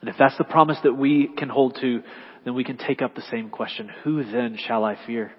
And 0.00 0.10
if 0.10 0.16
that's 0.18 0.36
the 0.36 0.42
promise 0.42 0.78
that 0.82 0.94
we 0.94 1.28
can 1.38 1.48
hold 1.48 1.78
to, 1.80 2.02
then 2.44 2.56
we 2.56 2.64
can 2.64 2.76
take 2.76 3.00
up 3.00 3.14
the 3.14 3.22
same 3.30 3.50
question. 3.50 3.88
Who 4.02 4.24
then 4.24 4.58
shall 4.66 4.82
I 4.82 4.98
fear? 5.06 5.30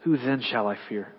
Who 0.00 0.18
then 0.18 0.42
shall 0.42 0.68
I 0.68 0.76
fear? 0.90 1.14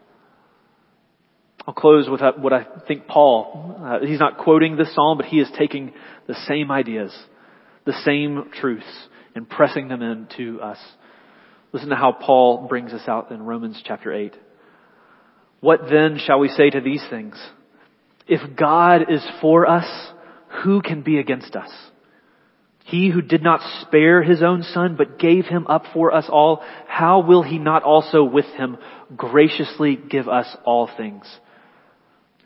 I'll 1.66 1.74
close 1.74 2.09
with 2.09 2.22
what 2.39 2.51
I 2.51 2.66
think 2.88 3.07
Paul, 3.07 3.78
uh, 3.80 4.05
he's 4.05 4.20
not 4.20 4.38
quoting 4.38 4.76
this 4.76 4.93
psalm, 4.93 5.18
but 5.18 5.28
he 5.28 5.39
is 5.39 5.49
taking 5.57 5.93
the 6.28 6.36
same 6.47 6.72
ideas, 6.72 7.16
the 7.86 7.93
same 8.03 8.49
truths, 8.59 8.86
and 9.34 9.49
pressing 9.49 9.88
them 9.88 10.01
into 10.01 10.59
us. 10.61 10.78
Listen 11.72 11.89
to 11.89 11.95
how 11.95 12.11
Paul 12.11 12.68
brings 12.68 12.91
us 12.91 13.07
out 13.07 13.32
in 13.32 13.41
Romans 13.41 13.82
chapter 13.84 14.14
8. 14.14 14.34
What 15.61 15.89
then 15.89 16.20
shall 16.24 16.39
we 16.39 16.49
say 16.49 16.70
to 16.70 16.82
these 16.82 17.03
things? 17.09 17.36
If 18.28 18.57
God 18.57 19.09
is 19.09 19.26
for 19.41 19.68
us, 19.68 19.88
who 20.64 20.82
can 20.82 21.01
be 21.01 21.18
against 21.18 21.55
us? 21.55 21.72
He 22.86 23.09
who 23.09 23.22
did 23.22 23.41
not 23.41 23.61
spare 23.82 24.22
his 24.22 24.43
own 24.43 24.64
son, 24.64 24.95
but 24.97 25.18
gave 25.18 25.45
him 25.45 25.66
up 25.68 25.86
for 25.93 26.14
us 26.14 26.26
all, 26.30 26.61
how 26.88 27.22
will 27.22 27.41
he 27.41 27.57
not 27.57 27.84
also 27.84 28.24
with 28.26 28.45
him 28.45 28.78
graciously 29.16 29.95
give 29.95 30.28
us 30.28 30.53
all 30.66 30.89
things? 30.97 31.26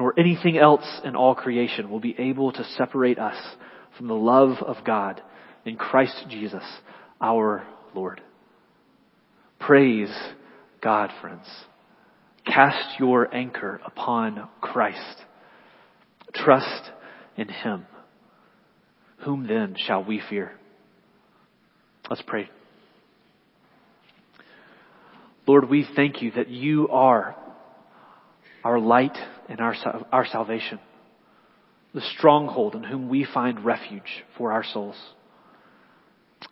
nor 0.00 0.18
anything 0.18 0.56
else 0.56 1.00
in 1.04 1.14
all 1.14 1.34
creation 1.34 1.90
will 1.90 2.00
be 2.00 2.16
able 2.18 2.50
to 2.50 2.64
separate 2.78 3.18
us 3.18 3.36
from 3.98 4.08
the 4.08 4.14
love 4.14 4.56
of 4.62 4.76
God 4.82 5.20
in 5.66 5.76
Christ 5.76 6.24
Jesus, 6.30 6.62
our 7.20 7.66
Lord. 7.94 8.22
Praise 9.58 10.10
God, 10.82 11.10
friends. 11.20 11.44
Cast 12.46 12.98
your 12.98 13.32
anchor 13.34 13.78
upon 13.84 14.48
Christ. 14.62 15.16
Trust 16.34 16.90
in 17.36 17.48
Him. 17.48 17.84
Whom 19.26 19.46
then 19.46 19.76
shall 19.76 20.02
we 20.02 20.22
fear? 20.30 20.52
Let's 22.08 22.22
pray. 22.26 22.48
Lord, 25.46 25.68
we 25.68 25.86
thank 25.94 26.22
you 26.22 26.30
that 26.36 26.48
you 26.48 26.88
are 26.88 27.36
our 28.64 28.78
light 28.78 29.16
and 29.48 29.60
our, 29.60 29.74
our 30.12 30.26
salvation, 30.26 30.78
the 31.94 32.00
stronghold 32.16 32.74
in 32.74 32.84
whom 32.84 33.08
we 33.08 33.26
find 33.32 33.64
refuge 33.64 34.24
for 34.36 34.52
our 34.52 34.64
souls. 34.64 34.96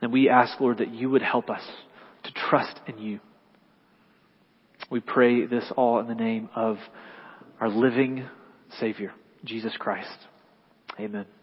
And 0.03 0.13
we 0.13 0.29
ask, 0.29 0.61
Lord, 0.61 0.79
that 0.79 0.93
you 0.93 1.11
would 1.11 1.23
help 1.23 1.51
us 1.51 1.63
to 2.25 2.33
trust 2.33 2.79
in 2.87 2.99
you. 2.99 3.21
We 4.91 5.01
pray 5.01 5.47
this 5.47 5.71
all 5.77 6.01
in 6.01 6.09
the 6.09 6.15
name 6.15 6.49
of 6.55 6.79
our 7.61 7.69
living 7.69 8.25
Savior, 8.79 9.13
Jesus 9.45 9.75
Christ. 9.79 10.19
Amen. 10.99 11.38